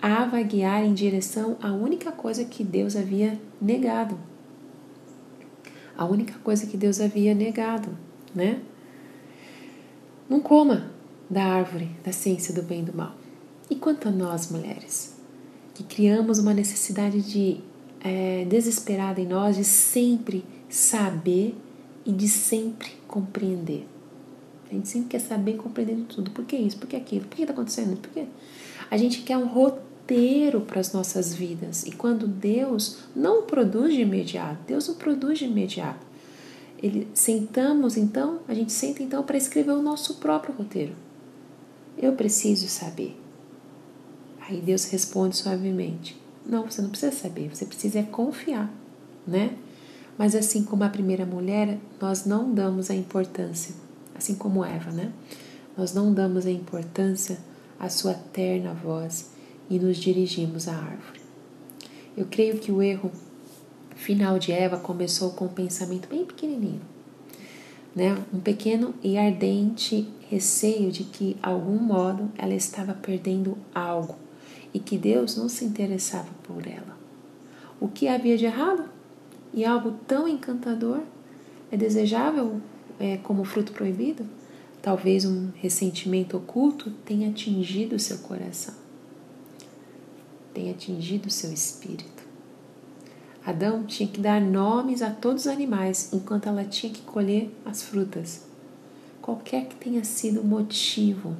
a 0.00 0.26
vaguear 0.26 0.84
em 0.84 0.92
direção 0.92 1.56
à 1.62 1.72
única 1.72 2.12
coisa 2.12 2.44
que 2.44 2.62
Deus 2.62 2.94
havia 2.94 3.40
negado. 3.60 4.18
A 5.96 6.04
única 6.04 6.34
coisa 6.44 6.66
que 6.66 6.76
Deus 6.76 7.00
havia 7.00 7.34
negado, 7.34 7.96
né? 8.34 8.60
Não 10.28 10.40
coma 10.40 10.90
da 11.28 11.44
árvore 11.44 11.90
da 12.04 12.12
ciência 12.12 12.54
do 12.54 12.62
bem 12.62 12.80
e 12.80 12.84
do 12.84 12.96
mal. 12.96 13.14
E 13.68 13.74
quanto 13.74 14.08
a 14.08 14.10
nós, 14.10 14.50
mulheres, 14.50 15.16
que 15.74 15.82
criamos 15.82 16.38
uma 16.38 16.54
necessidade 16.54 17.20
de 17.20 17.60
é, 18.00 18.44
desesperada 18.44 19.20
em 19.20 19.26
nós 19.26 19.56
de 19.56 19.64
sempre 19.64 20.44
saber 20.68 21.56
e 22.04 22.12
de 22.12 22.28
sempre 22.28 22.90
compreender. 23.08 23.86
A 24.70 24.74
gente 24.74 24.88
sempre 24.88 25.08
quer 25.08 25.20
saber 25.20 25.54
e 25.54 25.58
compreender 25.58 25.96
tudo. 26.08 26.30
Por 26.30 26.44
que 26.44 26.56
isso? 26.56 26.78
Por 26.78 26.88
que 26.88 26.96
aquilo? 26.96 27.24
Por 27.26 27.36
que 27.36 27.42
está 27.42 27.52
acontecendo? 27.52 27.96
Por 27.96 28.10
quê? 28.10 28.26
A 28.90 28.96
gente 28.96 29.22
quer 29.22 29.36
um 29.36 29.46
roteiro 29.46 30.60
para 30.60 30.80
as 30.80 30.92
nossas 30.92 31.34
vidas. 31.34 31.84
E 31.84 31.92
quando 31.92 32.26
Deus 32.26 32.98
não 33.14 33.42
produz 33.42 33.94
de 33.94 34.02
imediato, 34.02 34.58
Deus 34.66 34.86
não 34.88 34.94
produz 34.94 35.38
de 35.38 35.44
imediato. 35.44 36.05
Ele 36.82 37.08
sentamos 37.14 37.96
então, 37.96 38.40
a 38.46 38.54
gente 38.54 38.72
senta 38.72 39.02
então 39.02 39.22
para 39.22 39.36
escrever 39.36 39.72
o 39.72 39.82
nosso 39.82 40.16
próprio 40.16 40.54
roteiro. 40.54 40.94
Eu 41.96 42.12
preciso 42.12 42.68
saber. 42.68 43.18
Aí 44.40 44.60
Deus 44.60 44.84
responde 44.84 45.36
suavemente: 45.36 46.20
Não, 46.44 46.70
você 46.70 46.82
não 46.82 46.90
precisa 46.90 47.12
saber, 47.12 47.54
você 47.54 47.64
precisa 47.64 47.98
é 47.98 48.02
confiar, 48.02 48.72
né? 49.26 49.56
Mas 50.18 50.34
assim 50.34 50.62
como 50.62 50.84
a 50.84 50.88
primeira 50.88 51.26
mulher, 51.26 51.78
nós 52.00 52.24
não 52.24 52.52
damos 52.52 52.90
a 52.90 52.94
importância, 52.94 53.74
assim 54.14 54.34
como 54.34 54.64
Eva, 54.64 54.90
né? 54.90 55.12
Nós 55.76 55.92
não 55.92 56.12
damos 56.12 56.46
a 56.46 56.50
importância 56.50 57.38
à 57.78 57.88
sua 57.88 58.14
terna 58.14 58.72
voz 58.72 59.30
e 59.68 59.78
nos 59.78 59.98
dirigimos 59.98 60.68
à 60.68 60.74
árvore. 60.74 61.20
Eu 62.16 62.26
creio 62.30 62.58
que 62.58 62.72
o 62.72 62.82
erro 62.82 63.12
final 63.96 64.38
de 64.38 64.52
Eva 64.52 64.76
começou 64.76 65.30
com 65.30 65.46
um 65.46 65.48
pensamento 65.48 66.08
bem 66.08 66.24
pequenininho, 66.24 66.82
né? 67.94 68.16
Um 68.32 68.38
pequeno 68.38 68.94
e 69.02 69.16
ardente 69.18 70.08
receio 70.30 70.92
de 70.92 71.04
que, 71.04 71.36
algum 71.42 71.78
modo, 71.78 72.30
ela 72.36 72.54
estava 72.54 72.94
perdendo 72.94 73.56
algo 73.74 74.16
e 74.72 74.78
que 74.78 74.98
Deus 74.98 75.36
não 75.36 75.48
se 75.48 75.64
interessava 75.64 76.28
por 76.42 76.66
ela. 76.66 76.96
O 77.80 77.88
que 77.88 78.06
havia 78.06 78.36
de 78.36 78.44
errado? 78.44 78.84
E 79.52 79.64
algo 79.64 79.92
tão 80.06 80.28
encantador 80.28 81.00
é 81.70 81.76
desejável 81.76 82.60
é, 83.00 83.16
como 83.18 83.44
fruto 83.44 83.72
proibido? 83.72 84.26
Talvez 84.82 85.24
um 85.24 85.50
ressentimento 85.56 86.36
oculto 86.36 86.90
tenha 87.04 87.30
atingido 87.30 87.98
seu 87.98 88.18
coração, 88.18 88.74
tenha 90.54 90.72
atingido 90.72 91.30
seu 91.30 91.52
espírito. 91.52 92.25
Adão 93.46 93.84
tinha 93.84 94.08
que 94.08 94.20
dar 94.20 94.40
nomes 94.40 95.00
a 95.02 95.10
todos 95.10 95.42
os 95.42 95.46
animais 95.46 96.12
enquanto 96.12 96.48
ela 96.48 96.64
tinha 96.64 96.92
que 96.92 97.02
colher 97.02 97.48
as 97.64 97.80
frutas. 97.80 98.42
Qualquer 99.22 99.66
que 99.66 99.76
tenha 99.76 100.02
sido 100.02 100.40
o 100.40 100.44
motivo 100.44 101.36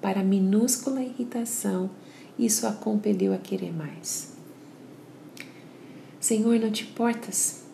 para 0.00 0.20
a 0.20 0.24
minúscula 0.24 1.02
irritação, 1.02 1.90
isso 2.38 2.64
a 2.64 2.72
compeliu 2.72 3.34
a 3.34 3.38
querer 3.38 3.72
mais. 3.72 4.34
Senhor, 6.20 6.60
não 6.60 6.70
te 6.70 6.84
importas? 6.84 7.64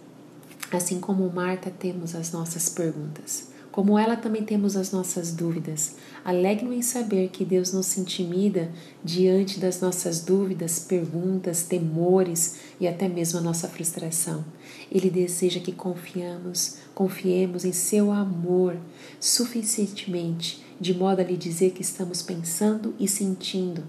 Assim 0.72 0.98
como 0.98 1.30
Marta, 1.30 1.70
temos 1.70 2.14
as 2.14 2.32
nossas 2.32 2.70
perguntas. 2.70 3.53
Como 3.74 3.98
ela 3.98 4.14
também 4.14 4.44
temos 4.44 4.76
as 4.76 4.92
nossas 4.92 5.32
dúvidas. 5.32 5.96
Alegre-me 6.24 6.76
em 6.76 6.80
saber 6.80 7.30
que 7.30 7.44
Deus 7.44 7.72
não 7.72 7.82
se 7.82 7.98
intimida 7.98 8.70
diante 9.02 9.58
das 9.58 9.80
nossas 9.80 10.20
dúvidas, 10.20 10.78
perguntas, 10.78 11.64
temores 11.64 12.60
e 12.78 12.86
até 12.86 13.08
mesmo 13.08 13.40
a 13.40 13.42
nossa 13.42 13.66
frustração. 13.66 14.44
Ele 14.92 15.10
deseja 15.10 15.58
que 15.58 15.72
confiamos, 15.72 16.76
confiemos 16.94 17.64
em 17.64 17.72
seu 17.72 18.12
amor 18.12 18.76
suficientemente, 19.18 20.64
de 20.80 20.94
modo 20.94 21.18
a 21.18 21.24
lhe 21.24 21.36
dizer 21.36 21.72
que 21.72 21.82
estamos 21.82 22.22
pensando 22.22 22.94
e 22.96 23.08
sentindo, 23.08 23.82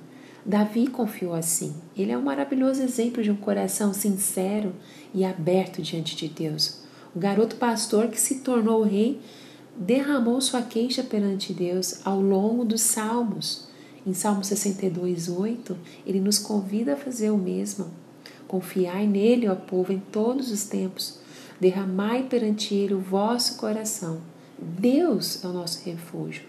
Davi 0.44 0.88
confiou 0.88 1.36
assim. 1.36 1.76
Ele 1.96 2.12
é 2.12 2.18
um 2.18 2.24
maravilhoso 2.24 2.82
exemplo 2.82 3.22
de 3.22 3.30
um 3.30 3.36
coração 3.36 3.94
sincero 3.94 4.74
e 5.14 5.24
aberto 5.24 5.80
diante 5.84 6.16
de 6.16 6.28
Deus. 6.28 6.80
O 7.16 7.20
garoto 7.20 7.58
pastor 7.58 8.08
que 8.08 8.20
se 8.20 8.40
tornou 8.40 8.82
rei 8.82 9.22
derramou 9.76 10.40
sua 10.40 10.62
queixa 10.62 11.04
perante 11.04 11.54
Deus 11.54 12.00
ao 12.06 12.22
longo 12.22 12.64
dos 12.64 12.82
salmos. 12.82 13.68
Em 14.06 14.14
Salmo 14.14 14.44
62, 14.44 15.28
8, 15.30 15.78
ele 16.06 16.20
nos 16.20 16.38
convida 16.38 16.94
a 16.94 16.98
fazer 16.98 17.32
o 17.32 17.38
mesmo. 17.38 17.88
Confiai 18.48 19.08
nele, 19.08 19.48
ó 19.48 19.56
povo, 19.56 19.92
em 19.92 20.00
todos 20.00 20.52
os 20.52 20.66
tempos. 20.66 21.20
Derramai 21.60 22.24
perante 22.24 22.74
ele 22.74 22.94
o 22.94 23.00
vosso 23.00 23.58
coração. 23.58 24.22
Deus 24.58 25.44
é 25.44 25.48
o 25.48 25.54
nosso 25.54 25.84
refúgio. 25.84 26.44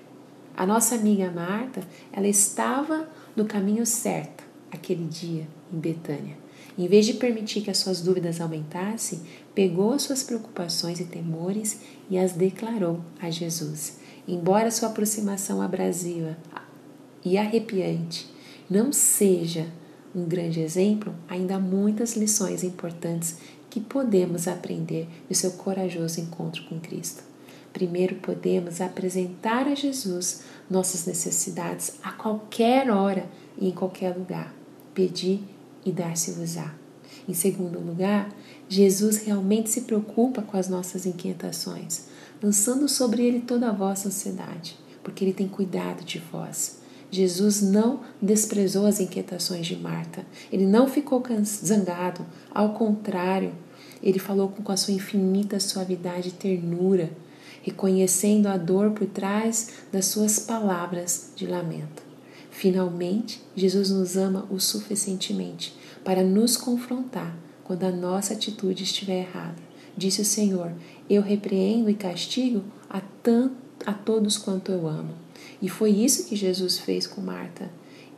A 0.57 0.65
nossa 0.65 0.95
amiga 0.95 1.31
Marta, 1.31 1.83
ela 2.13 2.29
estava 2.29 3.09
no 3.35 3.45
caminho 3.45 3.85
certo 3.85 4.45
aquele 4.71 5.05
dia 5.05 5.47
em 5.73 5.79
Betânia. 5.79 6.37
Em 6.79 6.87
vez 6.87 7.07
de 7.07 7.15
permitir 7.15 7.63
que 7.63 7.71
as 7.71 7.79
suas 7.79 8.03
dúvidas 8.03 8.41
aumentassem, 8.41 9.23
pegou 9.57 9.95
as 9.95 10.03
suas 10.03 10.23
preocupações 10.23 11.01
e 11.01 11.05
temores 11.05 11.81
e 12.11 12.19
as 12.19 12.33
declarou 12.33 13.01
a 13.19 13.31
Jesus. 13.31 13.97
Embora 14.29 14.71
sua 14.71 14.91
aproximação 14.91 15.63
abrasiva 15.63 16.37
e 17.25 17.39
arrepiante 17.39 18.31
não 18.69 18.93
seja 18.93 19.67
um 20.15 20.25
grande 20.25 20.61
exemplo, 20.61 21.15
ainda 21.27 21.57
há 21.57 21.59
muitas 21.59 22.17
lições 22.17 22.63
importantes 22.63 23.39
que 23.71 23.81
podemos 23.81 24.47
aprender 24.47 25.09
do 25.27 25.35
seu 25.35 25.53
corajoso 25.53 26.21
encontro 26.21 26.63
com 26.65 26.79
Cristo. 26.79 27.23
Primeiro, 27.73 28.17
podemos 28.17 28.83
apresentar 28.83 29.67
a 29.69 29.75
Jesus 29.75 30.43
nossas 30.69 31.07
necessidades 31.07 31.95
a 32.03 32.13
qualquer 32.13 32.91
hora 32.91 33.27
e 33.57 33.69
em 33.69 33.73
qualquer 33.73 34.15
lugar. 34.15 34.55
Pedir 34.95 35.43
e 35.85 35.93
dar-se-vos-á. 35.93 36.75
Em 37.29 37.35
segundo 37.35 37.81
lugar, 37.81 38.31
Jesus 38.69 39.19
realmente 39.19 39.71
se 39.71 39.83
preocupa 39.83 40.43
com 40.43 40.57
as 40.57 40.69
nossas 40.69 41.07
inquietações, 41.07 42.07
lançando 42.43 42.89
sobre 42.89 43.25
ele 43.25 43.41
toda 43.41 43.69
a 43.69 43.73
vossa 43.73 44.09
ansiedade, 44.09 44.77
porque 45.05 45.25
ele 45.25 45.33
tem 45.33 45.47
cuidado 45.47 46.05
de 46.05 46.19
vós. 46.19 46.79
Jesus 47.09 47.63
não 47.63 48.01
desprezou 48.21 48.85
as 48.85 48.99
inquietações 48.99 49.67
de 49.67 49.77
Marta, 49.77 50.27
ele 50.51 50.67
não 50.67 50.89
ficou 50.89 51.23
zangado, 51.45 52.27
ao 52.53 52.75
contrário, 52.75 53.53
ele 54.03 54.19
falou 54.19 54.49
com 54.49 54.73
a 54.73 54.77
sua 54.77 54.95
infinita 54.95 55.61
suavidade 55.61 56.31
e 56.31 56.33
ternura, 56.33 57.11
reconhecendo 57.63 58.49
a 58.49 58.57
dor 58.57 58.91
por 58.91 59.07
trás 59.07 59.71
das 59.93 60.07
suas 60.07 60.41
palavras 60.41 61.31
de 61.37 61.47
lamento. 61.47 62.03
Finalmente, 62.51 63.43
Jesus 63.55 63.91
nos 63.91 64.17
ama 64.17 64.47
o 64.51 64.59
suficientemente 64.59 65.77
para 66.05 66.25
nos 66.25 66.57
confrontar 66.57 67.46
quando 67.67 67.83
a 67.83 67.91
nossa 67.91 68.33
atitude 68.33 68.85
estiver 68.85 69.23
errada. 69.23 69.57
Disse 69.97 70.21
o 70.21 70.25
Senhor: 70.25 70.73
Eu 71.11 71.21
repreendo 71.21 71.91
e 71.91 71.95
castigo 71.95 72.63
a, 72.89 73.01
tanto, 73.01 73.57
a 73.85 73.93
todos 73.93 74.39
quanto 74.39 74.71
eu 74.71 74.87
amo. 74.87 75.15
E 75.61 75.69
foi 75.69 75.91
isso 75.91 76.27
que 76.27 76.37
Jesus 76.37 76.79
fez 76.79 77.07
com 77.07 77.21
Marta. 77.21 77.69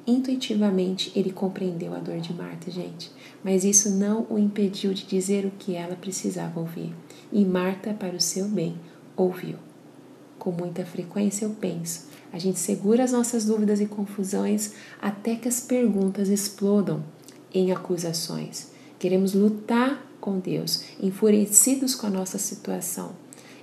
Intuitivamente 0.06 1.10
ele 1.14 1.32
compreendeu 1.32 1.94
a 1.94 1.98
dor 1.98 2.20
de 2.20 2.32
Marta, 2.32 2.70
gente, 2.70 3.10
mas 3.42 3.64
isso 3.64 3.90
não 3.90 4.26
o 4.28 4.38
impediu 4.38 4.92
de 4.92 5.04
dizer 5.04 5.44
o 5.44 5.50
que 5.50 5.74
ela 5.74 5.96
precisava 5.96 6.60
ouvir. 6.60 6.94
E 7.32 7.44
Marta, 7.44 7.92
para 7.92 8.16
o 8.16 8.20
seu 8.20 8.46
bem, 8.46 8.76
ouviu. 9.16 9.56
Com 10.38 10.52
muita 10.52 10.84
frequência 10.84 11.44
eu 11.44 11.50
penso, 11.50 12.08
a 12.32 12.38
gente 12.38 12.58
segura 12.58 13.04
as 13.04 13.12
nossas 13.12 13.44
dúvidas 13.44 13.80
e 13.80 13.86
confusões 13.86 14.72
até 15.00 15.36
que 15.36 15.48
as 15.48 15.60
perguntas 15.60 16.28
explodam 16.28 17.02
em 17.52 17.72
acusações. 17.72 18.77
Queremos 18.98 19.34
lutar 19.34 20.04
com 20.20 20.38
Deus, 20.38 20.84
enfurecidos 21.00 21.94
com 21.94 22.06
a 22.06 22.10
nossa 22.10 22.38
situação. 22.38 23.12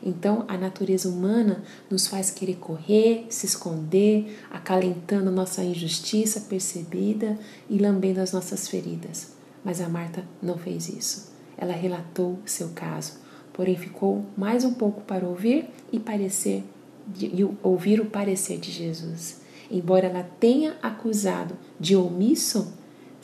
Então, 0.03 0.45
a 0.47 0.57
natureza 0.57 1.09
humana 1.09 1.63
nos 1.89 2.07
faz 2.07 2.29
querer 2.29 2.57
correr, 2.57 3.25
se 3.29 3.45
esconder, 3.45 4.39
acalentando 4.51 5.31
nossa 5.31 5.63
injustiça 5.63 6.41
percebida 6.41 7.37
e 7.69 7.77
lambendo 7.77 8.21
as 8.21 8.31
nossas 8.31 8.67
feridas. 8.67 9.33
Mas 9.63 9.81
a 9.81 9.89
Marta 9.89 10.23
não 10.41 10.57
fez 10.57 10.89
isso. 10.89 11.31
Ela 11.57 11.73
relatou 11.73 12.37
seu 12.45 12.69
caso, 12.69 13.13
porém 13.51 13.75
ficou 13.75 14.25
mais 14.37 14.63
um 14.63 14.73
pouco 14.73 15.01
para 15.01 15.27
ouvir 15.27 15.69
e 15.91 15.99
parecer 15.99 16.63
de, 17.07 17.47
ouvir 17.63 17.99
o 17.99 18.05
parecer 18.05 18.59
de 18.59 18.71
Jesus. 18.71 19.41
Embora 19.71 20.07
ela 20.07 20.23
tenha 20.39 20.75
acusado 20.81 21.57
de 21.79 21.95
omisso, 21.95 22.73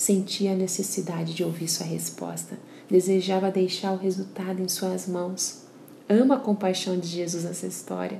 sentia 0.01 0.53
a 0.53 0.55
necessidade 0.55 1.31
de 1.31 1.43
ouvir 1.43 1.67
sua 1.67 1.85
resposta. 1.85 2.57
Desejava 2.89 3.51
deixar 3.51 3.93
o 3.93 3.97
resultado 3.97 4.59
em 4.59 4.67
suas 4.67 5.07
mãos. 5.07 5.61
Ama 6.09 6.37
a 6.37 6.39
compaixão 6.39 6.97
de 6.97 7.05
Jesus 7.05 7.43
nessa 7.43 7.67
história. 7.67 8.19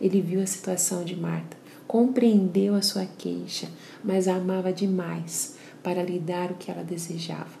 Ele 0.00 0.20
viu 0.20 0.42
a 0.42 0.46
situação 0.46 1.04
de 1.04 1.14
Marta, 1.14 1.56
compreendeu 1.86 2.74
a 2.74 2.82
sua 2.82 3.06
queixa, 3.06 3.68
mas 4.02 4.26
a 4.26 4.34
amava 4.34 4.72
demais 4.72 5.54
para 5.84 6.02
lhe 6.02 6.18
dar 6.18 6.50
o 6.50 6.56
que 6.56 6.68
ela 6.68 6.82
desejava. 6.82 7.60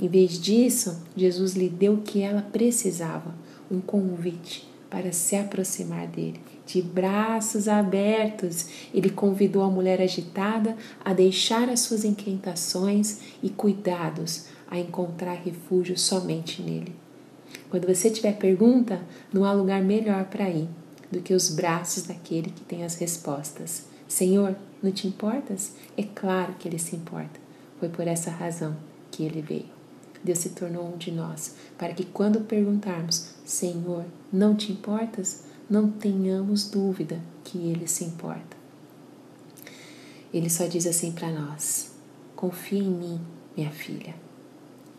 Em 0.00 0.08
vez 0.08 0.40
disso, 0.40 1.02
Jesus 1.14 1.52
lhe 1.52 1.68
deu 1.68 1.96
o 1.96 2.02
que 2.02 2.22
ela 2.22 2.40
precisava, 2.40 3.34
um 3.70 3.82
convite 3.82 4.66
para 4.88 5.12
se 5.12 5.36
aproximar 5.36 6.06
dele. 6.06 6.40
De 6.72 6.80
braços 6.80 7.66
abertos, 7.66 8.68
ele 8.94 9.10
convidou 9.10 9.64
a 9.64 9.68
mulher 9.68 10.00
agitada 10.00 10.76
a 11.04 11.12
deixar 11.12 11.68
as 11.68 11.80
suas 11.80 12.04
inquietações 12.04 13.18
e 13.42 13.50
cuidados, 13.50 14.44
a 14.70 14.78
encontrar 14.78 15.34
refúgio 15.34 15.98
somente 15.98 16.62
nele. 16.62 16.94
Quando 17.68 17.88
você 17.88 18.08
tiver 18.08 18.36
pergunta, 18.36 19.02
não 19.32 19.44
há 19.44 19.52
lugar 19.52 19.82
melhor 19.82 20.26
para 20.26 20.48
ir 20.48 20.68
do 21.10 21.20
que 21.20 21.34
os 21.34 21.48
braços 21.48 22.04
daquele 22.04 22.50
que 22.50 22.60
tem 22.60 22.84
as 22.84 22.94
respostas. 22.94 23.86
Senhor, 24.06 24.54
não 24.80 24.92
te 24.92 25.08
importas? 25.08 25.72
É 25.96 26.04
claro 26.04 26.54
que 26.56 26.68
ele 26.68 26.78
se 26.78 26.94
importa. 26.94 27.40
Foi 27.80 27.88
por 27.88 28.06
essa 28.06 28.30
razão 28.30 28.76
que 29.10 29.24
ele 29.24 29.42
veio. 29.42 29.66
Deus 30.22 30.38
se 30.38 30.50
tornou 30.50 30.86
um 30.86 30.96
de 30.96 31.10
nós, 31.10 31.56
para 31.76 31.92
que 31.94 32.04
quando 32.04 32.42
perguntarmos, 32.42 33.30
Senhor, 33.44 34.04
não 34.32 34.54
te 34.54 34.70
importas? 34.70 35.49
Não 35.70 35.88
tenhamos 35.88 36.68
dúvida 36.68 37.22
que 37.44 37.56
Ele 37.56 37.86
se 37.86 38.02
importa. 38.02 38.56
Ele 40.34 40.50
só 40.50 40.66
diz 40.66 40.84
assim 40.84 41.12
para 41.12 41.30
nós: 41.30 41.92
confia 42.34 42.82
em 42.82 42.90
mim, 42.90 43.20
minha 43.56 43.70
filha. 43.70 44.16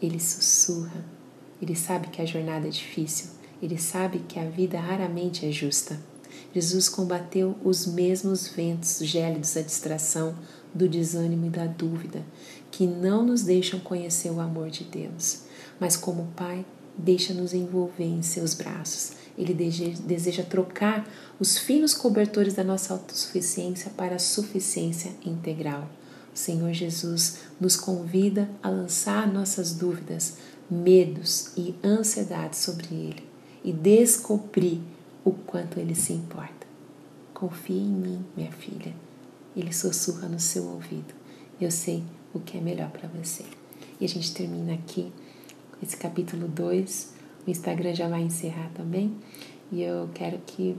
Ele 0.01 0.17
sussurra. 0.17 1.03
Ele 1.61 1.75
sabe 1.75 2.07
que 2.07 2.21
a 2.21 2.25
jornada 2.25 2.69
é 2.69 2.71
difícil. 2.71 3.31
Ele 3.61 3.77
sabe 3.77 4.19
que 4.19 4.39
a 4.39 4.49
vida 4.49 4.79
raramente 4.79 5.45
é 5.45 5.51
justa. 5.51 5.99
Jesus 6.55 6.87
combateu 6.87 7.57
os 7.65 7.85
mesmos 7.85 8.47
ventos 8.47 8.99
gélidos 8.99 9.53
da 9.53 9.61
distração, 9.61 10.33
do 10.73 10.87
desânimo 10.87 11.47
e 11.47 11.49
da 11.49 11.65
dúvida, 11.65 12.23
que 12.71 12.87
não 12.87 13.25
nos 13.25 13.43
deixam 13.43 13.81
conhecer 13.81 14.31
o 14.31 14.39
amor 14.39 14.69
de 14.69 14.85
Deus. 14.85 15.41
Mas, 15.77 15.97
como 15.97 16.31
Pai, 16.33 16.65
deixa-nos 16.97 17.53
envolver 17.53 18.05
em 18.05 18.21
seus 18.21 18.53
braços. 18.53 19.13
Ele 19.37 19.53
deseja 19.53 20.43
trocar 20.43 21.07
os 21.39 21.57
finos 21.57 21.93
cobertores 21.93 22.53
da 22.53 22.63
nossa 22.63 22.93
autossuficiência 22.93 23.91
para 23.95 24.15
a 24.15 24.19
suficiência 24.19 25.11
integral. 25.25 25.89
O 26.33 26.37
Senhor 26.37 26.71
Jesus 26.73 27.39
nos 27.59 27.75
convida 27.75 28.49
a 28.61 28.69
lançar 28.69 29.31
nossas 29.31 29.73
dúvidas, 29.73 30.37
medos 30.69 31.51
e 31.57 31.75
ansiedades 31.83 32.59
sobre 32.59 32.87
Ele 32.93 33.23
e 33.63 33.73
descobrir 33.73 34.81
o 35.23 35.31
quanto 35.31 35.79
Ele 35.79 35.95
se 35.95 36.13
importa. 36.13 36.67
Confie 37.33 37.79
em 37.79 37.91
mim, 37.91 38.25
minha 38.35 38.51
filha. 38.51 38.93
Ele 39.55 39.73
sussurra 39.73 40.27
no 40.27 40.39
seu 40.39 40.65
ouvido. 40.65 41.13
Eu 41.59 41.71
sei 41.71 42.03
o 42.33 42.39
que 42.39 42.57
é 42.57 42.61
melhor 42.61 42.89
para 42.89 43.09
você. 43.09 43.43
E 43.99 44.05
a 44.05 44.07
gente 44.07 44.33
termina 44.33 44.73
aqui 44.73 45.11
esse 45.81 45.97
capítulo 45.97 46.47
2. 46.47 47.13
O 47.47 47.49
Instagram 47.49 47.93
já 47.93 48.07
vai 48.07 48.21
encerrar 48.21 48.69
também. 48.73 49.15
E 49.71 49.81
eu 49.81 50.09
quero 50.13 50.39
que 50.45 50.75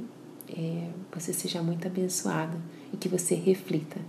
é, 0.48 0.88
você 1.14 1.32
seja 1.32 1.62
muito 1.62 1.86
abençoado 1.86 2.56
e 2.92 2.96
que 2.96 3.08
você 3.08 3.34
reflita. 3.34 4.00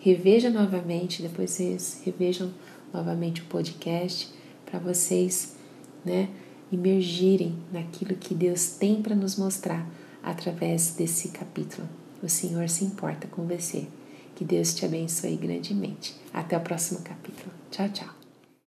Reveja 0.00 0.50
novamente, 0.50 1.22
depois 1.22 1.52
vocês 1.52 2.02
revejam 2.04 2.52
novamente 2.92 3.40
o 3.40 3.44
podcast 3.44 4.28
para 4.66 4.80
vocês 4.80 5.56
né, 6.04 6.28
imergirem 6.70 7.54
naquilo 7.72 8.16
que 8.16 8.34
Deus 8.34 8.70
tem 8.70 9.00
para 9.00 9.14
nos 9.14 9.36
mostrar 9.36 9.86
através 10.22 10.94
desse 10.94 11.28
capítulo. 11.28 11.88
O 12.22 12.28
Senhor 12.28 12.68
se 12.68 12.84
importa 12.84 13.26
com 13.28 13.46
você. 13.46 13.86
Que 14.34 14.44
Deus 14.44 14.74
te 14.74 14.84
abençoe 14.84 15.36
grandemente. 15.36 16.16
Até 16.32 16.56
o 16.56 16.60
próximo 16.60 17.00
capítulo. 17.02 17.52
Tchau, 17.70 17.88
tchau. 17.90 18.21